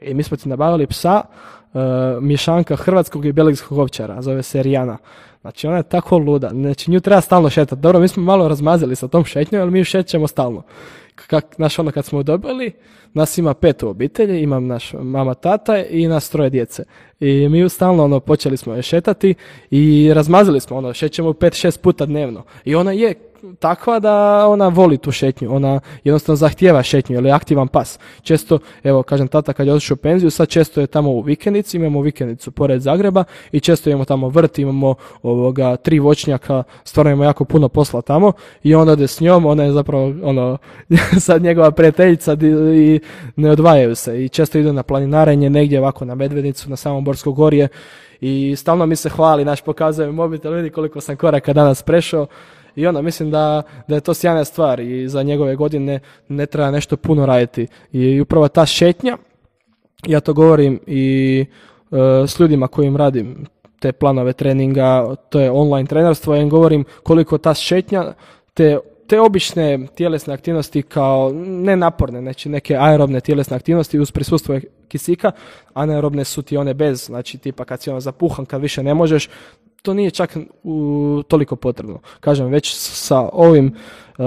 I 0.00 0.14
mi 0.14 0.22
smo 0.22 0.36
ti 0.36 0.48
nabavili 0.48 0.86
psa, 0.86 1.22
mješanka 2.20 2.76
hrvatskog 2.76 3.26
i 3.26 3.32
belgijskog 3.32 3.78
ovčara, 3.78 4.22
zove 4.22 4.42
se 4.42 4.62
Rijana. 4.62 4.98
Znači 5.40 5.66
ona 5.66 5.76
je 5.76 5.82
tako 5.82 6.18
luda, 6.18 6.48
znači 6.48 6.90
nju 6.90 7.00
treba 7.00 7.20
stalno 7.20 7.50
šetati. 7.50 7.82
Dobro, 7.82 8.00
mi 8.00 8.08
smo 8.08 8.22
malo 8.22 8.48
razmazili 8.48 8.96
sa 8.96 9.08
tom 9.08 9.24
šetnjom, 9.24 9.62
ali 9.62 9.70
mi 9.70 9.78
ju 9.78 9.84
šećemo 9.84 10.26
stalno. 10.26 10.62
Kak, 11.14 11.44
znaš, 11.56 11.78
ono 11.78 11.90
kad 11.90 12.04
smo 12.04 12.22
dobili, 12.22 12.72
nas 13.14 13.38
ima 13.38 13.54
pet 13.54 13.82
u 13.82 13.88
obitelji, 13.88 14.42
imam 14.42 14.66
naš 14.66 14.92
mama, 14.92 15.34
tata 15.34 15.78
i 15.78 16.06
nas 16.06 16.30
troje 16.30 16.50
djece. 16.50 16.84
I 17.22 17.48
mi 17.48 17.68
stalno 17.68 18.04
ono, 18.04 18.20
počeli 18.20 18.56
smo 18.56 18.74
je 18.74 18.82
šetati 18.82 19.34
i 19.70 20.10
razmazili 20.14 20.60
smo, 20.60 20.76
ono, 20.76 20.94
šećemo 20.94 21.32
pet, 21.32 21.54
šest 21.54 21.80
puta 21.80 22.06
dnevno. 22.06 22.42
I 22.64 22.74
ona 22.74 22.92
je 22.92 23.14
takva 23.58 23.98
da 23.98 24.46
ona 24.48 24.68
voli 24.68 24.98
tu 24.98 25.12
šetnju, 25.12 25.54
ona 25.54 25.80
jednostavno 26.04 26.36
zahtijeva 26.36 26.82
šetnju, 26.82 27.26
je 27.26 27.32
aktivan 27.32 27.68
pas. 27.68 27.98
Često, 28.22 28.58
evo 28.84 29.02
kažem 29.02 29.28
tata 29.28 29.52
kad 29.52 29.66
je 29.66 29.72
otišao 29.72 29.94
u 29.94 29.96
penziju, 29.96 30.30
sad 30.30 30.48
često 30.48 30.80
je 30.80 30.86
tamo 30.86 31.10
u 31.10 31.20
vikendici, 31.20 31.76
imamo 31.76 32.00
vikendicu 32.00 32.50
pored 32.50 32.80
Zagreba 32.80 33.24
i 33.52 33.60
često 33.60 33.90
imamo 33.90 34.04
tamo 34.04 34.28
vrt, 34.28 34.58
imamo 34.58 34.94
ovoga 35.22 35.76
tri 35.76 35.98
voćnjaka, 35.98 36.62
stvarno 36.84 37.10
imamo 37.10 37.24
jako 37.24 37.44
puno 37.44 37.68
posla 37.68 38.02
tamo 38.02 38.32
i 38.62 38.74
onda 38.74 38.92
ode 38.92 39.08
s 39.08 39.20
njom, 39.20 39.46
ona 39.46 39.64
je 39.64 39.72
zapravo 39.72 40.14
ono, 40.22 40.58
sad 41.26 41.42
njegova 41.42 41.70
prijateljica 41.70 42.36
i 42.74 43.00
ne 43.36 43.50
odvajaju 43.50 43.94
se 43.94 44.24
i 44.24 44.28
često 44.28 44.58
idu 44.58 44.72
na 44.72 44.82
planinarenje 44.82 45.50
negdje 45.50 45.78
ovako 45.78 46.04
na 46.04 46.14
Medvednicu, 46.14 46.70
na 46.70 46.76
samom 46.76 47.04
Borsko 47.12 47.32
gorje 47.32 47.68
i 48.20 48.54
stalno 48.56 48.86
mi 48.86 48.96
se 48.96 49.08
hvali, 49.08 49.44
naš 49.44 49.60
pokazuje 49.62 50.06
mi 50.06 50.12
mobitel, 50.12 50.52
vidi 50.52 50.70
koliko 50.70 51.00
sam 51.00 51.16
koraka 51.16 51.52
danas 51.52 51.82
prešao 51.82 52.26
i 52.76 52.86
onda 52.86 53.02
mislim 53.02 53.30
da, 53.30 53.62
da 53.88 53.94
je 53.94 54.00
to 54.00 54.14
sjajna 54.14 54.44
stvar 54.44 54.80
i 54.80 55.08
za 55.08 55.22
njegove 55.22 55.56
godine 55.56 56.00
ne 56.28 56.46
treba 56.46 56.70
nešto 56.70 56.96
puno 56.96 57.26
raditi. 57.26 57.66
I 57.92 58.20
upravo 58.20 58.48
ta 58.48 58.66
šetnja, 58.66 59.18
ja 60.06 60.20
to 60.20 60.34
govorim 60.34 60.80
i 60.86 61.44
e, 61.90 62.26
s 62.26 62.40
ljudima 62.40 62.68
kojim 62.68 62.96
radim 62.96 63.46
te 63.80 63.92
planove 63.92 64.32
treninga, 64.32 65.14
to 65.28 65.40
je 65.40 65.50
online 65.50 65.86
trenerstvo, 65.86 66.34
ja 66.34 66.42
im 66.42 66.48
govorim 66.48 66.84
koliko 67.02 67.38
ta 67.38 67.54
šetnja, 67.54 68.14
te 68.54 68.78
te 69.12 69.20
obične 69.20 69.86
tjelesne 69.94 70.34
aktivnosti 70.34 70.82
kao 70.82 71.32
nenaporne, 71.44 72.20
znači 72.20 72.48
neke 72.48 72.76
aerobne 72.76 73.20
tjelesne 73.20 73.56
aktivnosti 73.56 73.98
uz 73.98 74.10
prisustvo 74.10 74.60
kisika, 74.88 75.32
anaerobne 75.74 76.24
su 76.24 76.42
ti 76.42 76.56
one 76.56 76.74
bez, 76.74 77.06
znači 77.06 77.38
tipa 77.38 77.64
kad 77.64 77.82
si 77.82 77.90
ono 77.90 78.00
zapuhan, 78.00 78.46
kad 78.46 78.60
više 78.60 78.82
ne 78.82 78.94
možeš, 78.94 79.28
to 79.82 79.94
nije 79.94 80.10
čak 80.10 80.36
u, 80.62 81.22
toliko 81.28 81.56
potrebno. 81.56 81.98
Kažem, 82.20 82.46
već 82.46 82.74
sa 82.76 83.28
ovim 83.32 83.74
uh, 84.18 84.24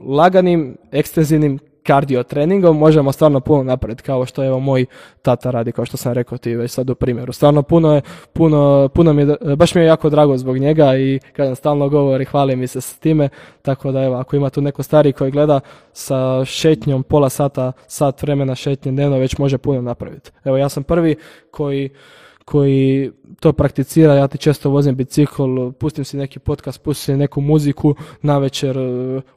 laganim, 0.00 0.76
ekstenzivnim 0.92 1.58
kardio 1.88 2.22
treningom 2.22 2.78
možemo 2.78 3.12
stvarno 3.12 3.40
puno 3.40 3.62
napraviti, 3.62 4.02
kao 4.02 4.26
što 4.26 4.44
evo 4.44 4.60
moj 4.60 4.86
tata 5.22 5.50
radi, 5.50 5.72
kao 5.72 5.84
što 5.84 5.96
sam 5.96 6.12
rekao 6.12 6.38
ti 6.38 6.54
već 6.54 6.70
sad 6.70 6.90
u 6.90 6.94
primjeru. 6.94 7.32
Stvarno 7.32 7.62
puno 7.62 7.94
je, 7.94 8.02
puno, 8.32 8.88
puno 8.94 9.12
mi 9.12 9.22
je, 9.22 9.56
baš 9.56 9.74
mi 9.74 9.80
je 9.80 9.86
jako 9.86 10.10
drago 10.10 10.38
zbog 10.38 10.58
njega 10.58 10.96
i 10.96 11.20
kažem, 11.36 11.56
stalno 11.56 11.88
govori, 11.88 12.24
hvali 12.24 12.56
mi 12.56 12.66
se 12.66 12.80
s 12.80 12.98
time, 12.98 13.28
tako 13.62 13.92
da 13.92 14.02
evo, 14.02 14.16
ako 14.16 14.36
ima 14.36 14.50
tu 14.50 14.60
neko 14.60 14.82
stari 14.82 15.12
koji 15.12 15.30
gleda 15.30 15.60
sa 15.92 16.44
šetnjom 16.44 17.02
pola 17.02 17.28
sata, 17.28 17.72
sat 17.86 18.22
vremena 18.22 18.54
šetnje 18.54 18.92
dnevno 18.92 19.18
već 19.18 19.38
može 19.38 19.58
puno 19.58 19.82
napraviti. 19.82 20.30
Evo, 20.44 20.56
ja 20.56 20.68
sam 20.68 20.82
prvi 20.82 21.16
koji 21.50 21.90
koji 22.50 23.10
to 23.40 23.52
prakticira, 23.52 24.14
ja 24.14 24.28
ti 24.28 24.38
često 24.38 24.70
vozim 24.70 24.96
bicikl, 24.96 25.70
pustim 25.78 26.04
si 26.04 26.16
neki 26.16 26.38
podcast, 26.38 26.82
pustim 26.82 27.14
si 27.14 27.18
neku 27.18 27.40
muziku, 27.40 27.94
na 28.22 28.38
večer 28.38 28.76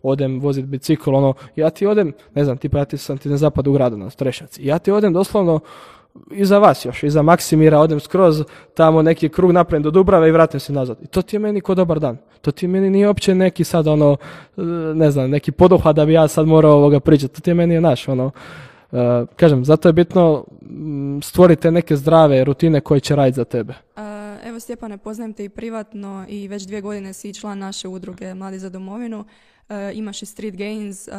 odem 0.03 0.39
vozit 0.39 0.65
bicikl, 0.65 1.15
ono, 1.15 1.33
ja 1.55 1.69
ti 1.69 1.85
odem, 1.85 2.13
ne 2.35 2.43
znam, 2.43 2.57
tipa 2.57 2.77
ja 2.77 2.85
ti 2.85 2.97
sam 2.97 3.17
ti 3.17 3.29
na 3.29 3.37
zapadu 3.37 3.73
grada 3.73 3.97
na 3.97 4.09
Strešac, 4.09 4.59
ja 4.59 4.79
ti 4.79 4.91
odem 4.91 5.13
doslovno 5.13 5.59
iza 6.31 6.59
vas 6.59 6.85
još, 6.85 7.03
iza 7.03 7.21
Maksimira, 7.21 7.79
odem 7.79 7.99
skroz 7.99 8.43
tamo 8.73 9.01
neki 9.01 9.29
krug 9.29 9.51
napravim 9.51 9.83
do 9.83 9.91
Dubrave 9.91 10.29
i 10.29 10.31
vratim 10.31 10.59
se 10.59 10.73
nazad. 10.73 10.97
I 11.01 11.07
to 11.07 11.21
ti 11.21 11.35
je 11.35 11.39
meni 11.39 11.61
ko 11.61 11.75
dobar 11.75 11.99
dan. 11.99 12.17
To 12.41 12.51
ti 12.51 12.67
meni 12.67 12.89
nije 12.89 13.07
uopće 13.07 13.35
neki 13.35 13.63
sad 13.63 13.87
ono, 13.87 14.17
ne 14.95 15.11
znam, 15.11 15.29
neki 15.29 15.51
poduhvat 15.51 15.95
da 15.95 16.05
bi 16.05 16.13
ja 16.13 16.27
sad 16.27 16.47
morao 16.47 16.73
ovoga 16.73 16.99
pričati. 16.99 17.35
To 17.35 17.41
ti 17.41 17.49
je 17.49 17.53
meni 17.53 17.81
naš, 17.81 18.07
ono, 18.07 18.31
kažem, 19.35 19.65
zato 19.65 19.89
je 19.89 19.93
bitno 19.93 20.45
stvorite 21.23 21.71
neke 21.71 21.95
zdrave 21.95 22.43
rutine 22.43 22.81
koje 22.81 22.99
će 22.99 23.15
raditi 23.15 23.35
za 23.35 23.43
tebe. 23.45 23.73
Evo 24.43 24.59
Stjepane, 24.59 24.97
poznajem 24.97 25.33
te 25.33 25.45
i 25.45 25.49
privatno 25.49 26.25
i 26.29 26.47
već 26.47 26.63
dvije 26.63 26.81
godine 26.81 27.13
si 27.13 27.33
član 27.33 27.59
naše 27.59 27.87
udruge 27.87 28.33
Mladi 28.33 28.59
za 28.59 28.69
domovinu. 28.69 29.25
E, 29.69 29.91
imaš 29.93 30.21
i 30.21 30.25
street 30.25 30.55
gains, 30.55 31.07
e, 31.07 31.11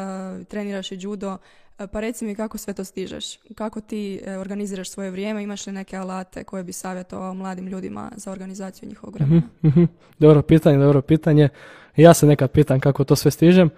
treniraš 0.49 0.93
i 0.93 0.99
judo. 1.01 1.39
E, 1.79 1.87
pa 1.87 2.01
reci 2.01 2.25
mi 2.25 2.35
kako 2.35 2.59
sve 2.59 2.75
to 2.75 2.85
stižeš? 2.85 3.39
Kako 3.55 3.81
ti 3.81 4.21
organiziraš 4.41 4.91
svoje 4.91 5.11
vrijeme? 5.11 5.43
Imaš 5.43 5.67
li 5.67 5.73
neke 5.73 5.97
alate 5.97 6.45
koje 6.45 6.65
bi 6.65 6.73
savjetovao 6.73 7.35
mladim 7.35 7.67
ljudima 7.67 8.11
za 8.17 8.33
organizaciju 8.33 8.89
njihovog 8.89 9.15
vremena? 9.15 9.43
Mhm, 9.63 9.69
mhm. 9.69 9.85
Dobro 10.19 10.43
pitanje, 10.43 10.79
dobro 10.79 11.03
pitanje. 11.03 11.49
Ja 11.97 12.15
se 12.15 12.27
nekad 12.27 12.51
pitam 12.51 12.81
kako 12.81 13.05
to 13.05 13.17
sve 13.17 13.31
stižem. 13.31 13.71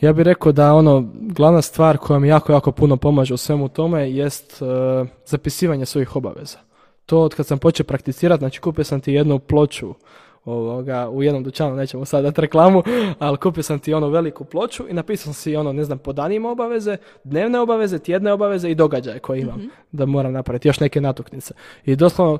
Ja 0.00 0.12
bih 0.12 0.24
rekao 0.24 0.52
da 0.52 0.74
ono, 0.74 1.04
glavna 1.14 1.62
stvar 1.62 1.98
koja 1.98 2.18
mi 2.18 2.28
jako, 2.28 2.52
jako 2.52 2.72
puno 2.72 2.96
pomaže 2.96 3.34
u 3.34 3.36
svemu 3.36 3.68
tome 3.68 4.10
jest 4.10 4.62
zapisivanje 5.26 5.86
svojih 5.86 6.16
obaveza 6.16 6.58
to 7.10 7.20
od 7.20 7.34
kad 7.34 7.46
sam 7.46 7.58
počeo 7.58 7.84
prakticirati, 7.84 8.40
znači 8.40 8.60
kupio 8.60 8.84
sam 8.84 9.00
ti 9.00 9.12
jednu 9.12 9.38
ploču 9.38 9.94
ovoga, 10.44 11.08
u 11.08 11.22
jednom 11.22 11.44
dućanu, 11.44 11.76
nećemo 11.76 12.04
sad 12.04 12.24
dati 12.24 12.40
reklamu, 12.40 12.82
ali 13.18 13.36
kupio 13.36 13.62
sam 13.62 13.78
ti 13.78 13.94
ono 13.94 14.08
veliku 14.08 14.44
ploču 14.44 14.88
i 14.88 14.92
napisao 14.92 15.24
sam 15.24 15.34
si 15.34 15.56
ono, 15.56 15.72
ne 15.72 15.84
znam, 15.84 15.98
po 15.98 16.12
danima 16.12 16.50
obaveze, 16.50 16.96
dnevne 17.24 17.60
obaveze, 17.60 17.98
tjedne 17.98 18.32
obaveze 18.32 18.70
i 18.70 18.74
događaje 18.74 19.18
koje 19.18 19.40
imam, 19.40 19.58
mm 19.58 19.70
da 19.92 20.06
moram 20.06 20.32
napraviti, 20.32 20.68
još 20.68 20.80
neke 20.80 21.00
natuknice. 21.00 21.54
I 21.84 21.96
doslovno, 21.96 22.38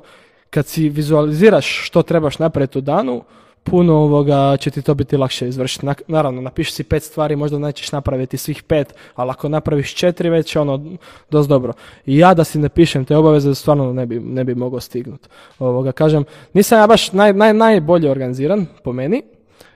kad 0.49 0.65
si 0.65 0.89
vizualiziraš 0.89 1.85
što 1.85 2.01
trebaš 2.01 2.39
napraviti 2.39 2.77
u 2.77 2.81
danu, 2.81 3.23
puno 3.63 3.93
ovoga 3.93 4.57
će 4.57 4.71
ti 4.71 4.81
to 4.81 4.93
biti 4.93 5.17
lakše 5.17 5.47
izvršiti. 5.47 5.85
Naravno, 6.07 6.41
napiši 6.41 6.73
si 6.73 6.83
pet 6.83 7.03
stvari, 7.03 7.35
možda 7.35 7.59
nećeš 7.59 7.91
napraviti 7.91 8.37
svih 8.37 8.63
pet, 8.63 8.93
ali 9.15 9.29
ako 9.29 9.49
napraviš 9.49 9.95
četiri 9.95 10.29
već 10.29 10.55
ono 10.55 10.85
dosta 11.29 11.49
dobro. 11.49 11.73
I 12.05 12.17
ja 12.17 12.33
da 12.33 12.43
si 12.43 12.59
ne 12.59 12.69
pišem 12.69 13.05
te 13.05 13.17
obaveze, 13.17 13.55
stvarno 13.55 13.93
ne 13.93 14.05
bi, 14.05 14.19
ne 14.19 14.43
bi 14.43 14.55
mogao 14.55 14.79
stignuti. 14.79 15.29
Ovoga, 15.59 15.91
kažem, 15.91 16.23
nisam 16.53 16.79
ja 16.79 16.87
baš 16.87 17.11
naj, 17.11 17.33
naj, 17.33 17.53
najbolje 17.53 18.11
organiziran 18.11 18.65
po 18.83 18.93
meni, 18.93 19.23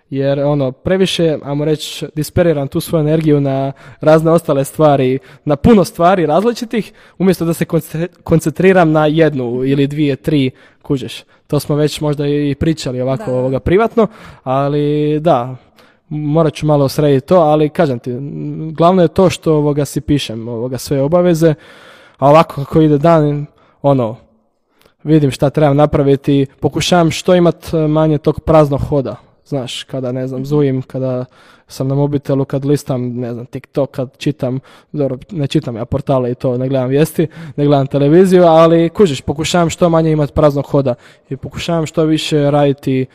jer 0.10 0.40
ono 0.40 0.72
previše, 0.72 1.38
ajmo 1.44 1.66
reći, 1.66 2.06
disperiram 2.16 2.68
tu 2.68 2.80
svoju 2.80 3.02
energiju 3.02 3.42
na 3.42 3.72
razne 4.02 4.32
ostale 4.32 4.64
stvari, 4.64 5.20
na 5.46 5.56
puno 5.56 5.86
stvari 5.86 6.26
različitih, 6.26 6.94
umjesto 7.18 7.46
da 7.46 7.54
se 7.54 7.66
koncentriram 8.24 8.92
na 8.92 9.06
jednu 9.06 9.64
ili 9.64 9.88
dvije, 9.88 10.16
tri, 10.16 10.52
kužeš. 10.82 11.24
To 11.48 11.60
smo 11.60 11.76
već 11.76 12.02
možda 12.02 12.28
i 12.28 12.56
pričali 12.60 13.02
ovako 13.02 13.32
ovoga 13.32 13.60
privatno, 13.60 14.08
ali 14.44 15.20
da, 15.20 15.56
morat 16.10 16.54
ću 16.54 16.66
malo 16.66 16.90
srediti 16.90 17.28
to, 17.28 17.36
ali 17.36 17.70
kažem 17.70 18.00
ti, 18.00 18.12
glavno 18.72 19.02
je 19.02 19.08
to 19.08 19.30
što 19.30 19.54
ovoga 19.54 19.86
si 19.86 20.02
pišem, 20.02 20.48
ovoga 20.48 20.78
sve 20.78 21.02
obaveze, 21.02 21.54
a 22.18 22.30
ovako 22.30 22.64
kako 22.64 22.82
ide 22.82 22.98
dan, 22.98 23.46
ono, 23.82 24.16
vidim 25.04 25.32
šta 25.32 25.50
trebam 25.50 25.78
napraviti, 25.78 26.46
pokušavam 26.60 27.12
što 27.12 27.36
imat 27.36 27.72
manje 27.88 28.18
tog 28.18 28.40
praznog 28.40 28.82
hoda 28.82 29.25
Znaš, 29.46 29.84
kada 29.84 30.12
ne 30.12 30.28
znam, 30.28 30.46
zujim, 30.46 30.82
kada 30.82 31.26
sam 31.68 31.88
na 31.88 31.96
mobitelu, 31.96 32.46
kad 32.46 32.66
listam, 32.66 33.20
ne 33.20 33.34
znam, 33.34 33.46
TikTok, 33.46 33.92
kad 33.92 34.18
čitam, 34.18 34.60
dobro, 34.92 35.18
ne 35.32 35.48
čitam 35.48 35.76
ja 35.76 35.86
portale 35.86 36.32
i 36.32 36.36
to, 36.36 36.58
ne 36.58 36.70
gledam 36.70 36.90
vijesti, 36.90 37.28
ne 37.56 37.66
gledam 37.66 37.88
televiziju, 37.88 38.44
ali 38.44 38.90
kužiš, 38.90 39.22
pokušavam 39.22 39.70
što 39.70 39.90
manje 39.90 40.12
imati 40.12 40.34
praznog 40.34 40.66
hoda 40.66 40.96
i 41.30 41.38
pokušavam 41.38 41.86
što 41.86 42.04
više 42.06 42.52
raditi 42.52 43.06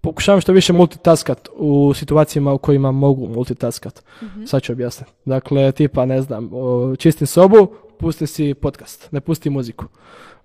pokušavam 0.00 0.40
što 0.40 0.52
više 0.52 0.72
multitaskat 0.72 1.48
u 1.56 1.94
situacijama 1.94 2.52
u 2.52 2.58
kojima 2.58 2.92
mogu 2.92 3.28
multitaskat. 3.28 4.02
mm 4.22 4.46
Sad 4.46 4.62
ću 4.62 4.72
objasniti. 4.72 5.12
Dakle, 5.24 5.72
tipa, 5.72 6.04
ne 6.04 6.22
znam, 6.22 6.50
čistim 6.98 7.26
sobu, 7.26 7.68
pustim 7.98 8.26
si 8.26 8.54
podcast, 8.54 9.12
ne 9.12 9.20
pustim 9.20 9.52
muziku 9.52 9.84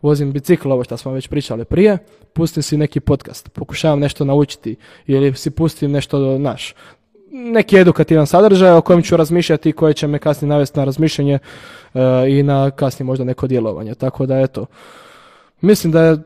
vozim 0.02 0.32
bicikl, 0.32 0.72
ovo 0.72 0.84
što 0.84 0.98
smo 0.98 1.12
već 1.12 1.28
pričali 1.28 1.66
prije, 1.66 1.98
pustim 2.34 2.64
si 2.64 2.78
neki 2.78 3.00
podcast, 3.00 3.50
pokušavam 3.50 4.00
nešto 4.00 4.26
naučiti 4.26 4.76
ili 5.08 5.34
si 5.34 5.52
pustim 5.52 5.92
nešto 5.92 6.38
naš, 6.38 6.74
neki 7.32 7.78
edukativan 7.78 8.28
sadržaj 8.28 8.72
o 8.72 8.82
kojem 8.82 9.02
ću 9.02 9.18
razmišljati 9.18 9.70
i 9.70 9.74
koje 9.74 9.94
će 9.94 10.08
me 10.08 10.20
kasnije 10.20 10.50
navesti 10.50 10.80
na 10.80 10.86
razmišljanje 10.86 11.40
uh, 11.94 12.02
i 12.30 12.44
na 12.44 12.72
kasnije 12.72 13.06
možda 13.06 13.26
neko 13.26 13.48
djelovanje. 13.48 13.96
Tako 13.96 14.26
da 14.26 14.40
eto, 14.40 14.66
mislim 15.62 15.94
da 15.94 16.02
je 16.02 16.18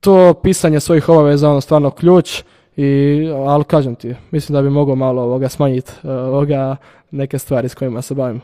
to 0.00 0.34
pisanje 0.34 0.80
svojih 0.80 1.08
obaveza 1.08 1.50
ono 1.50 1.60
stvarno 1.60 1.90
ključ, 1.90 2.42
i, 2.76 3.28
ali 3.46 3.64
kažem 3.64 3.94
ti, 3.94 4.14
mislim 4.30 4.54
da 4.54 4.62
bi 4.62 4.70
mogao 4.70 4.94
malo 4.94 5.22
ovoga 5.22 5.48
smanjiti 5.48 5.92
uh, 6.02 6.10
ovoga 6.10 6.76
neke 7.10 7.38
stvari 7.38 7.68
s 7.68 7.74
kojima 7.74 8.02
se 8.02 8.14
bavim. 8.14 8.40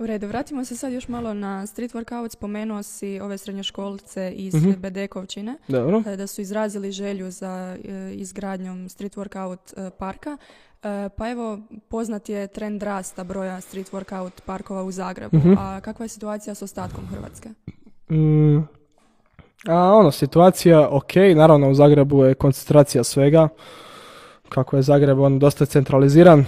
U 0.00 0.06
redu, 0.06 0.26
vratimo 0.26 0.64
se 0.64 0.76
sad 0.76 0.92
još 0.92 1.08
malo 1.08 1.34
na 1.34 1.66
street 1.66 1.94
workout. 1.94 2.32
Spomenuo 2.32 2.82
si 2.82 3.20
ove 3.20 3.38
srednjoškolce 3.38 4.32
iz 4.36 4.54
mm 4.54 4.74
Bedekovčine. 4.78 5.56
Dobro. 5.68 6.02
Eh, 6.06 6.16
da 6.16 6.26
su 6.26 6.40
izrazili 6.40 6.92
želju 6.92 7.30
za 7.30 7.76
eh, 7.84 8.12
izgradnjom 8.14 8.88
street 8.88 9.16
workout 9.16 9.58
eh, 9.76 9.90
parka. 9.98 10.36
Pa 11.16 11.30
evo, 11.30 11.58
poznat 11.88 12.28
je 12.28 12.46
trend 12.46 12.82
rasta 12.82 13.24
broja 13.24 13.60
street 13.60 13.92
workout 13.92 14.30
parkova 14.46 14.82
u 14.82 14.92
Zagrebu. 14.92 15.36
Mhm. 15.36 15.54
A 15.58 15.80
kakva 15.80 16.04
je 16.04 16.08
situacija 16.08 16.54
s 16.54 16.62
ostatkom 16.62 17.06
Hrvatske? 17.06 17.48
Mm, 18.10 18.58
a 19.66 19.92
ono, 19.94 20.10
situacija 20.10 20.88
ok, 20.88 21.14
naravno 21.36 21.70
u 21.70 21.74
Zagrebu 21.74 22.24
je 22.24 22.34
koncentracija 22.34 23.04
svega. 23.04 23.48
Kako 24.48 24.76
je 24.76 24.82
Zagreb 24.82 25.20
on 25.20 25.38
dosta 25.38 25.66
centraliziran, 25.66 26.44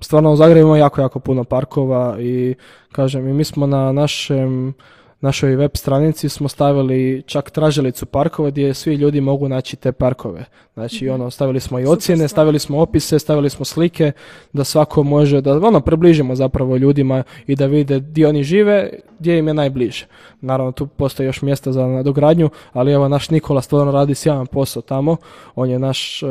stvarno 0.00 0.32
u 0.32 0.36
Zagrebu 0.36 0.68
ima 0.68 0.78
jako, 0.78 1.00
jako 1.00 1.20
puno 1.20 1.44
parkova 1.44 2.16
i 2.20 2.54
kažem 2.92 3.28
i 3.28 3.32
mi 3.32 3.44
smo 3.44 3.66
na 3.66 3.92
našem 3.92 4.74
našoj 5.20 5.56
web 5.56 5.70
stranici 5.74 6.28
smo 6.28 6.48
stavili 6.48 7.22
čak 7.26 7.50
tražilicu 7.50 8.06
parkova 8.06 8.50
gdje 8.50 8.74
svi 8.74 8.94
ljudi 8.94 9.20
mogu 9.20 9.48
naći 9.48 9.76
te 9.76 9.92
parkove. 9.92 10.44
Znači 10.74 11.06
mm 11.06 11.14
ono 11.14 11.30
stavili 11.30 11.60
smo 11.60 11.80
i 11.80 11.86
ocjene, 11.86 12.28
stavili 12.28 12.58
smo 12.58 12.80
opise, 12.80 13.18
stavili 13.18 13.50
smo 13.50 13.64
slike 13.64 14.12
da 14.52 14.64
svako 14.64 15.02
može 15.02 15.40
da 15.40 15.52
ono 15.66 15.80
približimo 15.80 16.34
zapravo 16.34 16.76
ljudima 16.76 17.22
i 17.46 17.56
da 17.56 17.66
vide 17.66 18.00
gdje 18.00 18.28
oni 18.28 18.42
žive, 18.42 18.90
gdje 19.18 19.38
im 19.38 19.48
je 19.48 19.54
najbliže. 19.54 20.06
Naravno 20.40 20.72
tu 20.72 20.86
postoji 20.86 21.26
još 21.26 21.42
mjesta 21.42 21.72
za 21.72 21.86
nadogradnju, 21.86 22.50
ali 22.72 22.92
evo 22.92 23.08
naš 23.08 23.30
Nikola 23.30 23.62
stvarno 23.62 23.92
radi 23.92 24.14
sjajan 24.14 24.46
posao 24.46 24.82
tamo. 24.82 25.16
On 25.54 25.70
je 25.70 25.78
naš 25.78 26.22
e, 26.22 26.26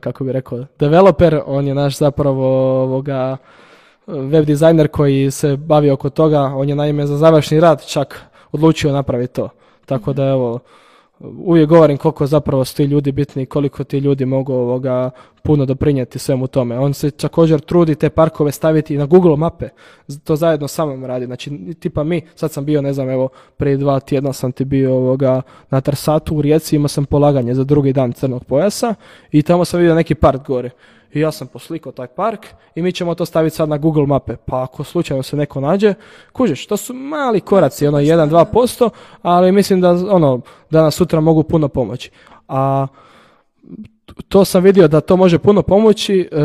kako 0.00 0.24
bi 0.24 0.32
rekao, 0.32 0.64
developer, 0.78 1.40
on 1.46 1.66
je 1.66 1.74
naš 1.74 1.98
zapravo 1.98 2.82
ovoga 2.82 3.36
web 4.06 4.44
dizajner 4.44 4.88
koji 4.88 5.30
se 5.30 5.56
bavi 5.56 5.90
oko 5.90 6.10
toga, 6.10 6.40
on 6.40 6.68
je 6.68 6.74
naime 6.74 7.06
za 7.06 7.16
završni 7.16 7.60
rad 7.60 7.86
čak 7.86 8.20
odlučio 8.52 8.92
napraviti 8.92 9.34
to. 9.34 9.48
Tako 9.86 10.12
da 10.12 10.24
evo, 10.24 10.58
uvijek 11.20 11.68
govorim 11.68 11.96
koliko 11.96 12.26
zapravo 12.26 12.64
su 12.64 12.76
ti 12.76 12.84
ljudi 12.84 13.12
bitni 13.12 13.42
i 13.42 13.46
koliko 13.46 13.84
ti 13.84 13.98
ljudi 13.98 14.24
mogu 14.24 14.52
ovoga 14.52 15.10
puno 15.42 15.64
doprinijeti 15.64 16.18
svemu 16.18 16.46
tome. 16.46 16.78
On 16.78 16.94
se 16.94 17.10
također 17.10 17.60
trudi 17.60 17.94
te 17.94 18.10
parkove 18.10 18.52
staviti 18.52 18.98
na 18.98 19.06
Google 19.06 19.36
mape, 19.36 19.68
to 20.24 20.36
zajedno 20.36 20.68
sa 20.68 20.86
mnom 20.86 21.04
radi. 21.04 21.26
Znači, 21.26 21.74
tipa 21.80 22.04
mi, 22.04 22.22
sad 22.34 22.52
sam 22.52 22.64
bio, 22.64 22.82
ne 22.82 22.92
znam, 22.92 23.10
evo, 23.10 23.28
prije 23.56 23.76
dva 23.76 24.00
tjedna 24.00 24.32
sam 24.32 24.52
ti 24.52 24.64
bio 24.64 24.94
ovoga, 24.96 25.42
na 25.70 25.80
Trsatu 25.80 26.36
u 26.36 26.42
Rijeci, 26.42 26.76
imao 26.76 26.88
sam 26.88 27.04
polaganje 27.04 27.54
za 27.54 27.64
drugi 27.64 27.92
dan 27.92 28.12
crnog 28.12 28.44
pojasa 28.44 28.94
i 29.30 29.42
tamo 29.42 29.64
sam 29.64 29.80
vidio 29.80 29.94
neki 29.94 30.14
park 30.14 30.46
gore. 30.46 30.70
I 31.14 31.20
ja 31.20 31.32
sam 31.32 31.46
poslikao 31.46 31.92
taj 31.92 32.06
park 32.06 32.46
i 32.74 32.82
mi 32.82 32.92
ćemo 32.92 33.14
to 33.14 33.26
staviti 33.26 33.56
sad 33.56 33.68
na 33.68 33.78
Google 33.78 34.06
mape. 34.06 34.36
Pa 34.36 34.62
ako 34.62 34.84
slučajno 34.84 35.22
se 35.22 35.36
neko 35.36 35.60
nađe, 35.60 35.94
kužiš, 36.32 36.66
to 36.66 36.76
su 36.76 36.94
mali 36.94 37.40
koraci, 37.40 37.86
ono 37.86 37.98
1-2%, 37.98 38.90
ali 39.22 39.52
mislim 39.52 39.80
da 39.80 39.90
ono, 39.90 40.40
danas 40.70 40.94
sutra 40.94 41.20
mogu 41.20 41.42
puno 41.42 41.68
pomoći. 41.68 42.10
A 42.48 42.86
to 44.28 44.44
sam 44.44 44.62
vidio 44.62 44.88
da 44.88 45.00
to 45.00 45.16
može 45.16 45.38
puno 45.38 45.62
pomoći 45.62 46.20
e, 46.20 46.36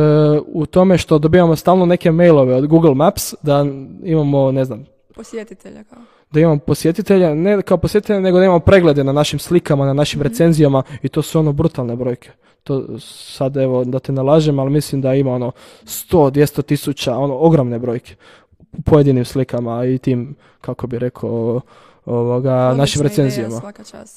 u 0.47 0.65
tome 0.65 0.97
što 0.97 1.19
dobivamo 1.19 1.55
stalno 1.55 1.85
neke 1.85 2.11
mailove 2.11 2.55
od 2.55 2.67
Google 2.67 2.95
Maps 2.95 3.33
da 3.41 3.65
imamo, 4.03 4.51
ne 4.51 4.65
znam, 4.65 4.85
posjetitelja 5.15 5.83
kao 5.83 5.99
da 6.31 6.39
imamo 6.39 6.59
posjetitelja, 6.59 7.35
ne 7.35 7.61
kao 7.61 7.77
posjetitelja, 7.77 8.19
nego 8.19 8.39
da 8.39 8.45
imamo 8.45 8.59
preglede 8.59 9.03
na 9.03 9.11
našim 9.11 9.39
slikama, 9.39 9.85
na 9.85 9.93
našim 9.93 10.21
recenzijama 10.21 10.83
i 11.01 11.09
to 11.09 11.21
su 11.21 11.39
ono 11.39 11.51
brutalne 11.51 11.95
brojke. 11.95 12.31
To 12.63 12.99
sad 12.99 13.57
evo 13.57 13.83
da 13.83 13.99
te 13.99 14.11
nalažem, 14.11 14.59
ali 14.59 14.69
mislim 14.69 15.01
da 15.01 15.13
ima 15.13 15.31
ono 15.31 15.51
100, 15.83 16.31
200 16.31 16.61
tisuća, 16.61 17.17
ono 17.17 17.37
ogromne 17.37 17.79
brojke 17.79 18.15
u 18.71 18.81
pojedinim 18.81 19.25
slikama 19.25 19.85
i 19.85 19.97
tim, 19.97 20.35
kako 20.61 20.87
bi 20.87 20.99
rekao, 20.99 21.61
ovoga, 22.05 22.73
našim 22.77 23.01
recenzijama. 23.01 23.61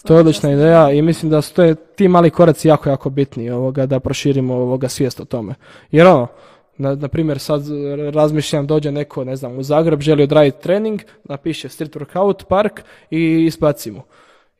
to 0.04 0.14
je 0.14 0.20
odlična 0.20 0.52
ideja 0.52 0.90
i 0.90 1.02
mislim 1.02 1.30
da 1.30 1.42
su 1.42 1.54
to 1.54 1.74
ti 1.74 2.08
mali 2.08 2.30
koraci 2.30 2.68
jako, 2.68 2.88
jako 2.88 3.10
bitni 3.10 3.50
ovoga, 3.50 3.86
da 3.86 4.00
proširimo 4.00 4.54
ovoga 4.54 4.88
svijest 4.88 5.20
o 5.20 5.24
tome. 5.24 5.54
Jer 5.90 6.06
ono, 6.06 6.26
na, 6.76 6.94
na 6.94 7.08
primjer 7.08 7.38
sad 7.38 7.62
razmišljam 8.12 8.66
dođe 8.66 8.92
neko, 8.92 9.24
ne 9.24 9.36
znam, 9.36 9.58
u 9.58 9.62
Zagreb, 9.62 10.00
želi 10.00 10.22
odraditi 10.22 10.62
trening, 10.62 11.00
napiše 11.24 11.68
street 11.68 11.96
workout 11.96 12.44
park 12.48 12.80
i 13.10 13.44
ispacimo. 13.46 14.02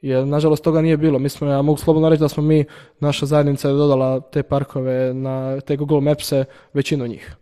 Jer 0.03 0.27
nažalost 0.27 0.65
toga 0.65 0.81
nije 0.81 0.97
bilo. 0.97 1.19
Mi 1.19 1.29
smo, 1.29 1.49
ja 1.49 1.63
mogu 1.63 1.79
slobodno 1.79 2.09
reći 2.09 2.21
da 2.21 2.29
smo 2.29 2.43
mi, 2.43 2.65
naša 3.01 3.27
zajednica 3.27 3.69
je 3.69 3.75
dodala 3.75 4.21
te 4.21 4.43
parkove 4.43 5.15
na 5.15 5.61
te 5.61 5.77
Google 5.77 6.01
Mapse, 6.01 6.45
većinu 6.73 7.07
njih. 7.07 7.37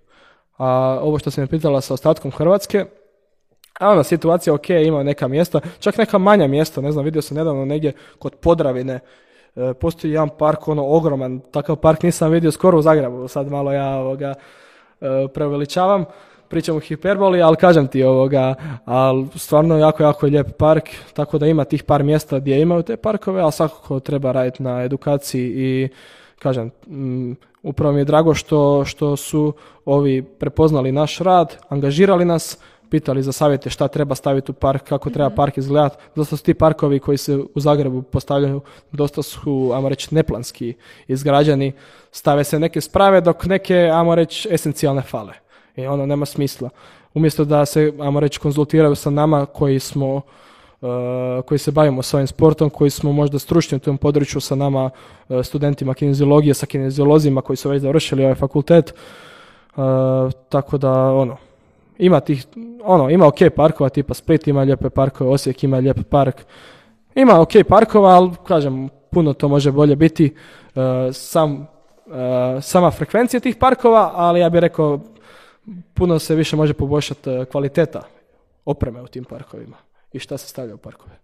A 0.57 0.99
ovo 1.03 1.19
što 1.19 1.31
sam 1.31 1.45
me 1.45 1.49
pitala 1.49 1.81
sa 1.81 1.95
ostatkom 1.95 2.31
Hrvatske, 2.31 2.85
a 3.81 3.91
ona 3.91 4.03
situacija 4.03 4.55
ok, 4.55 4.71
ima 4.71 5.03
neka 5.03 5.29
mjesta, 5.29 5.61
čak 5.79 5.99
neka 5.99 6.19
manja 6.19 6.47
mjesta, 6.47 6.81
ne 6.81 6.93
znam, 6.93 7.05
vidio 7.05 7.23
sam 7.23 7.37
nedavno 7.37 7.65
negdje 7.65 7.93
kod 8.19 8.35
Podravine, 8.35 9.01
e, 9.57 9.75
postoji 9.75 10.13
jedan 10.13 10.29
park, 10.39 10.69
ono 10.69 10.87
ogroman, 10.87 11.41
takav 11.51 11.77
park 11.77 12.03
nisam 12.03 12.31
vidio 12.31 12.51
skoro 12.51 12.79
u 12.79 12.83
Zagrebu, 12.83 13.29
sad 13.29 13.51
malo 13.51 13.73
ja 13.73 13.89
ovoga 13.89 14.35
e, 15.01 15.07
preuveličavam, 15.35 16.05
pričam 16.51 16.76
u 16.76 16.80
hiperboli, 16.80 17.42
ali 17.42 17.57
kažem 17.57 17.86
ti 17.88 18.05
ovoga, 18.05 18.55
ali 18.84 19.26
stvarno 19.34 19.78
jako, 19.78 20.03
jako 20.03 20.26
je 20.26 20.30
lijep 20.30 20.57
park, 20.59 20.84
tako 21.12 21.38
da 21.38 21.46
ima 21.46 21.64
tih 21.64 21.82
par 21.82 22.03
mjesta 22.03 22.38
gdje 22.38 22.61
imaju 22.61 22.82
te 22.82 22.96
parkove, 22.96 23.40
ali 23.42 23.53
svakako 23.53 24.01
treba 24.01 24.32
raditi 24.32 24.62
na 24.62 24.82
edukaciji 24.82 25.53
i 25.57 25.88
kažem, 26.38 26.70
mm, 26.86 27.32
upravo 27.62 27.92
mi 27.92 28.01
je 28.01 28.05
drago 28.05 28.34
što, 28.34 28.84
što 28.84 29.16
su 29.16 29.53
ovi 29.84 30.22
prepoznali 30.22 30.92
naš 30.92 31.18
rad, 31.18 31.57
angažirali 31.68 32.24
nas, 32.24 32.59
pitali 32.90 33.22
za 33.22 33.32
savjete 33.32 33.70
šta 33.70 33.88
treba 33.88 34.14
staviti 34.14 34.51
u 34.51 34.55
park, 34.55 34.82
kako 34.88 35.11
treba 35.11 35.28
mhm. 35.28 35.36
park 35.36 35.59
izgledati. 35.59 35.96
Dosta 36.16 36.36
su 36.36 36.44
ti 36.44 36.55
parkovi 36.55 36.98
koji 36.98 37.18
se 37.18 37.36
u 37.36 37.61
Zagrebu 37.61 38.03
postavljaju, 38.03 38.61
dosta 38.92 39.22
su, 39.22 39.70
ajmo 39.74 39.88
reći, 39.88 40.14
neplanski 40.14 40.74
izgrađeni. 41.09 41.72
Stave 42.12 42.44
se 42.44 42.59
neke 42.59 42.80
sprave, 42.80 43.20
dok 43.20 43.44
neke, 43.44 43.76
ajmo 43.76 44.14
reći, 44.14 44.48
esencijalne 44.51 45.03
fale. 45.03 45.49
I 45.77 45.87
ono 45.87 46.07
nema 46.07 46.27
smisla. 46.27 46.68
Umjesto 47.14 47.45
da 47.45 47.66
se, 47.66 47.93
ajmo 48.01 48.21
reći, 48.21 48.41
konzultiraju 48.41 48.95
sa 48.95 49.11
nama 49.11 49.47
koji 49.47 49.79
smo 49.79 50.21
Uh, 50.81 51.45
koji 51.45 51.59
se 51.59 51.71
bavimo 51.71 52.03
s 52.03 52.14
ovim 52.14 52.27
sportom, 52.27 52.71
koji 52.71 52.91
smo 52.91 53.12
možda 53.12 53.39
stručni 53.39 53.77
u 53.77 53.79
tom 53.79 53.99
području 53.99 54.41
sa 54.41 54.55
nama 54.55 54.91
uh, 55.29 55.45
studentima 55.45 55.95
kineziologije, 55.95 56.55
sa 56.55 56.66
kineziolozima 56.66 57.43
koji 57.43 57.57
su 57.57 57.68
već 57.68 57.83
završili 57.83 58.23
ovaj 58.23 58.35
fakultet. 58.35 58.95
Uh, 59.77 59.83
tako 60.49 60.79
da, 60.79 60.93
ono, 60.93 61.37
ima 61.99 62.21
tih, 62.21 62.47
ono, 62.85 63.11
ima 63.11 63.27
ok 63.27 63.39
parkova, 63.57 63.89
tipa 63.89 64.14
Split 64.14 64.49
ima 64.49 64.62
lijepe 64.62 64.91
parkove, 64.91 65.31
Osijek 65.31 65.64
ima 65.64 65.79
lijep 65.79 65.99
park. 66.11 66.37
Ima 67.14 67.41
ok 67.41 67.53
parkova, 67.68 68.11
ali 68.11 68.31
kažem, 68.47 68.89
puno 69.11 69.33
to 69.33 69.49
može 69.49 69.73
bolje 69.73 69.97
biti. 69.97 70.35
sam, 71.12 71.66
sama 72.61 72.91
frekvencija 72.91 73.41
tih 73.41 73.57
parkova, 73.57 74.12
ali 74.14 74.41
ja 74.41 74.51
bih 74.51 74.61
rekao 74.61 75.01
puno 75.95 76.18
se 76.18 76.35
više 76.35 76.57
može 76.57 76.75
poboljšati 76.75 77.31
kvaliteta 77.51 78.03
opreme 78.64 79.03
u 79.03 79.07
tim 79.07 79.25
parkovima 79.25 79.77
i 80.12 80.18
šta 80.18 80.39
se 80.39 80.49
stavlja 80.49 80.75
u 80.75 80.79
parkove. 80.79 81.18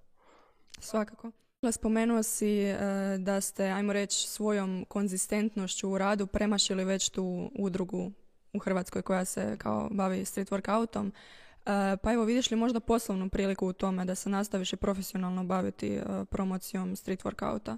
Svakako. 0.79 1.31
Spomenuo 1.73 2.23
si 2.23 2.61
e, 2.61 2.77
da 3.19 3.41
ste, 3.41 3.65
ajmo 3.65 3.93
reći, 3.93 4.29
svojom 4.29 4.85
konzistentnošću 4.89 5.91
u 5.91 5.99
radu 5.99 6.27
premašili 6.27 6.85
već 6.85 7.09
tu 7.09 7.51
udrugu 7.59 8.13
u 8.53 8.59
Hrvatskoj 8.59 9.03
koja 9.03 9.25
se 9.25 9.57
kao 9.59 9.89
bavi 9.91 10.25
street 10.25 10.51
workoutom. 10.51 11.11
E, 11.11 11.97
pa 11.97 12.13
evo, 12.13 12.25
vidiš 12.25 12.51
li 12.51 12.57
možda 12.57 12.81
poslovnu 12.81 13.29
priliku 13.29 13.67
u 13.67 13.73
tome 13.73 14.05
da 14.05 14.15
se 14.15 14.31
nastaviš 14.31 14.73
i 14.73 14.77
profesionalno 14.77 15.45
baviti 15.45 15.95
e, 15.95 16.03
promocijom 16.31 16.97
street 16.97 17.25
workouta? 17.25 17.77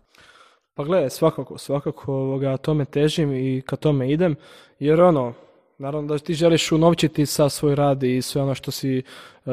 Pa 0.74 0.84
gledaj, 0.84 1.10
svakako, 1.10 1.58
svakako 1.58 2.12
ovoga, 2.12 2.56
tome 2.56 2.84
težim 2.84 3.32
i 3.32 3.62
ka 3.66 3.76
tome 3.76 4.12
idem, 4.12 4.36
jer 4.78 5.00
ono, 5.00 5.34
Naravno 5.78 6.08
da 6.08 6.18
ti 6.18 6.34
želiš 6.34 6.72
unovčiti 6.72 7.26
sa 7.26 7.48
svoj 7.48 7.74
rad 7.74 8.02
i 8.02 8.22
sve 8.22 8.42
ono 8.42 8.54
što 8.54 8.70
si, 8.70 9.02
uh, 9.44 9.52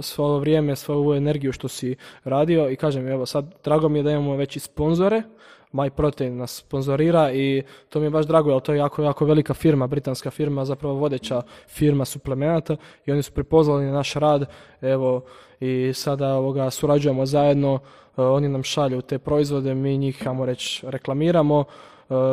svo 0.00 0.38
vrijeme, 0.38 0.76
svu 0.76 0.92
ovu 0.92 1.14
energiju 1.14 1.52
što 1.52 1.68
si 1.68 1.96
radio. 2.24 2.70
I 2.70 2.76
kažem, 2.76 3.08
evo 3.08 3.26
sad, 3.26 3.54
drago 3.64 3.88
mi 3.88 3.98
je 3.98 4.02
da 4.02 4.10
imamo 4.10 4.36
već 4.36 4.56
i 4.56 4.60
sponzore, 4.60 5.22
MyProtein 5.72 6.30
nas 6.30 6.56
sponzorira 6.56 7.32
i 7.32 7.62
to 7.88 8.00
mi 8.00 8.06
je 8.06 8.10
baš 8.10 8.26
drago, 8.26 8.50
jer 8.50 8.60
to 8.60 8.72
je 8.72 8.78
jako, 8.78 9.02
jako 9.02 9.24
velika 9.24 9.54
firma, 9.54 9.86
britanska 9.86 10.30
firma, 10.30 10.64
zapravo 10.64 10.94
vodeća 10.94 11.42
firma 11.68 12.04
suplemenata 12.04 12.76
i 13.06 13.12
oni 13.12 13.22
su 13.22 13.32
prepoznali 13.32 13.84
naš 13.84 14.14
rad, 14.14 14.50
evo, 14.80 15.24
i 15.60 15.92
sada 15.94 16.34
ovoga, 16.34 16.70
surađujemo 16.70 17.26
zajedno, 17.26 17.74
uh, 17.74 17.80
oni 18.16 18.48
nam 18.48 18.62
šalju 18.62 19.02
te 19.02 19.18
proizvode, 19.18 19.74
mi 19.74 19.98
njih, 19.98 20.28
ajmo 20.28 20.46
reći, 20.46 20.86
reklamiramo, 20.86 21.64
E, 21.64 21.89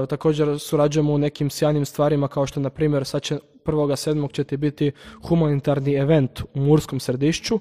također 0.09 0.59
surađujemo 0.59 1.13
u 1.13 1.17
nekim 1.17 1.49
sjajnim 1.49 1.85
stvarima 1.85 2.27
kao 2.27 2.45
što 2.45 2.59
na 2.59 2.69
primjer 2.69 3.05
sad 3.05 3.21
će 3.21 3.39
1.7. 3.65 4.31
ćete 4.33 4.57
biti 4.57 4.91
humanitarni 5.27 5.93
event 5.93 6.41
u 6.53 6.59
Murskom 6.59 6.99
središću, 6.99 7.55
e, 7.55 7.59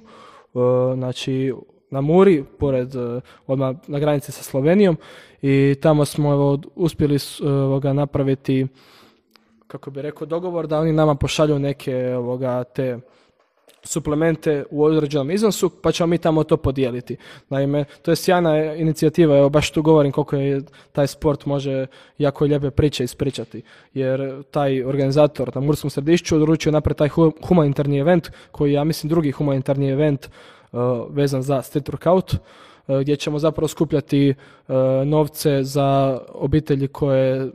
znači 0.95 1.53
na 1.89 2.01
Muri, 2.01 2.43
pored 2.59 2.95
e, 2.95 3.21
odmah 3.47 3.75
na 3.87 3.99
granici 3.99 4.31
sa 4.31 4.43
Slovenijom 4.43 4.97
i 5.41 5.75
tamo 5.81 6.05
smo 6.05 6.31
evo, 6.31 6.59
uspjeli 6.75 7.17
ovoga, 7.43 7.93
napraviti 7.93 8.67
kako 9.67 9.91
bi 9.91 10.01
rekao 10.01 10.27
dogovor 10.27 10.67
da 10.67 10.79
oni 10.79 10.93
nama 10.93 11.15
pošalju 11.15 11.59
neke 11.59 12.15
ovoga, 12.15 12.63
te 12.63 12.99
suplemente 13.87 14.63
u 14.69 14.83
određenom 14.83 15.31
iznosu, 15.31 15.69
pa 15.69 15.91
ćemo 15.91 16.07
mi 16.07 16.17
tamo 16.17 16.43
to 16.43 16.57
podijeliti. 16.57 17.17
Naime, 17.49 17.85
to 18.01 18.11
je 18.11 18.15
sjajna 18.15 18.73
inicijativa, 18.75 19.37
evo 19.37 19.49
baš 19.49 19.71
tu 19.71 19.81
govorim 19.81 20.11
koliko 20.11 20.35
je 20.35 20.61
taj 20.91 21.07
sport 21.07 21.45
može 21.45 21.85
jako 22.17 22.45
lijepe 22.45 22.69
priče 22.69 23.03
ispričati, 23.03 23.61
jer 23.93 24.43
taj 24.51 24.83
organizator 24.83 25.51
na 25.55 25.61
Murskom 25.61 25.89
središću 25.89 26.35
odručio 26.35 26.71
napraviti 26.71 26.97
taj 26.97 27.09
humanitarni 27.47 27.99
event, 27.99 28.29
koji 28.51 28.73
ja 28.73 28.83
mislim, 28.83 29.09
drugi 29.09 29.31
humanitarni 29.31 29.89
event 29.89 30.29
uh, 30.71 30.79
vezan 31.09 31.41
za 31.41 31.61
street 31.61 31.89
workout, 31.89 32.35
uh, 32.87 32.99
gdje 32.99 33.15
ćemo 33.15 33.39
zapravo 33.39 33.67
skupljati 33.67 34.29
uh, 34.67 34.75
novce 35.05 35.63
za 35.63 36.19
obitelji 36.33 36.87
koje 36.87 37.51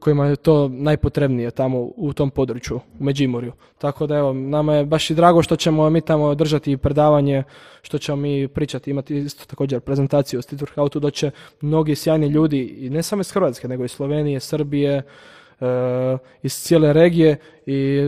kojima 0.00 0.26
je 0.26 0.36
to 0.36 0.68
najpotrebnije 0.68 1.50
tamo 1.50 1.90
u 1.96 2.12
tom 2.12 2.30
području, 2.30 2.80
u 3.00 3.04
Međimurju. 3.04 3.52
Tako 3.78 4.06
da 4.06 4.16
evo, 4.16 4.32
nama 4.32 4.74
je 4.74 4.84
baš 4.84 5.10
i 5.10 5.14
drago 5.14 5.42
što 5.42 5.56
ćemo 5.56 5.90
mi 5.90 6.00
tamo 6.00 6.34
držati 6.34 6.76
predavanje, 6.76 7.42
što 7.82 7.98
ćemo 7.98 8.16
mi 8.16 8.48
pričati, 8.48 8.90
imati 8.90 9.16
isto 9.16 9.44
također 9.46 9.80
prezentaciju 9.80 10.38
o 10.38 10.42
street 10.42 10.62
workoutu, 10.62 10.98
doće 10.98 11.30
mnogi 11.60 11.94
sjajni 11.94 12.26
ljudi, 12.26 12.60
i 12.60 12.90
ne 12.90 13.02
samo 13.02 13.20
iz 13.20 13.32
Hrvatske, 13.32 13.68
nego 13.68 13.84
iz 13.84 13.90
Slovenije, 13.90 14.40
Srbije, 14.40 15.02
e, 15.60 16.18
iz 16.42 16.54
cijele 16.54 16.92
regije, 16.92 17.36
i, 17.66 18.00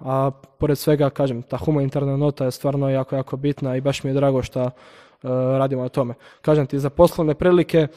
a 0.00 0.30
pored 0.58 0.78
svega, 0.78 1.10
kažem, 1.10 1.42
ta 1.42 1.56
humanitarna 1.56 2.16
nota 2.16 2.44
je 2.44 2.50
stvarno 2.50 2.90
jako, 2.90 3.16
jako 3.16 3.36
bitna 3.36 3.76
i 3.76 3.80
baš 3.80 4.04
mi 4.04 4.10
je 4.10 4.14
drago 4.14 4.42
što 4.42 4.62
e, 4.62 4.70
radimo 5.58 5.82
na 5.82 5.88
tome. 5.88 6.14
Kažem 6.40 6.66
ti, 6.66 6.78
za 6.78 6.90
poslovne 6.90 7.34
prilike, 7.34 7.78
e, 7.78 7.88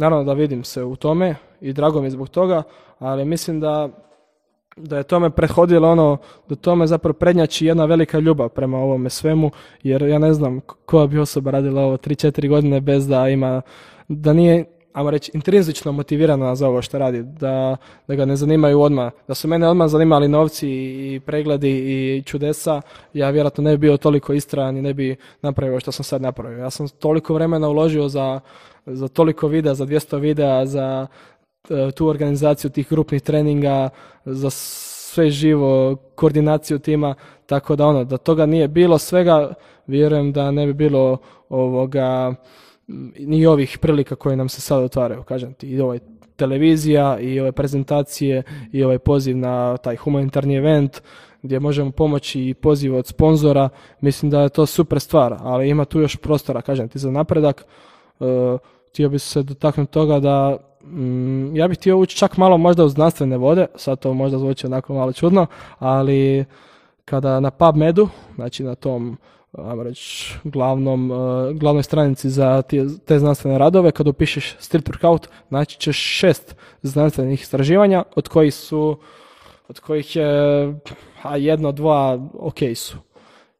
naravno 0.00 0.24
da 0.24 0.32
vidim 0.32 0.64
se 0.64 0.82
u 0.84 0.96
tome, 0.96 1.34
i 1.60 1.72
drago 1.72 2.00
mi 2.00 2.06
je 2.06 2.10
zbog 2.10 2.28
toga, 2.28 2.62
ali 2.98 3.24
mislim 3.24 3.60
da 3.60 3.88
da 4.76 4.96
je 4.96 5.02
tome 5.02 5.30
prethodilo 5.30 5.90
ono, 5.90 6.16
da 6.48 6.54
tome 6.54 6.86
zapravo 6.86 7.12
prednjači 7.12 7.66
jedna 7.66 7.84
velika 7.84 8.18
ljubav 8.18 8.48
prema 8.48 8.78
ovome 8.78 9.10
svemu, 9.10 9.50
jer 9.82 10.02
ja 10.02 10.18
ne 10.18 10.34
znam 10.34 10.60
koja 10.60 11.06
bi 11.06 11.18
osoba 11.18 11.50
radila 11.50 11.82
ovo 11.82 11.96
3-4 11.96 12.48
godine 12.48 12.80
bez 12.80 13.08
da 13.08 13.28
ima, 13.28 13.62
da 14.08 14.32
nije, 14.32 14.64
ajmo 14.92 15.10
reći, 15.10 15.30
intrinzično 15.34 15.92
motivirana 15.92 16.54
za 16.54 16.68
ovo 16.68 16.82
što 16.82 16.98
radi, 16.98 17.22
da, 17.22 17.76
da 18.08 18.14
ga 18.14 18.24
ne 18.24 18.36
zanimaju 18.36 18.80
odmah, 18.80 19.12
da 19.28 19.34
su 19.34 19.48
mene 19.48 19.68
odmah 19.68 19.88
zanimali 19.88 20.28
novci 20.28 20.68
i 20.68 21.20
pregledi 21.26 21.70
i 21.70 22.22
čudesa, 22.22 22.80
ja 23.14 23.30
vjerojatno 23.30 23.64
ne 23.64 23.70
bi 23.70 23.78
bio 23.78 23.96
toliko 23.96 24.32
istrajan 24.32 24.76
i 24.76 24.82
ne 24.82 24.94
bi 24.94 25.16
napravio 25.42 25.80
što 25.80 25.92
sam 25.92 26.04
sad 26.04 26.22
napravio. 26.22 26.58
Ja 26.58 26.70
sam 26.70 26.88
toliko 26.88 27.34
vremena 27.34 27.68
uložio 27.68 28.08
za, 28.08 28.40
za 28.92 29.08
toliko 29.08 29.48
videa, 29.48 29.74
za 29.74 29.86
200 29.86 30.18
videa, 30.20 30.66
za 30.66 31.06
E, 31.68 31.90
tu 31.90 32.06
organizaciju 32.06 32.70
tih 32.70 32.88
grupnih 32.90 33.22
treninga, 33.22 33.88
za 34.24 34.50
sve 34.50 35.30
živo, 35.30 35.96
koordinaciju 36.14 36.78
tima, 36.78 37.14
tako 37.46 37.76
da 37.76 37.86
ono, 37.86 38.04
da 38.04 38.16
toga 38.16 38.46
nije 38.46 38.68
bilo 38.68 38.98
svega, 38.98 39.54
vjerujem 39.86 40.32
da 40.32 40.50
ne 40.50 40.66
bi 40.66 40.72
bilo 40.72 41.18
ovoga 41.48 42.34
ni 43.18 43.46
ovih 43.46 43.78
prilika 43.78 44.16
koje 44.16 44.36
nam 44.36 44.48
se 44.48 44.60
sad 44.60 44.82
otvaraju, 44.82 45.22
kažem 45.22 45.54
ti, 45.54 45.68
i 45.68 45.80
ovaj 45.80 45.98
televizija 46.36 47.18
i 47.20 47.40
ove 47.40 47.52
prezentacije 47.52 48.42
i 48.72 48.84
ovaj 48.84 48.98
poziv 48.98 49.36
na 49.36 49.76
taj 49.76 49.96
humanitarni 49.96 50.56
event 50.56 51.02
gdje 51.42 51.60
možemo 51.60 51.90
pomoći 51.90 52.48
i 52.48 52.54
poziv 52.54 52.96
od 52.96 53.06
sponzora, 53.06 53.68
mislim 54.00 54.30
da 54.30 54.40
je 54.40 54.48
to 54.48 54.66
super 54.66 55.00
stvar, 55.00 55.36
ali 55.40 55.68
ima 55.68 55.84
tu 55.84 56.00
još 56.00 56.16
prostora, 56.16 56.62
kažem 56.62 56.88
ti, 56.88 56.98
za 56.98 57.10
napredak. 57.10 57.64
Htio 58.90 59.08
bi 59.08 59.18
se 59.18 59.42
dotaknuti 59.42 59.92
toga 59.92 60.20
da 60.20 60.56
Mm, 60.84 61.56
ja 61.56 61.68
bih 61.68 61.78
htio 61.78 61.98
ući 61.98 62.16
čak 62.16 62.36
malo 62.36 62.58
možda 62.58 62.84
u 62.84 62.88
znanstvene 62.88 63.36
vode, 63.36 63.66
sad 63.74 63.98
to 63.98 64.14
možda 64.14 64.38
zvuči 64.38 64.66
onako 64.66 64.94
malo 64.94 65.12
čudno, 65.12 65.46
ali 65.78 66.44
kada 67.04 67.40
na 67.40 67.50
PubMedu, 67.50 68.08
znači 68.34 68.64
na 68.64 68.74
tom 68.74 69.18
ajmo 69.52 69.82
reći, 69.82 70.34
glavnom, 70.44 71.10
uh, 71.10 71.18
glavnoj 71.52 71.82
stranici 71.82 72.30
za 72.30 72.62
te, 72.62 72.86
te 73.06 73.18
znanstvene 73.18 73.58
radove, 73.58 73.90
kad 73.92 74.08
upišeš 74.08 74.56
street 74.58 74.88
workout, 74.88 75.26
naći 75.50 75.78
ćeš 75.78 75.96
šest 75.96 76.56
znanstvenih 76.82 77.40
istraživanja, 77.40 78.04
od 78.16 78.28
kojih 78.28 78.54
su, 78.54 78.98
od 79.68 79.80
kojih 79.80 80.16
je, 80.16 80.24
a 81.22 81.36
jedno, 81.36 81.72
dva, 81.72 82.28
ok 82.38 82.58
su. 82.76 82.96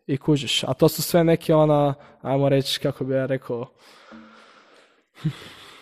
I 0.06 0.16
kužiš. 0.16 0.64
A 0.64 0.74
to 0.74 0.88
su 0.88 1.02
sve 1.02 1.24
neke 1.24 1.54
ona, 1.54 1.94
ajmo 2.22 2.48
reći, 2.48 2.80
kako 2.80 3.04
bi 3.04 3.14
ja 3.14 3.26
rekao, 3.26 3.66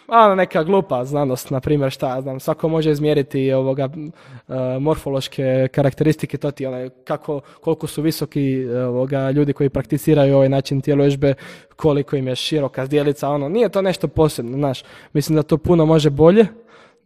a 0.08 0.34
neka 0.34 0.62
glupa 0.64 1.04
znanost, 1.04 1.50
na 1.50 1.60
primjer 1.60 1.90
šta 1.90 2.14
ja 2.14 2.20
znam, 2.20 2.40
svako 2.40 2.68
može 2.68 2.90
izmjeriti 2.90 3.52
ovoga 3.52 3.88
e, 3.88 4.78
morfološke 4.80 5.68
karakteristike, 5.72 6.38
to 6.38 6.50
ti 6.50 6.66
onaj, 6.66 6.88
kako, 7.04 7.40
koliko 7.60 7.86
su 7.86 8.02
visoki 8.02 8.62
e, 8.62 8.84
ovoga, 8.84 9.30
ljudi 9.30 9.52
koji 9.52 9.68
prakticiraju 9.68 10.34
ovaj 10.34 10.48
način 10.48 10.80
tjeložbe, 10.80 11.34
koliko 11.76 12.16
im 12.16 12.28
je 12.28 12.36
široka 12.36 12.86
zdjelica, 12.86 13.28
ono, 13.28 13.48
nije 13.48 13.68
to 13.68 13.82
nešto 13.82 14.08
posebno, 14.08 14.56
znaš, 14.58 14.84
mislim 15.12 15.36
da 15.36 15.42
to 15.42 15.58
puno 15.58 15.86
može 15.86 16.10
bolje 16.10 16.46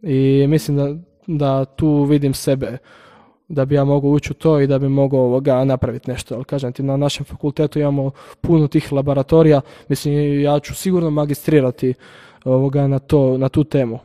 i 0.01 0.45
mislim 0.47 0.77
da, 0.77 0.95
da 1.27 1.65
tu 1.65 2.03
vidim 2.03 2.33
sebe 2.33 2.77
da 3.47 3.65
bi 3.65 3.75
ja 3.75 3.83
mogao 3.83 4.11
ući 4.11 4.31
u 4.31 4.33
to 4.33 4.59
i 4.59 4.67
da 4.67 4.79
bi 4.79 4.89
mogao 4.89 5.19
ovoga 5.19 5.63
napraviti 5.63 6.11
nešto. 6.11 6.35
Ali 6.35 6.43
kažem 6.43 6.73
ti, 6.73 6.83
na 6.83 6.97
našem 6.97 7.25
fakultetu 7.25 7.79
imamo 7.79 8.11
puno 8.41 8.67
tih 8.67 8.93
laboratorija, 8.93 9.61
mislim 9.87 10.41
ja 10.41 10.59
ću 10.59 10.75
sigurno 10.75 11.09
magistrirati 11.09 11.93
ovoga 12.45 12.87
na, 12.87 12.99
to, 12.99 13.37
na 13.37 13.49
tu 13.49 13.63
temu. 13.63 13.99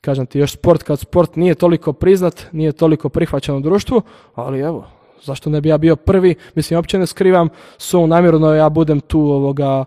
Kažem 0.00 0.26
ti, 0.26 0.38
još 0.38 0.52
sport 0.52 0.82
kad 0.82 0.98
sport 0.98 1.36
nije 1.36 1.54
toliko 1.54 1.92
priznat, 1.92 2.46
nije 2.52 2.72
toliko 2.72 3.08
prihvaćen 3.08 3.56
u 3.56 3.60
društvu, 3.60 4.02
ali 4.34 4.60
evo, 4.60 4.86
zašto 5.22 5.50
ne 5.50 5.60
bi 5.60 5.68
ja 5.68 5.78
bio 5.78 5.96
prvi, 5.96 6.34
mislim, 6.54 6.76
uopće 6.76 6.98
ne 6.98 7.06
skrivam 7.06 7.48
su 7.78 8.06
namjerno 8.06 8.54
ja 8.54 8.68
budem 8.68 9.00
tu 9.00 9.20
ovoga 9.20 9.84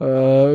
e, 0.00 0.04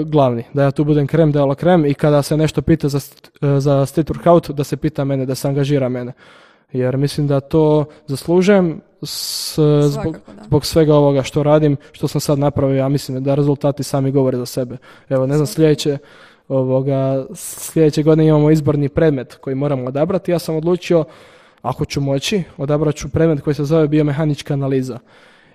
glavni, 0.06 0.44
da 0.54 0.64
ja 0.64 0.72
tu 0.72 0.84
budem 0.84 1.08
krem 1.08 1.32
de 1.32 1.40
la 1.40 1.56
krem 1.56 1.86
i 1.86 1.94
kada 1.94 2.22
se 2.22 2.38
nešto 2.38 2.62
pita 2.62 2.90
za, 2.90 3.00
e, 3.42 3.60
za 3.60 3.86
street 3.86 4.10
workout, 4.10 4.52
da 4.52 4.64
se 4.64 4.78
pita 4.78 5.04
mene, 5.04 5.26
da 5.26 5.36
se 5.36 5.48
angažira 5.48 5.90
mene. 5.90 6.14
Jer 6.72 6.98
mislim 6.98 7.28
da 7.28 7.40
to 7.40 7.86
zaslužujem 8.08 8.82
s, 9.02 9.60
zbog, 9.82 10.18
zbog, 10.46 10.66
svega 10.66 10.96
ovoga 10.96 11.24
što 11.24 11.44
radim, 11.44 11.78
što 11.92 12.08
sam 12.08 12.22
sad 12.22 12.40
napravio, 12.40 12.78
ja 12.78 12.90
mislim 12.90 13.24
da 13.24 13.36
rezultati 13.36 13.84
sami 13.84 14.12
govore 14.12 14.38
za 14.38 14.46
sebe. 14.46 14.78
Evo, 15.10 15.28
ne 15.28 15.36
znam, 15.36 15.48
sljedeće, 15.48 15.98
ovoga, 16.48 17.26
sljedeće 17.36 18.04
godine 18.04 18.28
imamo 18.28 18.52
izborni 18.52 18.90
predmet 18.90 19.36
koji 19.36 19.56
moramo 19.56 19.86
odabrati. 19.86 20.32
Ja 20.32 20.40
sam 20.40 20.56
odlučio, 20.56 21.06
ako 21.62 21.86
ću 21.86 22.02
moći, 22.02 22.44
odabrat 22.58 22.96
ću 22.96 23.10
predmet 23.10 23.42
koji 23.42 23.54
se 23.54 23.64
zove 23.64 23.88
biomehanička 23.88 24.54
analiza. 24.54 25.00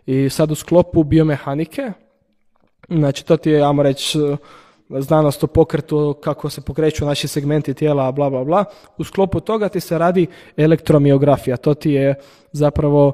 I 0.07 0.29
sad 0.29 0.51
u 0.51 0.55
sklopu 0.55 1.05
biomehanike, 1.05 1.93
znači 2.89 3.27
to 3.27 3.37
ti 3.37 3.51
je, 3.51 3.63
ajmo 3.63 3.83
reći, 3.83 4.19
znanost 4.99 5.45
o 5.45 5.47
pokretu, 5.47 6.17
kako 6.21 6.51
se 6.51 6.61
pokreću 6.61 7.05
naši 7.05 7.29
segmenti 7.29 7.75
tijela, 7.75 8.13
bla, 8.13 8.31
bla, 8.31 8.45
bla. 8.45 8.65
U 8.99 9.05
sklopu 9.05 9.41
toga 9.41 9.69
ti 9.69 9.81
se 9.81 9.99
radi 9.99 10.27
elektromiografija. 10.57 11.57
To 11.57 11.75
ti 11.75 11.91
je 11.91 12.15
zapravo 12.53 13.13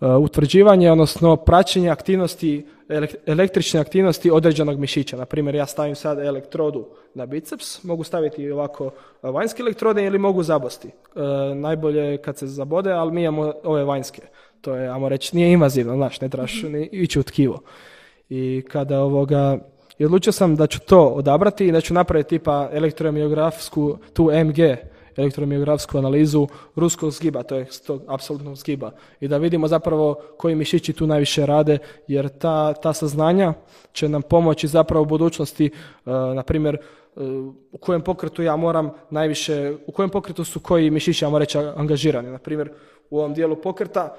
e, 0.00 0.06
utvrđivanje, 0.06 0.92
odnosno 0.92 1.36
praćenje 1.36 1.90
aktivnosti, 1.90 2.66
električne 3.26 3.80
aktivnosti 3.80 4.30
određenog 4.30 4.78
mišića. 4.78 5.16
Na 5.16 5.24
primjer, 5.24 5.54
ja 5.54 5.66
stavim 5.66 5.94
sad 5.94 6.18
elektrodu 6.18 6.86
na 7.14 7.26
biceps, 7.26 7.84
mogu 7.84 8.04
staviti 8.04 8.50
ovako 8.50 8.90
vanjske 9.22 9.62
elektrode 9.62 10.06
ili 10.06 10.18
mogu 10.18 10.42
zabosti. 10.42 10.88
E, 10.88 11.20
najbolje 11.54 12.16
kad 12.16 12.38
se 12.38 12.46
zabode, 12.46 12.92
ali 12.92 13.12
mi 13.12 13.22
imamo 13.22 13.52
ove 13.64 13.84
vanjske. 13.84 14.22
To 14.60 14.74
je, 14.74 14.88
ajmo 14.88 15.08
reći, 15.08 15.36
nije 15.36 15.52
invazivno, 15.52 15.96
znaš, 15.96 16.20
ne 16.20 16.28
trebaš 16.28 16.62
ni 16.62 16.88
ići 16.92 17.18
u 17.18 17.22
tkivo. 17.22 17.60
I 18.28 18.64
kada 18.68 19.00
ovoga, 19.00 19.58
i 19.98 20.04
odlučio 20.04 20.32
sam 20.32 20.56
da 20.56 20.66
ću 20.66 20.80
to 20.80 21.06
odabrati 21.06 21.66
i 21.66 21.72
da 21.72 21.80
ću 21.80 21.94
napraviti 21.94 22.28
tipa 22.28 22.68
elektromiografsku, 22.72 23.98
tu 24.12 24.30
MG, 24.44 24.58
elektromiografsku 25.16 25.98
analizu 25.98 26.46
ruskog 26.76 27.10
zgiba, 27.10 27.42
to 27.42 27.56
je 27.56 27.66
tog 27.86 28.02
apsolutnog 28.06 28.56
zgiba. 28.56 28.90
I 29.20 29.28
da 29.28 29.36
vidimo 29.36 29.68
zapravo 29.68 30.14
koji 30.36 30.54
mišići 30.54 30.92
tu 30.92 31.06
najviše 31.06 31.46
rade, 31.46 31.78
jer 32.08 32.28
ta, 32.28 32.72
ta 32.72 32.92
saznanja 32.92 33.54
će 33.92 34.08
nam 34.08 34.22
pomoći 34.22 34.68
zapravo 34.68 35.02
u 35.02 35.06
budućnosti, 35.06 35.70
uh, 35.70 36.12
na 36.12 36.42
primjer, 36.42 36.74
e, 36.74 36.80
u 37.72 37.78
kojem 37.78 38.02
pokretu 38.02 38.42
ja 38.42 38.56
moram 38.56 38.90
najviše, 39.10 39.74
u 39.86 39.92
kojem 39.92 40.10
pokretu 40.10 40.44
su 40.44 40.60
koji 40.60 40.90
mišići, 40.90 41.24
ja 41.24 41.28
moram 41.28 41.42
reći, 41.42 41.58
angažirani. 41.58 42.30
Na 42.30 42.38
primjer, 42.38 42.70
u 43.10 43.18
ovom 43.18 43.34
dijelu 43.34 43.56
pokreta 43.56 44.16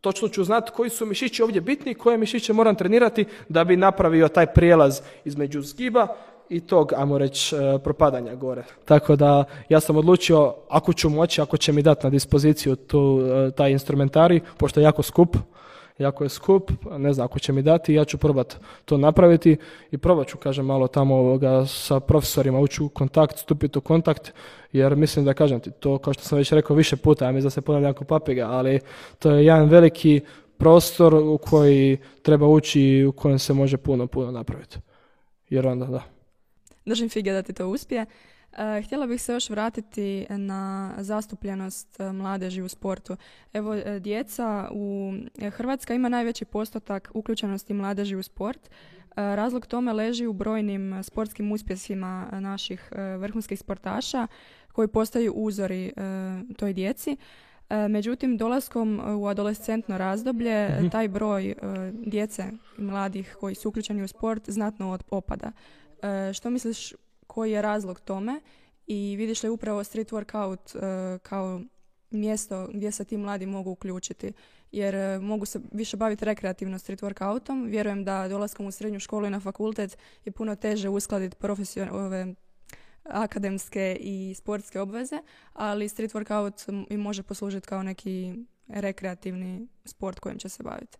točno 0.00 0.28
ću 0.28 0.44
znati 0.44 0.70
koji 0.74 0.90
su 0.90 1.06
mišići 1.06 1.42
ovdje 1.42 1.60
bitni 1.60 1.92
i 1.92 1.94
koje 1.94 2.18
mišiće 2.18 2.52
moram 2.52 2.74
trenirati 2.74 3.24
da 3.48 3.64
bi 3.64 3.76
napravio 3.76 4.28
taj 4.28 4.46
prijelaz 4.46 5.00
između 5.24 5.62
zgiba 5.62 6.06
i 6.48 6.60
tog, 6.60 6.92
ajmo 6.96 7.18
reći, 7.18 7.56
e, 7.56 7.78
propadanja 7.78 8.34
gore. 8.34 8.64
Tako 8.84 9.16
da 9.16 9.44
ja 9.68 9.80
sam 9.80 9.96
odlučio, 9.96 10.54
ako 10.68 10.92
ću 10.92 11.08
moći, 11.08 11.40
ako 11.40 11.56
će 11.56 11.72
mi 11.72 11.82
dati 11.82 12.06
na 12.06 12.10
dispoziciju 12.10 12.76
tu, 12.76 13.20
e, 13.20 13.50
taj 13.50 13.70
instrumentari, 13.70 14.40
pošto 14.56 14.80
je 14.80 14.84
jako 14.84 15.02
skup, 15.02 15.36
jako 15.98 16.24
je 16.24 16.28
skup, 16.28 16.70
ne 16.98 17.12
znam 17.12 17.24
ako 17.24 17.38
će 17.38 17.52
mi 17.52 17.62
dati, 17.62 17.94
ja 17.94 18.04
ću 18.04 18.18
probati 18.18 18.56
to 18.84 18.96
napraviti 18.96 19.56
i 19.90 19.98
probat 19.98 20.28
ću, 20.28 20.38
kažem, 20.38 20.66
malo 20.66 20.86
tamo 20.86 21.14
ovoga, 21.14 21.66
sa 21.66 22.00
profesorima 22.00 22.60
ući 22.60 22.82
u 22.82 22.88
kontakt, 22.88 23.38
stupiti 23.38 23.78
u 23.78 23.82
kontakt, 23.82 24.32
jer 24.72 24.96
mislim 24.96 25.24
da, 25.24 25.34
kažem 25.34 25.60
ti, 25.60 25.70
to 25.70 25.98
kao 25.98 26.12
što 26.12 26.22
sam 26.22 26.38
već 26.38 26.52
rekao 26.52 26.76
više 26.76 26.96
puta, 26.96 27.24
ja 27.24 27.32
mislim 27.32 27.46
da 27.46 27.50
se 27.50 27.60
ponavljam 27.60 27.90
jako 27.90 28.04
papiga, 28.04 28.46
ali 28.50 28.80
to 29.18 29.30
je 29.30 29.46
jedan 29.46 29.68
veliki 29.68 30.20
prostor 30.56 31.14
u 31.14 31.38
koji 31.38 31.98
treba 32.22 32.46
ući 32.46 32.80
i 32.80 33.06
u 33.06 33.12
kojem 33.12 33.38
se 33.38 33.52
može 33.52 33.76
puno, 33.76 34.06
puno 34.06 34.30
napraviti. 34.30 34.78
Jer 35.48 35.66
onda, 35.66 35.86
da. 35.86 36.02
Držim 36.86 37.08
fige 37.08 37.32
da 37.32 37.42
ti 37.42 37.52
to 37.52 37.68
uspije. 37.68 38.06
E, 38.52 38.82
htjela 38.82 39.06
bih 39.06 39.22
se 39.22 39.32
još 39.32 39.50
vratiti 39.50 40.26
na 40.30 40.94
zastupljenost 40.98 42.00
e, 42.00 42.12
mladeži 42.12 42.62
u 42.62 42.68
sportu. 42.68 43.16
Evo, 43.52 43.74
e, 43.74 44.00
djeca 44.00 44.68
u 44.72 45.12
Hrvatska 45.50 45.94
ima 45.94 46.08
najveći 46.08 46.44
postotak 46.44 47.10
uključenosti 47.14 47.74
mladeži 47.74 48.16
u 48.16 48.22
sport. 48.22 48.70
Razlog 49.16 49.66
tome 49.66 49.92
leži 49.92 50.26
u 50.26 50.32
brojnim 50.32 51.02
sportskim 51.02 51.52
uspjesima 51.52 52.28
naših 52.32 52.92
vrhunskih 53.18 53.58
sportaša 53.58 54.26
koji 54.72 54.88
postaju 54.88 55.32
uzori 55.32 55.92
toj 56.56 56.72
djeci. 56.72 57.16
Međutim, 57.88 58.36
dolaskom 58.36 59.00
u 59.20 59.26
adolescentno 59.26 59.98
razdoblje 59.98 60.68
mhm. 60.68 60.88
taj 60.88 61.08
broj 61.08 61.54
djece 61.92 62.44
i 62.78 62.82
mladih 62.82 63.36
koji 63.40 63.54
su 63.54 63.68
uključeni 63.68 64.02
u 64.02 64.08
sport 64.08 64.50
znatno 64.50 64.98
opada. 65.10 65.52
Što 66.32 66.50
misliš 66.50 66.92
koji 67.38 67.52
je 67.52 67.62
razlog 67.62 68.00
tome 68.00 68.40
i 68.86 69.16
vidiš 69.16 69.42
li 69.42 69.48
upravo 69.48 69.84
street 69.84 70.12
workout 70.12 70.76
uh, 70.76 71.20
kao 71.22 71.60
mjesto 72.10 72.68
gdje 72.74 72.92
se 72.92 73.04
ti 73.04 73.16
mladi 73.16 73.46
mogu 73.46 73.70
uključiti 73.70 74.32
jer 74.72 74.94
uh, 74.94 75.22
mogu 75.22 75.46
se 75.46 75.60
više 75.72 75.96
baviti 75.96 76.24
rekreativno 76.24 76.78
street 76.78 77.02
workoutom. 77.02 77.68
Vjerujem 77.68 78.04
da 78.04 78.28
dolaskom 78.28 78.66
u 78.66 78.70
srednju 78.70 79.00
školu 79.00 79.26
i 79.26 79.30
na 79.30 79.40
fakultet 79.40 79.98
je 80.24 80.32
puno 80.32 80.56
teže 80.56 80.88
uskladiti 80.88 81.36
ove 81.90 82.34
akademske 83.04 83.96
i 84.00 84.34
sportske 84.34 84.80
obveze, 84.80 85.18
ali 85.52 85.88
street 85.88 86.12
workout 86.14 86.86
im 86.90 87.00
može 87.00 87.22
poslužiti 87.22 87.68
kao 87.68 87.82
neki 87.82 88.34
rekreativni 88.68 89.68
sport 89.84 90.20
kojim 90.20 90.38
će 90.38 90.48
se 90.48 90.62
baviti. 90.62 90.98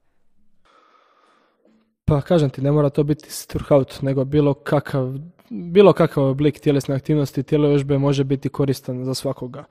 Pa 2.09 2.21
kažem 2.21 2.51
ti, 2.51 2.63
ne 2.63 2.73
mora 2.73 2.91
to 2.91 3.03
biti 3.05 3.29
workout, 3.29 4.03
nego 4.03 4.25
bilo 4.25 4.55
kakav, 4.55 5.15
bilo 5.51 5.93
kakav 5.93 6.25
oblik 6.25 6.61
tjelesne 6.61 6.95
aktivnosti, 6.95 7.43
tjelovježbe 7.43 7.99
može 7.99 8.25
biti 8.25 8.49
koristan 8.49 9.05
za 9.05 9.15
svakoga. 9.15 9.65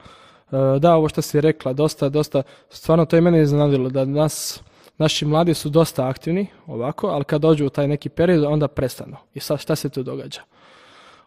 E, 0.52 0.80
da, 0.80 0.96
ovo 0.96 1.10
što 1.10 1.22
si 1.22 1.42
rekla, 1.42 1.74
dosta, 1.74 2.10
dosta, 2.10 2.44
stvarno 2.70 3.06
to 3.06 3.16
je 3.16 3.22
mene 3.22 3.42
iznenadilo, 3.42 3.90
da 3.90 4.06
nas, 4.06 4.62
naši 4.98 5.26
mladi 5.26 5.54
su 5.54 5.70
dosta 5.70 6.08
aktivni 6.08 6.48
ovako, 6.68 7.08
ali 7.08 7.24
kad 7.24 7.42
dođu 7.42 7.66
u 7.66 7.70
taj 7.70 7.88
neki 7.88 8.10
period, 8.10 8.44
onda 8.44 8.68
prestanu. 8.68 9.18
I 9.34 9.40
sad 9.40 9.60
šta 9.60 9.76
se 9.76 9.90
tu 9.90 10.04
događa? 10.04 10.42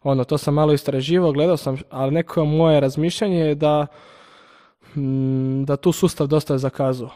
Ono, 0.02 0.24
to 0.24 0.38
sam 0.38 0.54
malo 0.54 0.72
istraživao, 0.72 1.32
gledao 1.32 1.56
sam, 1.56 1.76
ali 1.90 2.12
neko 2.12 2.44
moje 2.44 2.80
razmišljanje 2.80 3.38
je 3.38 3.54
da, 3.54 3.86
mm, 4.96 5.64
da 5.64 5.76
tu 5.76 5.92
sustav 5.92 6.26
dosta 6.26 6.54
je 6.54 6.58
zakazao 6.58 7.10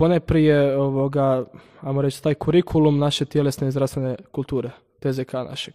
pone 0.00 0.20
prije 0.20 0.76
ovoga, 0.76 1.44
ajmo 1.80 2.02
reći, 2.02 2.22
taj 2.22 2.34
kurikulum 2.34 2.98
naše 2.98 3.24
tjelesne 3.24 3.68
i 3.68 3.70
zdravstvene 3.70 4.16
kulture, 4.32 4.70
TZK 5.00 5.32
našeg. 5.32 5.74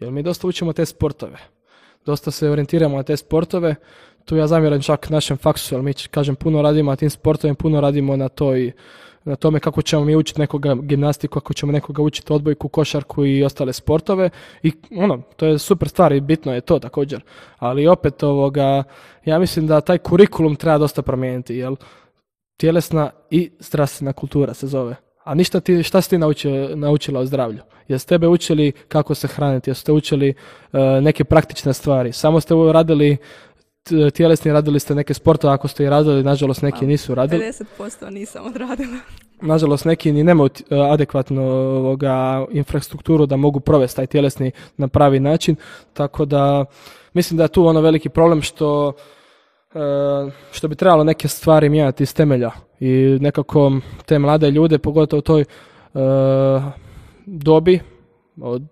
Jer 0.00 0.10
mi 0.10 0.22
dosta 0.22 0.46
učimo 0.46 0.72
te 0.72 0.86
sportove. 0.86 1.38
Dosta 2.06 2.30
se 2.30 2.50
orijentiramo 2.50 2.96
na 2.96 3.02
te 3.02 3.16
sportove. 3.16 3.74
Tu 4.24 4.36
ja 4.36 4.46
zamjeram 4.46 4.82
čak 4.82 5.10
našem 5.10 5.36
faksu, 5.36 5.74
jer 5.74 5.82
mi, 5.82 5.94
kažem, 6.10 6.36
puno 6.36 6.62
radimo 6.62 6.90
na 6.90 6.96
tim 6.96 7.10
sportovima, 7.10 7.54
puno 7.54 7.80
radimo 7.80 8.16
na 8.16 8.28
toj 8.28 8.72
na 9.24 9.36
tome 9.36 9.60
kako 9.60 9.82
ćemo 9.82 10.04
mi 10.04 10.16
učiti 10.16 10.40
nekoga 10.40 10.74
gimnastiku, 10.74 11.40
kako 11.40 11.54
ćemo 11.54 11.72
nekoga 11.72 12.02
učiti 12.02 12.32
odbojku, 12.32 12.68
košarku 12.68 13.24
i 13.24 13.44
ostale 13.44 13.72
sportove 13.72 14.30
i 14.62 14.72
ono, 14.96 15.22
to 15.36 15.46
je 15.46 15.58
super 15.58 15.88
stvar 15.88 16.12
i 16.12 16.20
bitno 16.20 16.54
je 16.54 16.60
to 16.60 16.78
također. 16.78 17.20
Ali 17.58 17.86
opet 17.86 18.22
ovoga, 18.22 18.82
ja 19.24 19.38
mislim 19.38 19.66
da 19.66 19.80
taj 19.80 19.98
kurikulum 19.98 20.56
treba 20.56 20.78
dosta 20.78 21.02
promijeniti, 21.02 21.56
jel 21.56 21.76
tjelesna 22.56 23.10
i 23.30 23.50
zdravstvena 23.58 24.12
kultura 24.12 24.54
se 24.54 24.66
zove. 24.66 24.96
A 25.24 25.34
ništa 25.34 25.60
ti, 25.60 25.82
šta 25.82 26.00
si 26.00 26.10
ti 26.10 26.18
naučila 26.74 27.20
o 27.20 27.26
zdravlju? 27.26 27.60
Jeste 27.88 28.08
tebe 28.08 28.28
učili 28.28 28.72
kako 28.88 29.14
se 29.14 29.28
hraniti? 29.28 29.70
Jeste 29.70 29.92
učili 29.92 30.34
uh, 30.72 30.80
neke 31.02 31.24
praktične 31.24 31.72
stvari? 31.72 32.12
Samo 32.12 32.40
ste 32.40 32.54
radili 32.72 33.16
tjelesni, 34.14 34.52
radili 34.52 34.80
ste 34.80 34.94
neke 34.94 35.14
sportove, 35.14 35.54
ako 35.54 35.68
ste 35.68 35.84
i 35.84 35.90
radili, 35.90 36.22
nažalost 36.22 36.62
neki 36.62 36.86
nisu 36.86 37.14
radili. 37.14 37.44
50% 37.78 38.10
nisam 38.10 38.46
odradila. 38.46 38.96
Nažalost 39.42 39.84
neki 39.84 40.12
ni 40.12 40.24
nemaju 40.24 40.50
adekvatnu 40.90 41.42
ovoga, 41.50 42.46
infrastrukturu 42.50 43.26
da 43.26 43.36
mogu 43.36 43.60
provesti 43.60 43.96
taj 43.96 44.06
tjelesni 44.06 44.50
na 44.76 44.88
pravi 44.88 45.20
način, 45.20 45.56
tako 45.92 46.24
da 46.24 46.64
mislim 47.12 47.36
da 47.36 47.44
je 47.44 47.48
tu 47.48 47.66
ono 47.66 47.80
veliki 47.80 48.08
problem 48.08 48.42
što 48.42 48.92
e, 48.92 48.92
što 50.52 50.68
bi 50.68 50.74
trebalo 50.74 51.04
neke 51.04 51.28
stvari 51.28 51.68
mijenjati 51.68 52.02
iz 52.02 52.14
temelja 52.14 52.50
i 52.80 53.18
nekako 53.20 53.72
te 54.06 54.18
mlade 54.18 54.50
ljude, 54.50 54.78
pogotovo 54.78 55.18
u 55.18 55.22
toj 55.22 55.40
e, 55.40 55.46
dobi 57.26 57.80
od, 58.40 58.62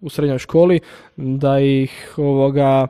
u 0.00 0.10
srednjoj 0.10 0.38
školi, 0.38 0.80
da 1.16 1.60
ih 1.60 2.14
ovoga 2.16 2.86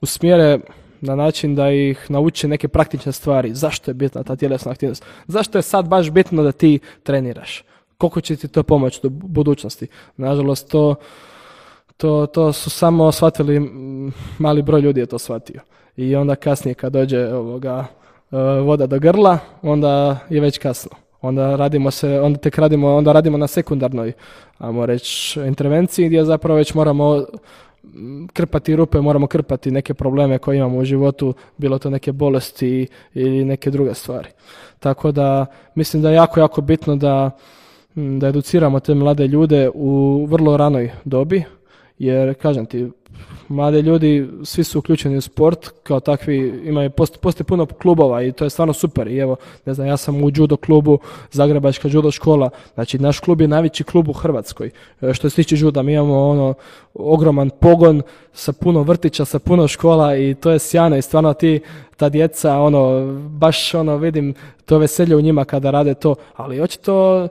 usmjere 0.00 0.58
na 1.00 1.14
način 1.14 1.54
da 1.54 1.70
ih 1.70 2.10
nauče 2.10 2.48
neke 2.48 2.68
praktične 2.68 3.12
stvari. 3.12 3.54
Zašto 3.54 3.90
je 3.90 3.94
bitna 3.94 4.22
ta 4.22 4.36
tjelesna 4.36 4.72
aktivnost? 4.72 5.04
Zašto 5.26 5.58
je 5.58 5.62
sad 5.62 5.88
baš 5.88 6.10
bitno 6.10 6.42
da 6.42 6.52
ti 6.52 6.78
treniraš? 7.02 7.64
Koliko 7.98 8.20
će 8.20 8.36
ti 8.36 8.48
to 8.48 8.62
pomoći 8.62 9.00
do 9.02 9.08
budućnosti? 9.08 9.86
Nažalost, 10.16 10.70
to, 10.70 10.94
to, 11.96 12.26
to 12.26 12.52
su 12.52 12.70
samo 12.70 13.12
shvatili, 13.12 13.70
mali 14.38 14.62
broj 14.62 14.80
ljudi 14.80 15.00
je 15.00 15.06
to 15.06 15.18
shvatio. 15.18 15.60
I 15.96 16.16
onda 16.16 16.34
kasnije 16.34 16.74
kad 16.74 16.92
dođe 16.92 17.34
ovoga, 17.34 17.84
e, 18.32 18.36
voda 18.60 18.86
do 18.86 18.98
grla, 18.98 19.38
onda 19.62 20.18
je 20.30 20.40
već 20.40 20.58
kasno. 20.58 20.90
Onda 21.20 21.56
radimo 21.56 21.90
se, 21.90 22.20
onda 22.20 22.38
tek 22.38 22.58
radimo, 22.58 22.94
onda 22.94 23.12
radimo 23.12 23.38
na 23.38 23.46
sekundarnoj, 23.46 24.12
ajmo 24.58 24.86
reći, 24.86 25.40
intervenciji 25.40 26.06
gdje 26.06 26.24
zapravo 26.24 26.56
već 26.56 26.74
moramo 26.74 27.24
krpati 28.32 28.76
rupe, 28.76 29.00
moramo 29.00 29.26
krpati 29.26 29.70
neke 29.70 29.94
probleme 29.94 30.38
koje 30.38 30.56
imamo 30.56 30.78
u 30.78 30.84
životu, 30.84 31.34
bilo 31.56 31.78
to 31.78 31.90
neke 31.90 32.12
bolesti 32.12 32.86
ili 33.14 33.44
neke 33.44 33.70
druge 33.70 33.94
stvari. 33.94 34.28
Tako 34.78 35.12
da 35.12 35.46
mislim 35.74 36.02
da 36.02 36.10
je 36.10 36.14
jako, 36.14 36.40
jako 36.40 36.60
bitno 36.60 36.96
da, 36.96 37.30
da 37.94 38.28
educiramo 38.28 38.80
te 38.80 38.94
mlade 38.94 39.26
ljude 39.26 39.70
u 39.74 40.24
vrlo 40.30 40.56
ranoj 40.56 40.90
dobi, 41.04 41.44
jer 41.98 42.34
kažem 42.34 42.66
ti, 42.66 42.90
mlade 43.48 43.82
ljudi, 43.82 44.28
svi 44.44 44.64
su 44.64 44.78
uključeni 44.78 45.16
u 45.16 45.20
sport, 45.20 45.68
kao 45.82 46.00
takvi, 46.00 46.62
imaju, 46.64 46.90
postoji 47.20 47.44
puno 47.46 47.66
klubova 47.66 48.22
i 48.22 48.32
to 48.32 48.44
je 48.44 48.50
stvarno 48.50 48.72
super. 48.72 49.08
I 49.08 49.18
evo, 49.18 49.36
ne 49.64 49.74
znam, 49.74 49.86
ja 49.86 49.96
sam 49.96 50.24
u 50.24 50.30
judo 50.34 50.56
klubu, 50.56 50.98
Zagrebačka 51.32 51.88
judo 51.88 52.10
škola, 52.10 52.50
znači 52.74 52.98
naš 52.98 53.20
klub 53.20 53.40
je 53.40 53.48
najveći 53.48 53.84
klub 53.84 54.08
u 54.08 54.12
Hrvatskoj. 54.12 54.70
E, 55.00 55.14
što 55.14 55.30
se 55.30 55.36
tiče 55.36 55.56
juda, 55.58 55.82
mi 55.82 55.92
imamo 55.92 56.28
ono 56.28 56.54
ogroman 56.94 57.50
pogon 57.50 58.02
sa 58.32 58.52
puno 58.52 58.82
vrtića, 58.82 59.24
sa 59.24 59.38
puno 59.38 59.68
škola 59.68 60.16
i 60.16 60.34
to 60.34 60.50
je 60.50 60.58
sjajno 60.58 60.96
i 60.96 61.02
stvarno 61.02 61.34
ti, 61.34 61.60
ta 61.96 62.08
djeca, 62.08 62.58
ono, 62.58 63.12
baš 63.28 63.74
ono, 63.74 63.96
vidim 63.96 64.34
to 64.64 64.78
veselje 64.78 65.16
u 65.16 65.20
njima 65.20 65.44
kada 65.44 65.70
rade 65.70 65.94
to, 65.94 66.14
ali 66.36 66.60
očito, 66.60 67.28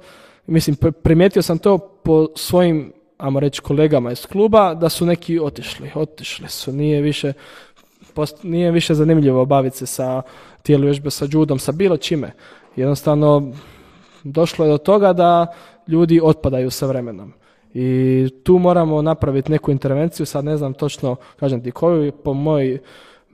mislim, 0.48 0.76
primijetio 1.04 1.42
sam 1.42 1.58
to 1.58 1.78
po 1.78 2.28
svojim 2.36 2.94
ajmo 3.18 3.40
reći, 3.40 3.62
kolegama 3.62 4.12
iz 4.12 4.26
kluba, 4.26 4.74
da 4.74 4.90
su 4.90 5.06
neki 5.06 5.40
otišli. 5.40 5.92
Otišli 5.96 6.50
su, 6.50 6.72
nije 6.72 7.02
više, 7.02 7.34
post, 8.14 8.44
nije 8.44 8.72
više 8.72 8.94
zanimljivo 8.94 9.46
baviti 9.46 9.78
se 9.78 9.86
sa 9.86 10.22
tijelu 10.62 10.84
vježbe, 10.84 11.10
sa 11.10 11.26
judom, 11.32 11.60
sa 11.60 11.72
bilo 11.72 11.98
čime. 11.98 12.32
Jednostavno, 12.76 13.52
došlo 14.24 14.66
je 14.66 14.72
do 14.72 14.78
toga 14.78 15.14
da 15.14 15.54
ljudi 15.88 16.20
otpadaju 16.24 16.72
sa 16.72 16.86
vremenom. 16.86 17.34
I 17.74 18.30
tu 18.44 18.58
moramo 18.58 19.02
napraviti 19.02 19.52
neku 19.52 19.72
intervenciju, 19.72 20.26
sad 20.26 20.46
ne 20.46 20.58
znam 20.58 20.74
točno, 20.74 21.16
kažem 21.40 21.64
ti 21.64 21.72
koju, 21.72 22.12
po 22.12 22.34
moj 22.34 22.80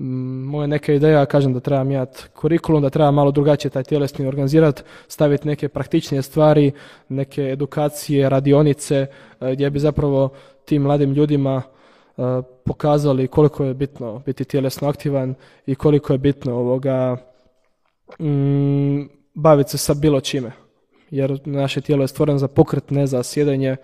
moja 0.01 0.67
neka 0.67 0.93
ideja, 0.93 1.25
kažem 1.25 1.53
da 1.53 1.59
treba 1.59 1.83
mijenjati 1.83 2.23
kurikulum, 2.33 2.81
da 2.81 2.89
treba 2.89 3.11
malo 3.11 3.31
drugačije 3.31 3.71
taj 3.71 3.83
tjelesni 3.83 4.27
organizirati, 4.27 4.81
staviti 5.07 5.47
neke 5.47 5.69
praktičnije 5.69 6.21
stvari, 6.21 6.71
neke 7.09 7.41
edukacije, 7.41 8.29
radionice, 8.29 8.95
e, 9.41 9.53
gdje 9.53 9.69
bi 9.69 9.79
zapravo 9.79 10.29
tim 10.65 10.81
mladim 10.81 11.13
ljudima 11.13 11.61
e, 11.61 12.21
pokazali 12.65 13.27
koliko 13.27 13.63
je 13.63 13.73
bitno 13.73 14.21
biti 14.25 14.45
tjelesno 14.45 14.89
aktivan 14.89 15.35
i 15.65 15.75
koliko 15.75 16.13
je 16.13 16.19
bitno 16.19 16.55
ovoga 16.55 17.17
mm, 18.19 19.01
baviti 19.33 19.69
se 19.69 19.77
sa 19.77 19.93
bilo 19.93 20.21
čime. 20.21 20.51
Jer 21.09 21.39
naše 21.45 21.81
tijelo 21.81 22.03
je 22.03 22.07
stvoreno 22.07 22.39
za 22.39 22.47
pokret, 22.47 22.91
ne 22.91 23.07
za 23.07 23.23
sjedenje 23.23 23.75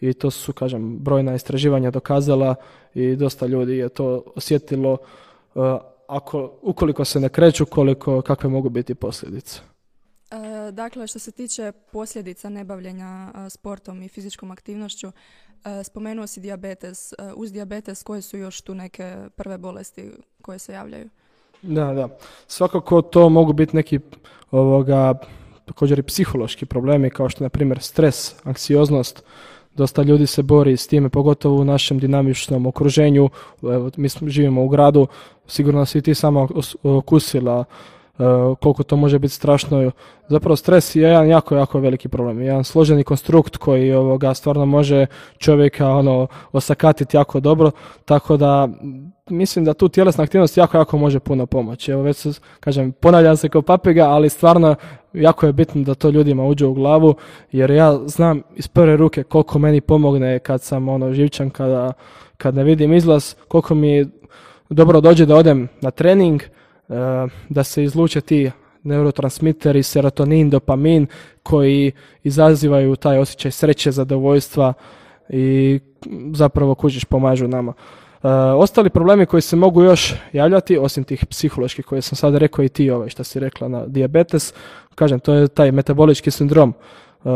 i 0.00 0.12
to 0.12 0.30
su, 0.30 0.52
kažem, 0.52 0.98
brojna 0.98 1.34
istraživanja 1.34 1.90
dokazala 1.90 2.54
i 2.94 3.16
dosta 3.16 3.46
ljudi 3.46 3.76
je 3.76 3.88
to 3.88 4.22
osjetilo 4.36 4.98
ako, 6.06 6.58
ukoliko 6.62 7.04
se 7.04 7.20
ne 7.20 7.28
kreću, 7.28 7.66
koliko, 7.66 8.22
kakve 8.22 8.50
mogu 8.50 8.68
biti 8.68 8.94
posljedice? 8.94 9.60
E, 10.30 10.72
dakle, 10.72 11.06
što 11.06 11.18
se 11.18 11.32
tiče 11.32 11.72
posljedica 11.92 12.48
nebavljenja 12.48 13.28
e, 13.34 13.50
sportom 13.50 14.02
i 14.02 14.08
fizičkom 14.08 14.50
aktivnošću, 14.50 15.12
spomenuo 15.84 16.26
si 16.26 16.40
dijabetes. 16.40 17.14
Uz 17.36 17.52
dijabetes 17.52 18.02
koje 18.02 18.22
su 18.22 18.38
još 18.38 18.60
tu 18.60 18.74
neke 18.74 19.16
prve 19.36 19.58
bolesti 19.58 20.10
koje 20.42 20.58
se 20.58 20.72
javljaju? 20.72 21.08
Da, 21.62 21.92
da. 21.94 22.08
Svakako 22.46 23.02
to 23.02 23.28
mogu 23.28 23.52
biti 23.52 23.76
neki 23.76 23.98
ovoga, 24.50 25.14
također 25.64 25.98
i 25.98 26.02
psihološki 26.02 26.66
problemi 26.66 27.10
kao 27.10 27.28
što 27.28 27.44
je 27.44 27.46
na 27.46 27.50
primjer 27.50 27.78
stres, 27.80 28.34
anksioznost, 28.44 29.22
dosta 29.76 30.02
ljudi 30.02 30.26
se 30.26 30.42
bori 30.42 30.76
s 30.76 30.86
time, 30.86 31.08
pogotovo 31.08 31.60
u 31.60 31.64
našem 31.64 31.98
dinamičnom 31.98 32.66
okruženju. 32.66 33.30
Evo, 33.62 33.90
mi 33.96 34.08
živimo 34.26 34.64
u 34.64 34.68
gradu, 34.68 35.06
sigurno 35.46 35.86
si 35.86 36.02
ti 36.02 36.14
sama 36.14 36.48
okusila 36.82 37.64
koliko 38.60 38.82
to 38.82 38.96
može 38.96 39.18
biti 39.18 39.34
strašno. 39.34 39.90
Zapravo 40.28 40.56
stres 40.56 40.96
je 40.96 41.02
jedan 41.02 41.28
jako, 41.28 41.56
jako 41.56 41.80
veliki 41.80 42.08
problem. 42.08 42.42
Jedan 42.42 42.64
složeni 42.64 43.04
konstrukt 43.04 43.56
koji 43.56 43.92
ovoga 43.92 44.34
stvarno 44.34 44.66
može 44.66 45.06
čovjeka 45.38 45.88
ono 45.88 46.26
osakatiti 46.52 47.16
jako 47.16 47.40
dobro, 47.40 47.70
tako 48.04 48.36
da 48.36 48.68
mislim 49.30 49.64
da 49.64 49.74
tu 49.74 49.88
tjelesna 49.88 50.24
aktivnost 50.24 50.56
jako, 50.56 50.76
jako 50.76 50.98
može 50.98 51.18
puno 51.18 51.46
pomoći. 51.46 51.90
Evo 51.90 52.02
već 52.02 52.26
kažem, 52.60 52.92
ponavljam 52.92 53.36
se 53.36 53.48
kao 53.48 53.62
papiga, 53.62 54.04
ali 54.04 54.28
stvarno 54.28 54.74
jako 55.12 55.46
je 55.46 55.52
bitno 55.52 55.82
da 55.82 55.94
to 55.94 56.10
ljudima 56.10 56.44
uđe 56.44 56.66
u 56.66 56.74
glavu, 56.74 57.14
jer 57.52 57.70
ja 57.70 57.98
znam 58.06 58.42
iz 58.56 58.68
prve 58.68 58.96
ruke 58.96 59.22
koliko 59.22 59.58
meni 59.58 59.80
pomogne 59.80 60.38
kad 60.38 60.62
sam 60.62 60.88
ono 60.88 61.12
živčan, 61.12 61.50
kada, 61.50 61.92
kad 62.36 62.54
ne 62.54 62.64
vidim 62.64 62.92
izlaz, 62.92 63.34
koliko 63.48 63.74
mi 63.74 64.06
dobro 64.70 65.00
dođe 65.00 65.26
da 65.26 65.36
odem 65.36 65.68
na 65.80 65.90
trening, 65.90 66.42
e, 66.42 66.57
da 67.48 67.64
se 67.64 67.84
izluče 67.84 68.20
ti 68.20 68.50
neurotransmiteri, 68.82 69.82
serotonin, 69.82 70.50
dopamin 70.50 71.06
koji 71.42 71.92
izazivaju 72.22 72.96
taj 72.96 73.18
osjećaj 73.18 73.50
sreće, 73.50 73.90
zadovoljstva 73.92 74.72
i 75.28 75.80
zapravo 76.32 76.74
kužiš 76.74 77.04
pomažu 77.04 77.48
nama. 77.48 77.72
E, 78.22 78.28
ostali 78.56 78.90
problemi 78.90 79.26
koji 79.26 79.42
se 79.42 79.56
mogu 79.56 79.82
još 79.82 80.14
javljati, 80.32 80.78
osim 80.78 81.04
tih 81.04 81.26
psiholoških 81.26 81.84
koje 81.84 82.02
sam 82.02 82.16
sad 82.16 82.34
rekao 82.34 82.64
i 82.64 82.68
ti 82.68 82.90
ovaj 82.90 83.08
što 83.08 83.24
si 83.24 83.40
rekla 83.40 83.68
na 83.68 83.86
diabetes, 83.86 84.54
kažem 84.94 85.20
to 85.20 85.34
je 85.34 85.48
taj 85.48 85.72
metabolički 85.72 86.30
sindrom. 86.30 86.74
E, 87.24 87.28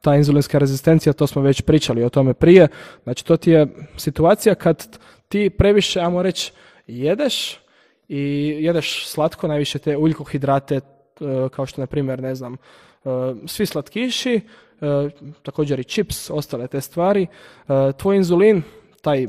ta 0.00 0.16
inzulinska 0.16 0.58
rezistencija, 0.58 1.12
to 1.12 1.26
smo 1.26 1.42
već 1.42 1.62
pričali 1.62 2.04
o 2.04 2.08
tome 2.08 2.34
prije. 2.34 2.68
Znači 3.02 3.24
to 3.24 3.36
ti 3.36 3.50
je 3.50 3.66
situacija 3.96 4.54
kad 4.54 4.98
ti 5.28 5.50
previše, 5.50 6.00
ajmo 6.00 6.22
reći, 6.22 6.52
jedeš 6.86 7.60
i 8.10 8.56
jedeš 8.60 9.06
slatko, 9.06 9.48
najviše 9.48 9.78
te 9.78 9.96
uljkohidrate, 9.96 10.74
e, 10.76 10.80
kao 11.50 11.66
što 11.66 11.80
na 11.80 11.86
primjer, 11.86 12.22
ne 12.22 12.34
znam, 12.34 12.56
svi 13.46 13.66
slatkiši, 13.66 14.40
također 15.42 15.80
i 15.80 15.84
čips, 15.84 16.30
ostale 16.30 16.66
te 16.68 16.80
stvari. 16.80 17.26
Tvoj 17.96 18.16
inzulin 18.16 18.62
taj, 19.02 19.26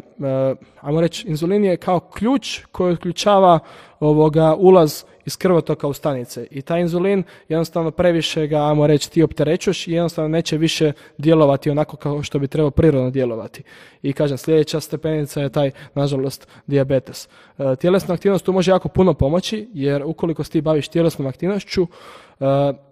ajmo 0.82 1.02
reći, 1.02 1.28
inzulin 1.28 1.66
je 1.66 1.78
kao 1.78 2.00
ključ 2.00 2.60
koji 2.72 2.94
otključava 2.94 3.60
ovoga 4.00 4.56
ulaz 4.56 5.04
iz 5.26 5.38
krvotoka 5.38 5.88
u 5.88 5.94
stanice. 5.94 6.48
I 6.52 6.62
taj 6.62 6.82
inzulin 6.82 7.24
jednostavno 7.50 7.92
previše 7.92 8.48
ga, 8.48 8.68
ajmo 8.68 8.88
reći, 8.88 9.12
ti 9.12 9.24
opterećuješ 9.24 9.88
i 9.88 9.92
jednostavno 9.92 10.28
neće 10.28 10.58
više 10.58 10.92
djelovati 11.18 11.70
onako 11.70 11.98
kao 11.98 12.24
što 12.24 12.40
bi 12.40 12.48
trebao 12.48 12.72
prirodno 12.72 13.10
djelovati. 13.10 13.64
I 14.02 14.14
kažem, 14.14 14.38
sljedeća 14.38 14.80
stepenica 14.80 15.42
je 15.42 15.50
taj, 15.50 15.72
nažalost, 15.94 16.48
dijabetes. 16.68 17.28
Uh, 17.58 17.76
tjelesna 17.76 18.14
aktivnost 18.14 18.46
tu 18.46 18.54
može 18.54 18.72
jako 18.72 18.90
puno 18.90 19.14
pomoći, 19.14 19.70
jer 19.74 20.04
ukoliko 20.06 20.44
ti 20.44 20.62
baviš 20.62 20.88
tjelesnom 20.88 21.28
aktivnošću, 21.28 21.82
uh, 21.82 22.48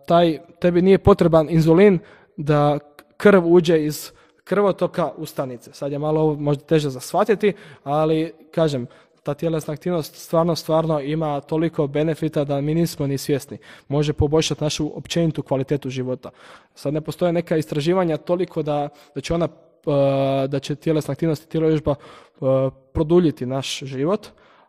taj, 0.08 0.40
tebi 0.60 0.82
nije 0.82 0.98
potreban 0.98 1.48
inzulin 1.50 2.00
da 2.38 2.80
krv 3.18 3.48
uđe 3.48 3.86
iz 3.86 4.12
krvotoka 4.44 5.12
u 5.18 5.26
stanice. 5.26 5.74
Sad 5.74 5.92
je 5.92 6.00
malo 6.00 6.22
ovo 6.22 6.36
možda 6.36 6.64
teže 6.64 6.90
za 6.90 7.00
shvatiti, 7.00 7.54
ali 7.84 8.34
kažem, 8.52 8.88
ta 9.24 9.34
tjelesna 9.34 9.74
aktivnost 9.74 10.15
stvarno, 10.15 10.55
stvarno 10.55 10.99
ima 10.99 11.41
toliko 11.41 11.88
benefita 11.88 12.43
da 12.43 12.61
mi 12.61 12.76
nismo 12.76 13.07
ni 13.07 13.17
svjesni. 13.17 13.57
Može 13.88 14.13
poboljšati 14.13 14.63
našu 14.63 14.97
općenitu 14.97 15.43
kvalitetu 15.43 15.89
života. 15.89 16.30
Sad 16.76 16.93
ne 16.93 17.01
postoje 17.01 17.34
neka 17.34 17.57
istraživanja 17.57 18.17
toliko 18.17 18.63
da, 18.63 18.89
da 19.15 19.22
će 19.22 19.34
ona 19.34 19.45
uh, 19.45 20.49
da 20.49 20.59
će 20.59 20.76
tjelesna 20.76 21.11
aktivnost 21.11 21.43
i 21.43 21.49
tjelovježba 21.49 21.95
uh, 22.39 22.47
produljiti 22.93 23.45
naš 23.45 23.80
život, 23.80 24.28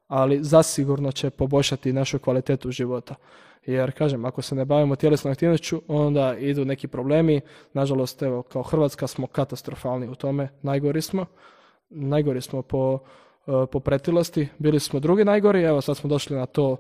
ali 0.09 0.45
zasigurno 0.45 1.13
će 1.13 1.31
poboljšati 1.31 1.93
našu 1.93 2.19
kvalitetu 2.19 2.71
života. 2.71 3.15
Jer, 3.67 3.93
kažem, 3.93 4.25
ako 4.25 4.43
se 4.43 4.55
ne 4.55 4.65
bavimo 4.65 4.97
tjelesnom 4.97 5.33
aktivnošću, 5.33 5.83
onda 5.89 6.37
idu 6.39 6.65
neki 6.65 6.89
problemi. 6.89 7.41
Nažalost, 7.73 8.23
evo, 8.23 8.43
kao 8.43 8.63
Hrvatska 8.63 9.07
smo 9.07 9.27
katastrofalni 9.27 10.09
u 10.09 10.15
tome, 10.15 10.49
najgori 10.63 11.03
smo. 11.03 11.27
Najgori 11.91 12.41
smo 12.41 12.63
po, 12.63 12.99
e, 12.99 12.99
po 13.73 13.81
pretilosti, 13.81 14.49
bili 14.59 14.81
smo 14.81 15.01
drugi 15.01 15.25
najgori, 15.25 15.63
evo 15.63 15.81
sad 15.81 15.97
smo 15.97 16.09
došli 16.09 16.37
na 16.37 16.47
to 16.47 16.77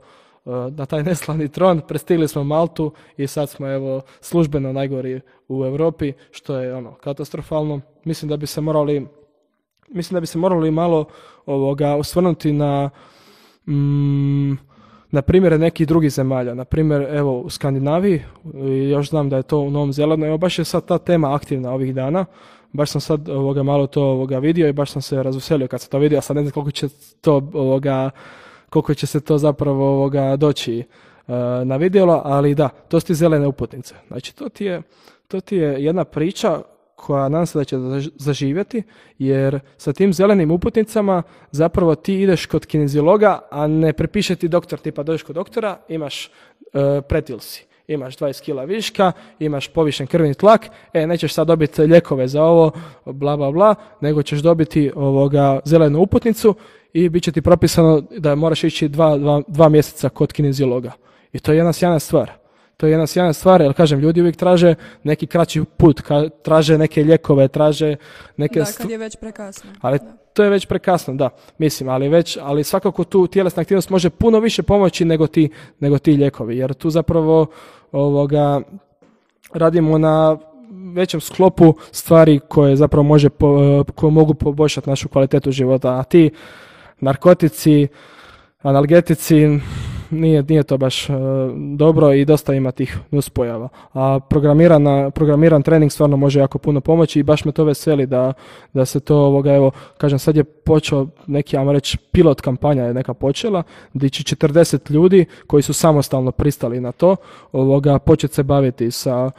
e, 0.46 0.50
na 0.70 0.86
taj 0.86 1.02
neslavni 1.02 1.48
tron, 1.48 1.80
prestigli 1.88 2.28
smo 2.28 2.44
Maltu 2.44 2.92
i 3.16 3.26
sad 3.26 3.48
smo 3.48 3.68
evo 3.68 4.00
službeno 4.20 4.72
najgori 4.72 5.20
u 5.48 5.64
Europi, 5.64 6.12
što 6.30 6.56
je 6.56 6.74
ono 6.74 6.94
katastrofalno. 6.94 7.80
Mislim 8.04 8.28
da 8.28 8.36
bi 8.36 8.46
se 8.46 8.60
morali 8.60 9.06
mislim 9.88 10.14
da 10.14 10.20
bi 10.20 10.26
se 10.26 10.38
morali 10.38 10.70
malo 10.70 11.04
ovoga 11.46 11.94
osvrnuti 11.94 12.52
na 12.52 12.90
mm, 13.66 14.52
na 15.10 15.22
primjer 15.22 15.60
nekih 15.60 15.86
drugih 15.86 16.10
zemalja. 16.10 16.54
Na 16.54 16.64
primjer, 16.64 17.06
evo 17.10 17.40
u 17.40 17.50
Skandinaviji, 17.50 18.22
još 18.90 19.08
znam 19.08 19.28
da 19.28 19.36
je 19.36 19.42
to 19.42 19.58
u 19.58 19.70
Novom 19.70 19.92
Zelandu, 19.92 20.26
evo 20.26 20.38
baš 20.38 20.58
je 20.58 20.64
sad 20.64 20.86
ta 20.86 20.98
tema 20.98 21.34
aktivna 21.34 21.72
ovih 21.72 21.94
dana. 21.94 22.24
Baš 22.72 22.90
sam 22.90 23.00
sad 23.00 23.28
ovoga, 23.28 23.62
malo 23.62 23.86
to 23.86 24.02
ovoga 24.02 24.38
vidio 24.38 24.68
i 24.68 24.72
baš 24.72 24.90
sam 24.90 25.02
se 25.02 25.22
razveselio 25.22 25.68
kad 25.68 25.80
sam 25.80 25.90
to 25.90 25.98
vidio, 25.98 26.18
a 26.18 26.22
sad 26.22 26.36
ne 26.36 26.42
znam 26.42 26.52
koliko 26.52 26.70
će 26.70 26.88
to 27.20 27.50
ovoga, 27.54 28.10
koliko 28.70 28.94
će 28.94 29.06
se 29.06 29.20
to 29.20 29.38
zapravo 29.38 29.92
ovoga 29.92 30.36
doći 30.36 30.78
uh, 30.78 31.34
na 31.64 31.76
vidjelo, 31.76 32.22
ali 32.24 32.54
da, 32.54 32.68
to 32.68 33.00
su 33.00 33.06
ti 33.06 33.14
zelene 33.14 33.46
uputnice. 33.46 33.94
Znači 34.08 34.36
to 34.36 34.48
ti 34.48 34.64
je, 34.64 34.82
to 35.28 35.40
ti 35.40 35.56
je 35.56 35.84
jedna 35.84 36.04
priča 36.04 36.62
koja 37.00 37.28
nadam 37.28 37.46
se 37.46 37.58
da 37.58 37.64
će 37.64 37.76
zaživjeti, 38.14 38.82
jer 39.18 39.60
sa 39.76 39.92
tim 39.92 40.12
zelenim 40.12 40.50
uputnicama 40.50 41.22
zapravo 41.50 41.94
ti 41.94 42.20
ideš 42.22 42.46
kod 42.46 42.66
kineziologa, 42.66 43.40
a 43.50 43.66
ne 43.66 43.92
prepiše 43.92 44.36
ti 44.36 44.48
doktor, 44.48 44.78
tipa 44.78 45.02
dođeš 45.02 45.22
kod 45.22 45.34
doktora, 45.34 45.78
imaš 45.88 46.26
e, 46.26 47.00
pretil 47.08 47.38
si, 47.38 47.66
imaš 47.94 48.16
20 48.16 48.42
kila 48.42 48.64
viška, 48.64 49.12
imaš 49.38 49.68
povišen 49.68 50.06
krvni 50.06 50.34
tlak, 50.34 50.66
e, 50.92 51.06
nećeš 51.06 51.34
sad 51.34 51.46
dobiti 51.46 51.82
lijekove 51.82 52.28
za 52.28 52.42
ovo, 52.42 52.70
bla, 53.04 53.36
bla, 53.36 53.50
bla, 53.50 53.74
nego 54.00 54.22
ćeš 54.22 54.40
dobiti 54.40 54.92
ovoga 54.94 55.60
zelenu 55.64 56.00
uputnicu 56.00 56.54
i 56.92 57.08
bit 57.08 57.22
će 57.22 57.32
ti 57.32 57.42
propisano 57.42 58.02
da 58.18 58.34
moraš 58.34 58.64
ići 58.64 58.88
dva, 58.88 59.18
dva, 59.18 59.42
dva 59.48 59.68
mjeseca 59.68 60.08
kod 60.08 60.32
kineziologa. 60.32 60.92
I 61.32 61.38
to 61.38 61.52
je 61.52 61.56
jedna 61.56 61.72
sjajna 61.72 61.98
stvar. 61.98 62.30
To 62.76 62.86
je 62.86 62.90
jedna 62.90 63.06
sjajna 63.06 63.32
stvar, 63.32 63.60
jer 63.60 63.72
kažem, 63.72 64.00
ljudi 64.00 64.20
uvijek 64.20 64.36
traže 64.36 64.74
neki 65.02 65.26
kraći 65.26 65.62
put, 65.76 66.00
traže 66.42 66.78
neke 66.78 67.04
ljekove, 67.04 67.48
traže 67.48 67.96
neke... 68.36 68.60
Da, 68.60 68.66
kad 68.78 68.90
je 68.90 68.98
već 68.98 69.16
prekasno. 69.16 69.70
Ali 69.80 69.98
to 70.32 70.44
je 70.44 70.50
već 70.50 70.66
prekasno, 70.66 71.14
da, 71.14 71.30
mislim, 71.58 71.88
ali 71.88 72.08
već, 72.08 72.38
ali 72.40 72.64
svakako 72.64 73.04
tu 73.04 73.26
tjelesna 73.26 73.60
aktivnost 73.60 73.90
može 73.90 74.10
puno 74.10 74.40
više 74.40 74.62
pomoći 74.62 75.04
nego 75.04 75.26
ti, 75.26 75.50
nego 75.78 75.98
ti 75.98 76.12
ljekovi, 76.12 76.56
jer 76.56 76.74
tu 76.74 76.90
zapravo 76.90 77.46
ovoga, 77.92 78.60
radimo 79.54 79.98
na 79.98 80.36
većem 80.94 81.20
sklopu 81.20 81.74
stvari 81.92 82.40
koje 82.48 82.76
zapravo 82.76 83.02
može, 83.02 83.28
koje 83.94 84.10
mogu 84.10 84.34
poboljšati 84.34 84.90
našu 84.90 85.08
kvalitetu 85.08 85.50
života, 85.50 85.98
a 85.98 86.02
ti 86.02 86.30
narkotici, 87.00 87.88
analgetici, 88.62 89.58
nije, 90.10 90.42
nije 90.42 90.62
to 90.62 90.78
baš 90.78 91.10
e, 91.10 91.12
dobro 91.76 92.12
i 92.12 92.24
dosta 92.24 92.54
ima 92.54 92.70
tih 92.70 92.98
nuspojava. 93.10 93.68
A 93.94 94.20
programiran 95.14 95.62
trening 95.62 95.92
stvarno 95.92 96.16
može 96.16 96.40
jako 96.40 96.58
puno 96.58 96.80
pomoći 96.80 97.20
i 97.20 97.22
baš 97.22 97.44
me 97.44 97.52
to 97.52 97.64
veseli 97.64 98.06
da, 98.06 98.32
da 98.72 98.84
se 98.84 99.00
to, 99.00 99.16
ovoga, 99.16 99.54
evo, 99.54 99.70
kažem, 99.98 100.18
sad 100.18 100.36
je 100.36 100.44
počeo 100.44 101.06
neki, 101.26 101.56
ajmo 101.56 101.72
reći, 101.72 101.98
pilot 101.98 102.40
kampanja 102.40 102.84
je 102.84 102.94
neka 102.94 103.14
počela, 103.14 103.62
gdje 103.92 104.08
će 104.08 104.36
40 104.36 104.90
ljudi 104.90 105.24
koji 105.46 105.62
su 105.62 105.72
samostalno 105.72 106.32
pristali 106.32 106.80
na 106.80 106.92
to, 106.92 107.16
ovoga, 107.52 107.98
početi 107.98 108.34
se 108.34 108.42
baviti 108.42 108.90
sa 108.90 109.30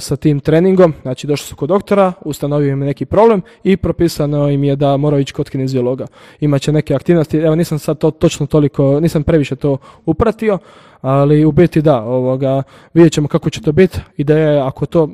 sa 0.00 0.16
tim 0.16 0.40
treningom, 0.40 0.94
znači 1.02 1.26
došli 1.26 1.46
su 1.46 1.56
kod 1.56 1.68
doktora, 1.68 2.12
ustanovio 2.24 2.72
im 2.72 2.78
neki 2.78 3.06
problem 3.06 3.42
i 3.64 3.76
propisano 3.76 4.48
im 4.48 4.64
je 4.64 4.76
da 4.76 4.96
moraju 4.96 5.20
ići 5.20 5.32
kod 5.32 5.50
kineziologa. 5.50 6.06
Imaće 6.40 6.72
neke 6.72 6.94
aktivnosti, 6.94 7.38
evo 7.38 7.54
nisam 7.54 7.78
sad 7.78 7.98
to 7.98 8.10
točno 8.10 8.46
toliko, 8.46 9.00
nisam 9.00 9.22
previše 9.22 9.56
to 9.56 9.78
upratio, 10.06 10.58
ali 11.00 11.44
u 11.44 11.52
biti 11.52 11.82
da, 11.82 12.02
ovoga, 12.02 12.62
vidjet 12.94 13.12
ćemo 13.12 13.28
kako 13.28 13.50
će 13.50 13.60
to 13.60 13.72
biti. 13.72 14.00
Ideja 14.16 14.50
je 14.50 14.60
ako 14.60 14.86
to 14.86 15.08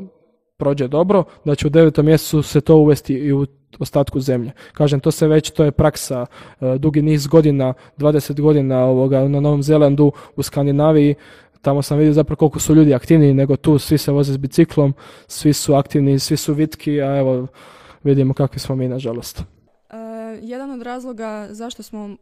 prođe 0.57 0.89
dobro, 0.89 1.25
da 1.45 1.55
će 1.55 1.67
u 1.67 1.71
devetom 1.71 2.07
mjesecu 2.07 2.43
se 2.43 2.61
to 2.61 2.77
uvesti 2.77 3.15
i 3.15 3.33
u 3.33 3.47
ostatku 3.79 4.21
zemlje. 4.21 4.53
Kažem, 4.73 5.01
to 5.01 5.11
se 5.11 5.27
već, 5.27 5.51
to 5.51 5.65
je 5.65 5.71
praksa 5.71 6.27
e, 6.61 6.79
dugi 6.79 7.03
niz 7.03 7.27
godina, 7.27 7.75
20 7.99 8.41
godina 8.41 8.85
ovoga, 8.85 9.29
na 9.29 9.41
Novom 9.41 9.63
Zelandu, 9.63 10.13
u 10.37 10.43
Skandinaviji, 10.43 11.15
Tamo 11.65 11.83
sam 11.83 11.99
vidio 11.99 12.13
zapravo 12.13 12.37
koliko 12.37 12.61
su 12.61 12.75
ljudi 12.75 12.95
aktivniji 12.95 13.35
nego 13.35 13.57
tu, 13.57 13.79
svi 13.79 13.99
se 13.99 14.13
voze 14.13 14.33
s 14.33 14.37
biciklom, 14.37 14.95
svi 15.27 15.53
su 15.53 15.75
aktivni, 15.75 16.19
svi 16.19 16.37
su 16.37 16.55
vitki, 16.55 17.03
a 17.03 17.17
evo 17.17 17.47
vidimo 18.03 18.35
kakvi 18.35 18.59
smo 18.59 18.77
mi 18.77 18.89
nažalost. 18.89 19.41
E, 19.41 19.45
jedan 20.43 20.71
od 20.71 20.83
razloga 20.83 21.49
zašto 21.51 21.83
smo 21.83 22.17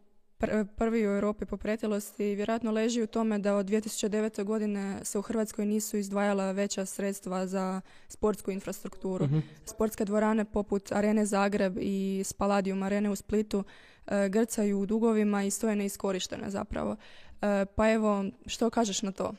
prvi 0.76 1.06
u 1.08 1.10
Europi 1.10 1.44
po 1.44 1.56
pretilosti 1.56 2.34
vjerojatno 2.34 2.70
leži 2.70 3.02
u 3.02 3.06
tome 3.06 3.38
da 3.38 3.56
od 3.56 3.66
2009. 3.66 4.44
godine 4.44 4.98
se 5.02 5.18
u 5.18 5.22
Hrvatskoj 5.22 5.66
nisu 5.66 5.96
izdvajala 5.96 6.52
veća 6.52 6.86
sredstva 6.86 7.46
za 7.46 7.80
sportsku 8.08 8.50
infrastrukturu. 8.50 9.24
uh 9.24 9.30
Sportske 9.64 10.04
dvorane 10.04 10.44
poput 10.44 10.92
Arene 10.92 11.26
Zagreb 11.26 11.78
i 11.80 12.22
Spaladium 12.24 12.82
Arene 12.82 13.10
u 13.10 13.16
Splitu 13.16 13.64
e, 14.06 14.28
grcaju 14.28 14.80
u 14.80 14.86
dugovima 14.86 15.42
i 15.42 15.50
stoje 15.50 15.76
neiskorištene 15.76 16.50
zapravo. 16.50 16.96
E, 17.42 17.64
pa 17.76 17.90
evo, 17.90 18.24
što 18.46 18.70
kažeš 18.70 19.02
na 19.02 19.12
to? 19.12 19.32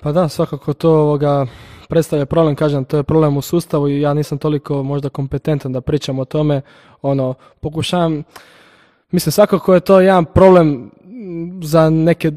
Pa 0.00 0.12
da, 0.12 0.28
svakako 0.28 0.72
to 0.72 0.90
ovoga 0.90 1.46
predstavlja 1.88 2.26
problem, 2.26 2.56
kažem, 2.56 2.84
to 2.84 2.96
je 2.96 3.02
problem 3.02 3.36
u 3.36 3.42
sustavu 3.42 3.88
i 3.88 4.00
ja 4.00 4.14
nisam 4.14 4.38
toliko 4.38 4.82
možda 4.82 5.08
kompetentan 5.08 5.72
da 5.72 5.80
pričam 5.80 6.18
o 6.18 6.24
tome. 6.24 6.60
Ono, 7.02 7.34
pokušavam, 7.60 8.22
mislim, 9.10 9.32
svakako 9.32 9.74
je 9.74 9.80
to 9.80 10.00
jedan 10.00 10.24
problem 10.24 10.90
za, 11.62 11.90
neke, 11.90 12.32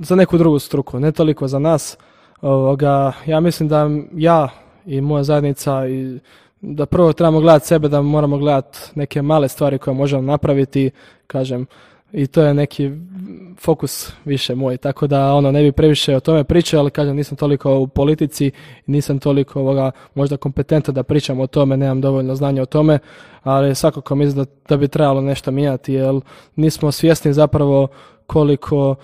za 0.00 0.16
neku 0.16 0.38
drugu 0.38 0.58
struku, 0.58 1.00
ne 1.00 1.12
toliko 1.12 1.48
za 1.48 1.58
nas. 1.58 1.98
Ovoga, 2.40 3.12
ja 3.26 3.40
mislim 3.40 3.68
da 3.68 3.90
ja 4.12 4.48
i 4.86 5.00
moja 5.00 5.24
zajednica 5.24 5.88
i 5.88 6.18
da 6.60 6.86
prvo 6.86 7.12
trebamo 7.12 7.40
gledati 7.40 7.66
sebe, 7.66 7.88
da 7.88 8.02
moramo 8.02 8.38
gledati 8.38 8.78
neke 8.94 9.22
male 9.22 9.48
stvari 9.48 9.78
koje 9.78 9.94
možemo 9.94 10.22
napraviti, 10.22 10.90
kažem, 11.26 11.66
i 12.12 12.26
to 12.26 12.42
je 12.42 12.54
neki 12.54 12.90
fokus 13.60 14.12
više 14.24 14.54
moj, 14.54 14.76
tako 14.76 15.06
da 15.06 15.34
ono 15.34 15.52
ne 15.52 15.62
bi 15.62 15.72
previše 15.72 16.16
o 16.16 16.20
tome 16.20 16.44
pričao, 16.44 16.80
ali 16.80 16.90
kažem 16.90 17.16
nisam 17.16 17.36
toliko 17.36 17.78
u 17.78 17.86
politici, 17.86 18.50
nisam 18.86 19.18
toliko 19.18 19.60
ovoga, 19.60 19.90
možda 20.14 20.36
kompetentan 20.36 20.94
da 20.94 21.02
pričam 21.02 21.40
o 21.40 21.46
tome, 21.46 21.76
nemam 21.76 22.00
dovoljno 22.00 22.34
znanja 22.34 22.62
o 22.62 22.66
tome, 22.66 22.98
ali 23.42 23.74
svakako 23.74 24.14
mislim 24.14 24.44
da, 24.44 24.50
da 24.68 24.76
bi 24.76 24.88
trebalo 24.88 25.20
nešto 25.20 25.50
mijenjati, 25.50 25.92
jer 25.92 26.20
nismo 26.56 26.92
svjesni 26.92 27.32
zapravo 27.32 27.88
koliko 28.26 28.96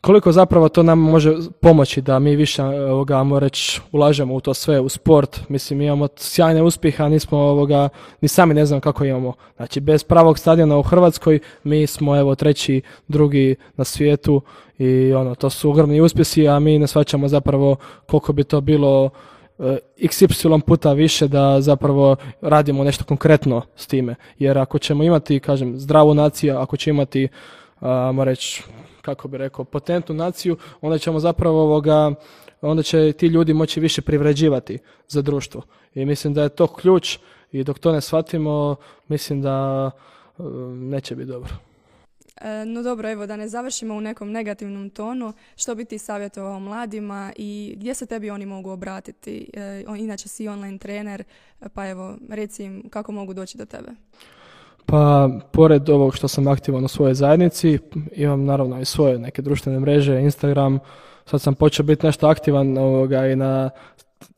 koliko 0.00 0.32
zapravo 0.32 0.68
to 0.68 0.82
nam 0.82 0.98
može 0.98 1.34
pomoći 1.60 2.02
da 2.02 2.18
mi 2.18 2.36
više 2.36 2.62
ovoga, 2.62 3.24
reći, 3.38 3.80
ulažemo 3.92 4.34
u 4.34 4.40
to 4.40 4.54
sve, 4.54 4.80
u 4.80 4.88
sport. 4.88 5.40
Mislim, 5.48 5.80
imamo 5.80 6.08
sjajne 6.16 6.62
uspjehe, 6.62 7.02
a 7.02 7.08
nismo 7.08 7.38
ovoga, 7.38 7.88
ni 8.20 8.28
sami 8.28 8.54
ne 8.54 8.66
znam 8.66 8.80
kako 8.80 9.04
imamo. 9.04 9.32
Znači, 9.56 9.80
bez 9.80 10.04
pravog 10.04 10.38
stadiona 10.38 10.78
u 10.78 10.82
Hrvatskoj 10.82 11.38
mi 11.64 11.86
smo 11.86 12.16
evo 12.16 12.34
treći, 12.34 12.82
drugi 13.08 13.56
na 13.76 13.84
svijetu 13.84 14.42
i 14.78 15.12
ono, 15.12 15.34
to 15.34 15.50
su 15.50 15.70
ogromni 15.70 16.00
uspjesi, 16.00 16.48
a 16.48 16.60
mi 16.60 16.78
ne 16.78 16.86
shvaćamo 16.86 17.28
zapravo 17.28 17.76
koliko 18.06 18.32
bi 18.32 18.44
to 18.44 18.60
bilo 18.60 19.10
eh, 19.58 19.78
XY 19.98 20.60
puta 20.60 20.92
više 20.92 21.28
da 21.28 21.60
zapravo 21.60 22.16
radimo 22.40 22.84
nešto 22.84 23.04
konkretno 23.04 23.62
s 23.76 23.86
time. 23.86 24.14
Jer 24.38 24.58
ako 24.58 24.78
ćemo 24.78 25.02
imati, 25.02 25.40
kažem, 25.40 25.78
zdravu 25.78 26.14
naciju, 26.14 26.58
ako 26.58 26.76
ćemo 26.76 26.96
imati, 26.96 27.28
ajmo 27.80 28.24
reći, 28.24 28.62
kako 29.06 29.28
bi 29.28 29.38
rekao, 29.38 29.64
potentnu 29.64 30.14
naciju, 30.14 30.56
onda 30.80 30.98
ćemo 30.98 31.20
zapravo 31.20 31.62
ovoga, 31.62 32.14
onda 32.60 32.82
će 32.82 33.12
ti 33.12 33.26
ljudi 33.26 33.54
moći 33.54 33.80
više 33.80 34.02
privređivati 34.02 34.78
za 35.08 35.22
društvo. 35.22 35.62
I 35.94 36.04
mislim 36.04 36.34
da 36.34 36.42
je 36.42 36.48
to 36.48 36.66
ključ 36.66 37.18
i 37.52 37.64
dok 37.64 37.78
to 37.78 37.92
ne 37.92 38.00
shvatimo, 38.00 38.76
mislim 39.08 39.42
da 39.42 39.90
e, 40.38 40.42
neće 40.74 41.16
biti 41.16 41.28
dobro. 41.28 41.52
E, 42.40 42.64
no 42.64 42.82
dobro, 42.82 43.10
evo 43.10 43.26
da 43.26 43.36
ne 43.36 43.48
završimo 43.48 43.94
u 43.94 44.00
nekom 44.00 44.30
negativnom 44.30 44.90
tonu, 44.90 45.32
što 45.56 45.74
bi 45.74 45.84
ti 45.84 45.98
savjetovao 45.98 46.60
mladima 46.60 47.32
i 47.36 47.74
gdje 47.76 47.94
se 47.94 48.06
tebi 48.06 48.30
oni 48.30 48.46
mogu 48.46 48.70
obratiti? 48.70 49.50
E, 49.54 49.84
inače 49.98 50.28
si 50.28 50.48
online 50.48 50.78
trener, 50.78 51.24
pa 51.74 51.88
evo 51.88 52.16
reci 52.28 52.64
im 52.64 52.88
kako 52.90 53.12
mogu 53.12 53.34
doći 53.34 53.58
do 53.58 53.64
tebe. 53.64 53.90
Pa, 54.86 55.28
pored 55.52 55.88
ovog 55.88 56.14
što 56.14 56.28
sam 56.28 56.48
aktivan 56.48 56.84
u 56.84 56.88
svojoj 56.88 57.14
zajednici, 57.14 57.78
imam 58.12 58.44
naravno 58.44 58.80
i 58.80 58.84
svoje 58.84 59.18
neke 59.18 59.42
društvene 59.42 59.80
mreže, 59.80 60.20
Instagram, 60.20 60.78
sad 61.24 61.40
sam 61.40 61.54
počeo 61.54 61.84
biti 61.84 62.06
nešto 62.06 62.28
aktivan 62.28 62.78
ovoga, 62.78 63.26
i 63.26 63.36
na 63.36 63.70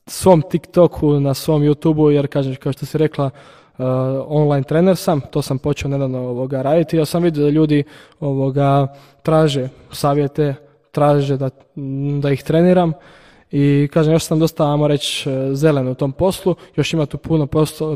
svom 0.06 0.42
TikToku, 0.50 1.20
na 1.20 1.34
svom 1.34 1.62
YouTubeu, 1.62 2.08
jer 2.08 2.26
kažem, 2.26 2.56
kao 2.56 2.72
što 2.72 2.86
si 2.86 2.98
rekla, 2.98 3.30
online 4.26 4.62
trener 4.62 4.96
sam, 4.96 5.20
to 5.20 5.42
sam 5.42 5.58
počeo 5.58 5.90
nedavno 5.90 6.18
ovoga 6.18 6.62
raditi. 6.62 6.96
Ja 6.96 7.04
sam 7.04 7.22
vidio 7.22 7.44
da 7.44 7.50
ljudi 7.50 7.84
ovoga 8.20 8.86
traže 9.22 9.68
savjete, 9.92 10.54
traže 10.90 11.36
da, 11.36 11.50
da 12.20 12.30
ih 12.30 12.42
treniram 12.42 12.92
i 13.50 13.88
kažem 13.92 14.12
još 14.12 14.22
sam 14.22 14.38
dosta, 14.38 14.70
ajmo 14.70 14.88
reći, 14.88 15.30
zelen 15.52 15.88
u 15.88 15.94
tom 15.94 16.12
poslu, 16.12 16.54
još 16.76 16.92
ima 16.92 17.06
tu 17.06 17.18
puno 17.18 17.46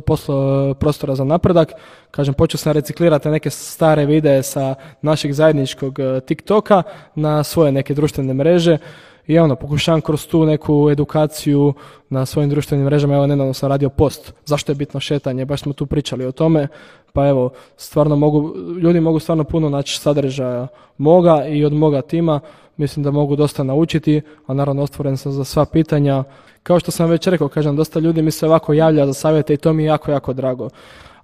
poslo, 0.06 0.74
prostora 0.74 1.14
za 1.14 1.24
napredak. 1.24 1.72
Kažem, 2.10 2.34
počeo 2.34 2.58
sam 2.58 2.72
reciklirati 2.72 3.28
neke 3.28 3.50
stare 3.50 4.06
videe 4.06 4.42
sa 4.42 4.74
našeg 5.02 5.32
zajedničkog 5.32 5.98
e, 5.98 6.20
TikToka 6.20 6.82
na 7.14 7.44
svoje 7.44 7.72
neke 7.72 7.94
društvene 7.94 8.34
mreže. 8.34 8.78
I 9.26 9.38
ono, 9.38 9.56
pokušavam 9.56 10.00
kroz 10.00 10.26
tu 10.26 10.44
neku 10.44 10.90
edukaciju 10.90 11.74
na 12.08 12.26
svojim 12.26 12.50
društvenim 12.50 12.86
mrežama, 12.86 13.14
evo 13.14 13.26
nedavno 13.26 13.54
sam 13.54 13.68
radio 13.68 13.88
post, 13.88 14.34
zašto 14.44 14.72
je 14.72 14.76
bitno 14.76 15.00
šetanje, 15.00 15.44
baš 15.44 15.62
smo 15.62 15.72
tu 15.72 15.86
pričali 15.86 16.26
o 16.26 16.32
tome, 16.32 16.68
pa 17.12 17.28
evo, 17.28 17.50
stvarno 17.76 18.16
mogu, 18.16 18.54
ljudi 18.80 19.00
mogu 19.00 19.18
stvarno 19.18 19.44
puno 19.44 19.68
naći 19.68 19.98
sadržaja 19.98 20.66
moga 20.98 21.46
i 21.46 21.64
od 21.64 21.72
moga 21.72 22.02
tima, 22.02 22.40
mislim 22.76 23.02
da 23.02 23.10
mogu 23.10 23.36
dosta 23.36 23.62
naučiti, 23.62 24.20
a 24.46 24.54
naravno 24.54 24.82
otvoren 24.82 25.16
sam 25.16 25.32
za 25.32 25.44
sva 25.44 25.64
pitanja. 25.64 26.24
Kao 26.62 26.80
što 26.80 26.90
sam 26.90 27.10
već 27.10 27.26
rekao, 27.26 27.48
kažem, 27.48 27.76
dosta 27.76 28.00
ljudi 28.00 28.22
mi 28.22 28.30
se 28.30 28.46
ovako 28.46 28.72
javlja 28.72 29.06
za 29.06 29.12
savjete 29.12 29.54
i 29.54 29.56
to 29.56 29.72
mi 29.72 29.82
je 29.82 29.86
jako, 29.86 30.10
jako 30.10 30.32
drago. 30.32 30.68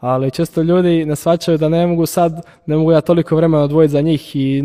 Ali 0.00 0.30
često 0.30 0.62
ljudi 0.62 1.04
ne 1.04 1.16
shvaćaju 1.16 1.58
da 1.58 1.68
ne 1.68 1.86
mogu 1.86 2.06
sad, 2.06 2.46
ne 2.66 2.76
mogu 2.76 2.92
ja 2.92 3.00
toliko 3.00 3.36
vremena 3.36 3.64
odvojiti 3.64 3.92
za 3.92 4.00
njih 4.00 4.36
i 4.36 4.62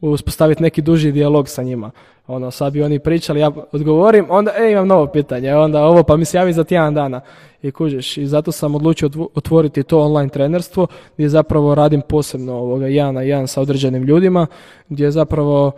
uspostaviti 0.00 0.62
neki 0.62 0.82
duži 0.82 1.12
dijalog 1.12 1.48
sa 1.48 1.62
njima. 1.62 1.90
Ono, 2.26 2.50
sad 2.50 2.72
bi 2.72 2.82
oni 2.82 2.98
pričali, 2.98 3.40
ja 3.40 3.50
odgovorim, 3.72 4.26
onda 4.28 4.52
e, 4.58 4.72
imam 4.72 4.88
novo 4.88 5.06
pitanje, 5.06 5.54
onda 5.54 5.84
ovo 5.84 6.02
pa 6.02 6.16
mi 6.16 6.24
se 6.24 6.36
javi 6.36 6.52
za 6.52 6.64
tjedan 6.64 6.94
dana 6.94 7.20
i 7.62 7.70
kužiš. 7.70 8.16
I 8.16 8.26
zato 8.26 8.52
sam 8.52 8.74
odlučio 8.74 9.10
otvoriti 9.34 9.82
to 9.82 10.00
online 10.00 10.28
trenerstvo 10.28 10.86
gdje 11.14 11.28
zapravo 11.28 11.74
radim 11.74 12.00
posebno 12.00 12.52
ovoga 12.52 12.86
jedan 12.86 13.14
na 13.14 13.22
jedan 13.22 13.48
sa 13.48 13.60
određenim 13.60 14.02
ljudima, 14.02 14.46
gdje 14.88 15.10
zapravo 15.10 15.72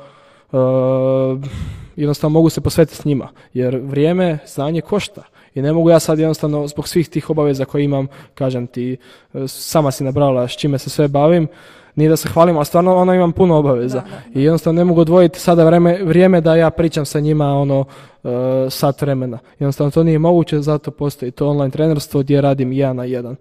jednostavno 1.97 2.33
mogu 2.33 2.49
se 2.49 2.61
posvetiti 2.61 2.97
s 2.97 3.05
njima, 3.05 3.29
jer 3.55 3.77
vrijeme, 3.77 4.39
znanje 4.47 4.81
košta. 4.81 5.23
I 5.55 5.63
ne 5.63 5.73
mogu 5.73 5.91
ja 5.91 5.99
sad 5.99 6.19
jednostavno 6.19 6.67
zbog 6.67 6.89
svih 6.89 7.09
tih 7.09 7.31
obaveza 7.31 7.65
koje 7.65 7.85
imam, 7.85 8.09
kažem 8.35 8.67
ti, 8.67 8.97
e, 9.35 9.49
sama 9.49 9.91
si 9.91 10.05
nabrala 10.05 10.49
s 10.49 10.53
čime 10.53 10.79
se 10.79 10.91
sve 10.91 11.09
bavim, 11.09 11.49
nije 11.95 12.11
da 12.11 12.17
se 12.17 12.29
hvalim, 12.29 12.57
ali 12.57 12.67
stvarno 12.67 12.97
ono 12.97 13.15
imam 13.15 13.33
puno 13.33 13.57
obaveza. 13.57 14.03
I 14.35 14.43
jednostavno 14.43 14.81
ne 14.81 14.85
mogu 14.85 15.01
odvojiti 15.01 15.41
sada 15.41 15.65
vreme, 15.65 16.03
vrijeme 16.05 16.41
da 16.41 16.57
ja 16.57 16.71
pričam 16.71 17.05
sa 17.05 17.21
njima 17.21 17.47
ono 17.47 17.81
uh, 17.81 18.31
sat 18.71 19.03
vremena. 19.03 19.39
Jednostavno 19.59 19.91
to 19.91 20.03
nije 20.03 20.19
moguće, 20.19 20.61
zato 20.61 20.91
postoji 20.91 21.31
to 21.31 21.49
online 21.49 21.71
trenerstvo 21.71 22.21
gdje 22.21 22.41
radim 22.41 22.73
jedan 22.73 22.97
na 22.97 23.05
jedan. 23.05 23.37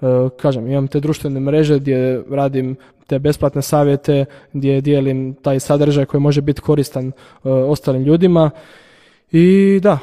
Uh, 0.00 0.08
kažem, 0.36 0.70
imam 0.70 0.88
te 0.88 1.00
društvene 1.00 1.40
mreže 1.40 1.78
gdje 1.78 2.22
radim 2.30 2.76
te 3.08 3.18
besplatne 3.18 3.62
savjete, 3.62 4.24
gdje 4.52 4.80
dijelim 4.80 5.34
taj 5.34 5.60
sadržaj 5.60 6.04
koji 6.04 6.20
može 6.20 6.40
biti 6.40 6.60
koristan 6.60 7.06
uh, 7.06 7.12
ostalim 7.44 8.02
ljudima. 8.02 8.50
I 9.32 9.78
da, 9.82 9.98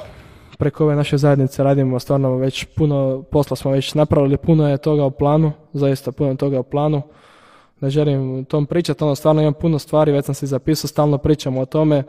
preko 0.57 0.83
ove 0.83 0.95
naše 0.95 1.17
zajednice 1.17 1.63
radimo 1.63 1.99
stvarno 1.99 2.35
već 2.35 2.65
puno 2.65 3.23
posla 3.31 3.57
smo 3.57 3.71
već 3.71 3.93
napravili, 3.93 4.37
puno 4.37 4.69
je 4.69 4.77
toga 4.77 5.05
u 5.05 5.11
planu, 5.11 5.51
zaista 5.73 6.11
puno 6.11 6.29
je 6.29 6.37
toga 6.37 6.59
u 6.59 6.63
planu 6.63 7.01
ne 7.79 7.89
želim 7.89 8.45
tom 8.45 8.65
pričati, 8.65 9.03
ono 9.03 9.15
stvarno 9.15 9.41
imam 9.41 9.53
puno 9.53 9.79
stvari, 9.79 10.11
već 10.11 10.25
sam 10.25 10.35
se 10.35 10.45
zapisao, 10.45 10.87
stalno 10.87 11.17
pričamo 11.17 11.61
o 11.61 11.65
tome. 11.65 11.97
E, 11.97 12.03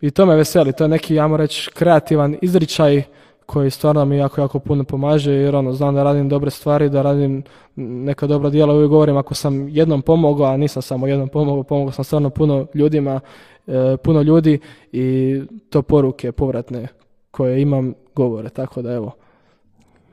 I 0.00 0.10
to 0.10 0.26
me 0.26 0.36
veseli, 0.36 0.72
to 0.72 0.84
je 0.84 0.88
neki, 0.88 1.14
ja 1.14 1.36
reći, 1.36 1.70
kreativan 1.74 2.36
izričaj 2.42 3.02
koji 3.48 3.70
stvarno 3.70 4.04
mi 4.04 4.16
jako, 4.16 4.40
jako 4.40 4.58
puno 4.58 4.84
pomaže 4.84 5.32
jer 5.32 5.56
ono, 5.56 5.72
znam 5.72 5.94
da 5.94 6.02
radim 6.02 6.28
dobre 6.28 6.50
stvari, 6.50 6.88
da 6.88 7.02
radim 7.02 7.42
neka 7.76 8.26
dobra 8.26 8.50
djela, 8.50 8.74
uvijek 8.74 8.90
govorim 8.90 9.16
ako 9.16 9.34
sam 9.34 9.68
jednom 9.68 10.02
pomogao, 10.02 10.46
a 10.46 10.56
nisam 10.56 10.82
samo 10.82 11.06
jednom 11.06 11.28
pomogao, 11.28 11.62
pomogao 11.62 11.92
sam 11.92 12.04
stvarno 12.04 12.30
puno 12.30 12.66
ljudima, 12.74 13.20
e, 13.66 13.96
puno 14.04 14.22
ljudi 14.22 14.58
i 14.92 15.40
to 15.70 15.82
poruke 15.82 16.32
povratne 16.32 16.88
koje 17.30 17.62
imam 17.62 17.94
govore, 18.14 18.48
tako 18.48 18.82
da 18.82 18.92
evo, 18.92 19.12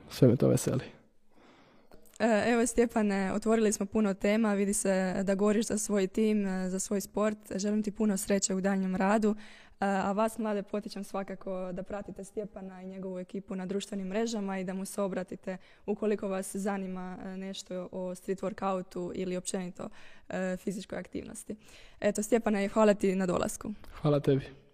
sve 0.09 0.27
me 0.27 0.35
to 0.35 0.47
veseli. 0.47 0.83
E, 2.19 2.43
evo 2.47 2.65
Stjepane, 2.65 3.33
otvorili 3.33 3.71
smo 3.71 3.85
puno 3.85 4.13
tema, 4.13 4.53
vidi 4.53 4.73
se 4.73 5.15
da 5.23 5.35
goriš 5.35 5.67
za 5.67 5.77
svoj 5.77 6.07
tim, 6.07 6.47
e, 6.47 6.69
za 6.69 6.79
svoj 6.79 7.01
sport. 7.01 7.37
Želim 7.55 7.83
ti 7.83 7.91
puno 7.91 8.17
sreće 8.17 8.55
u 8.55 8.61
daljnjem 8.61 8.95
radu. 8.95 9.35
E, 9.79 9.85
a 9.85 10.11
vas 10.11 10.37
mlade 10.37 10.63
potičem 10.63 11.03
svakako 11.03 11.71
da 11.71 11.83
pratite 11.83 12.23
Stjepana 12.23 12.81
i 12.81 12.87
njegovu 12.87 13.19
ekipu 13.19 13.55
na 13.55 13.65
društvenim 13.65 14.07
mrežama 14.07 14.59
i 14.59 14.63
da 14.63 14.73
mu 14.73 14.85
se 14.85 15.01
obratite 15.01 15.57
ukoliko 15.85 16.27
vas 16.27 16.55
zanima 16.55 17.17
nešto 17.37 17.89
o 17.91 18.15
street 18.15 18.41
workoutu 18.41 19.11
ili 19.15 19.37
općenito 19.37 19.89
fizičkoj 20.57 20.97
aktivnosti. 20.97 21.55
Eto, 21.99 22.23
Stjepane, 22.23 22.67
hvala 22.67 22.93
ti 22.93 23.15
na 23.15 23.25
dolasku. 23.25 23.73
Hvala 24.01 24.19
tebi. 24.19 24.64